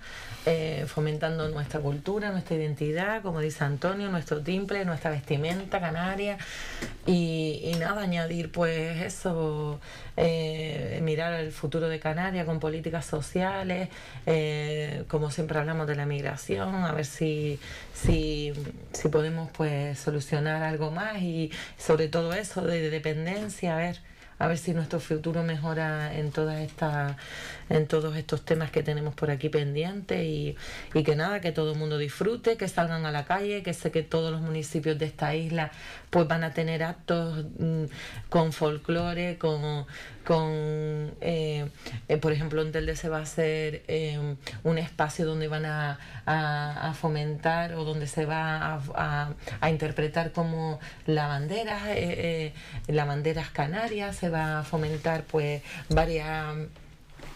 eh, 0.45 0.85
fomentando 0.87 1.49
nuestra 1.49 1.79
cultura, 1.79 2.31
nuestra 2.31 2.55
identidad, 2.55 3.21
como 3.21 3.39
dice 3.39 3.63
Antonio, 3.63 4.09
nuestro 4.09 4.41
timple, 4.41 4.85
nuestra 4.85 5.11
vestimenta 5.11 5.79
canaria 5.79 6.37
y, 7.05 7.61
y 7.63 7.75
nada, 7.79 8.01
añadir 8.03 8.51
pues 8.51 9.01
eso, 9.01 9.79
eh, 10.17 10.99
mirar 11.03 11.33
el 11.33 11.51
futuro 11.51 11.89
de 11.89 11.99
Canarias 11.99 12.45
con 12.45 12.59
políticas 12.59 13.05
sociales, 13.05 13.89
eh, 14.25 15.03
como 15.07 15.31
siempre 15.31 15.59
hablamos 15.59 15.87
de 15.87 15.95
la 15.95 16.05
migración, 16.05 16.75
a 16.75 16.91
ver 16.91 17.05
si, 17.05 17.59
si, 17.93 18.53
si 18.91 19.09
podemos 19.09 19.49
pues 19.51 19.99
solucionar 19.99 20.63
algo 20.63 20.91
más 20.91 21.21
y 21.21 21.51
sobre 21.77 22.07
todo 22.07 22.33
eso 22.33 22.61
de 22.61 22.89
dependencia, 22.89 23.75
a 23.75 23.77
ver 23.77 23.99
a 24.39 24.47
ver 24.47 24.57
si 24.57 24.73
nuestro 24.73 24.99
futuro 24.99 25.43
mejora 25.43 26.17
en 26.17 26.31
todas 26.31 26.59
estas 26.59 27.15
en 27.69 27.87
todos 27.87 28.15
estos 28.17 28.43
temas 28.43 28.71
que 28.71 28.83
tenemos 28.83 29.15
por 29.15 29.31
aquí 29.31 29.49
pendientes 29.49 30.21
y, 30.25 30.55
y 30.93 31.03
que 31.03 31.15
nada, 31.15 31.39
que 31.39 31.51
todo 31.51 31.73
el 31.73 31.79
mundo 31.79 31.97
disfrute, 31.97 32.57
que 32.57 32.67
salgan 32.67 33.05
a 33.05 33.11
la 33.11 33.25
calle, 33.25 33.63
que 33.63 33.73
sé 33.73 33.91
que 33.91 34.03
todos 34.03 34.31
los 34.31 34.41
municipios 34.41 34.99
de 34.99 35.05
esta 35.05 35.33
isla 35.35 35.71
pues 36.13 36.27
van 36.27 36.43
a 36.43 36.53
tener 36.53 36.83
actos 36.83 37.43
mm, 37.57 37.85
con 38.29 38.53
folclore, 38.53 39.39
con, 39.39 39.87
con 40.23 40.51
eh, 41.21 41.67
eh, 42.07 42.17
por 42.17 42.31
ejemplo 42.31 42.61
en 42.61 42.71
Telde 42.71 42.95
se 42.95 43.09
va 43.09 43.17
a 43.17 43.21
hacer 43.23 43.81
eh, 43.87 44.35
un 44.63 44.77
espacio 44.77 45.25
donde 45.25 45.47
van 45.47 45.65
a, 45.65 45.97
a, 46.27 46.93
fomentar 46.93 47.73
o 47.73 47.83
donde 47.83 48.05
se 48.05 48.25
va 48.27 48.79
a, 48.95 49.33
a 49.59 49.69
interpretar 49.71 50.31
como 50.31 50.79
la 51.07 51.25
bandera, 51.25 51.79
la 52.87 53.05
banderas 53.05 53.49
canarias, 53.49 54.15
se 54.15 54.29
va 54.29 54.59
a 54.59 54.63
fomentar 54.63 55.23
pues 55.23 55.63
varias 55.89 56.55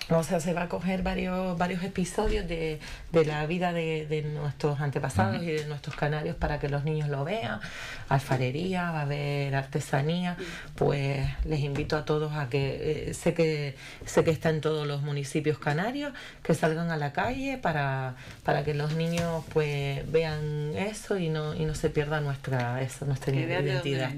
o 0.10 0.24
sea, 0.24 0.40
se 0.40 0.54
va 0.54 0.64
a 0.64 0.70
coger 0.70 1.04
varios, 1.04 1.58
varios 1.58 1.84
episodios 1.84 2.48
de, 2.48 2.80
de 3.12 3.26
la 3.26 3.46
vida 3.46 3.74
de, 3.74 4.06
de, 4.08 4.22
nuestros 4.22 4.80
antepasados 4.80 5.44
y 5.44 5.48
de 5.48 5.66
nuestros 5.66 5.96
canarios 5.96 6.36
para 6.36 6.60
que 6.60 6.70
los 6.70 6.84
niños 6.86 7.10
lo 7.10 7.26
vean. 7.26 7.60
Alfarería, 8.08 8.92
va 8.92 9.00
a 9.00 9.02
haber 9.02 9.56
artesanía. 9.56 10.38
Pues 10.76 11.28
les 11.46 11.60
invito 11.60 11.98
a 11.98 12.06
todos 12.06 12.34
a 12.34 12.48
que 12.50 13.10
eh, 13.10 13.14
sé 13.14 13.34
que 13.34 13.76
sé 14.06 14.24
que 14.24 14.32
está 14.32 14.50
en 14.50 14.62
todos 14.62 14.88
los 14.88 15.02
municipios 15.02 15.60
canarios, 15.60 16.14
que 16.42 16.54
salgan 16.54 16.90
a 16.92 16.98
la 16.98 17.12
calle 17.12 17.58
para, 17.58 18.16
para 18.44 18.64
que 18.64 18.74
los 18.74 18.94
niños 18.96 19.44
pues 19.54 20.10
vean 20.12 20.74
eso 20.76 21.18
y 21.18 21.30
no, 21.30 21.54
y 21.54 21.66
no 21.66 21.76
se 21.76 21.90
pierda 21.90 22.22
nuestra, 22.22 22.82
eso, 22.82 23.06
nuestra 23.06 23.36
identidad. 23.36 24.12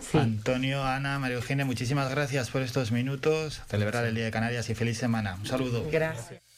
Sí. 0.00 0.18
Antonio, 0.18 0.84
Ana, 0.84 1.18
María 1.18 1.36
Eugenia, 1.36 1.64
muchísimas 1.64 2.10
gracias 2.10 2.50
por 2.50 2.62
estos 2.62 2.90
minutos. 2.90 3.62
Celebrar 3.68 4.04
el 4.06 4.14
Día 4.14 4.24
de 4.24 4.30
Canarias 4.30 4.68
y 4.70 4.74
feliz 4.74 4.98
semana. 5.20 5.38
Un 5.40 5.46
saludo. 5.46 5.88
Gracias. 5.90 6.49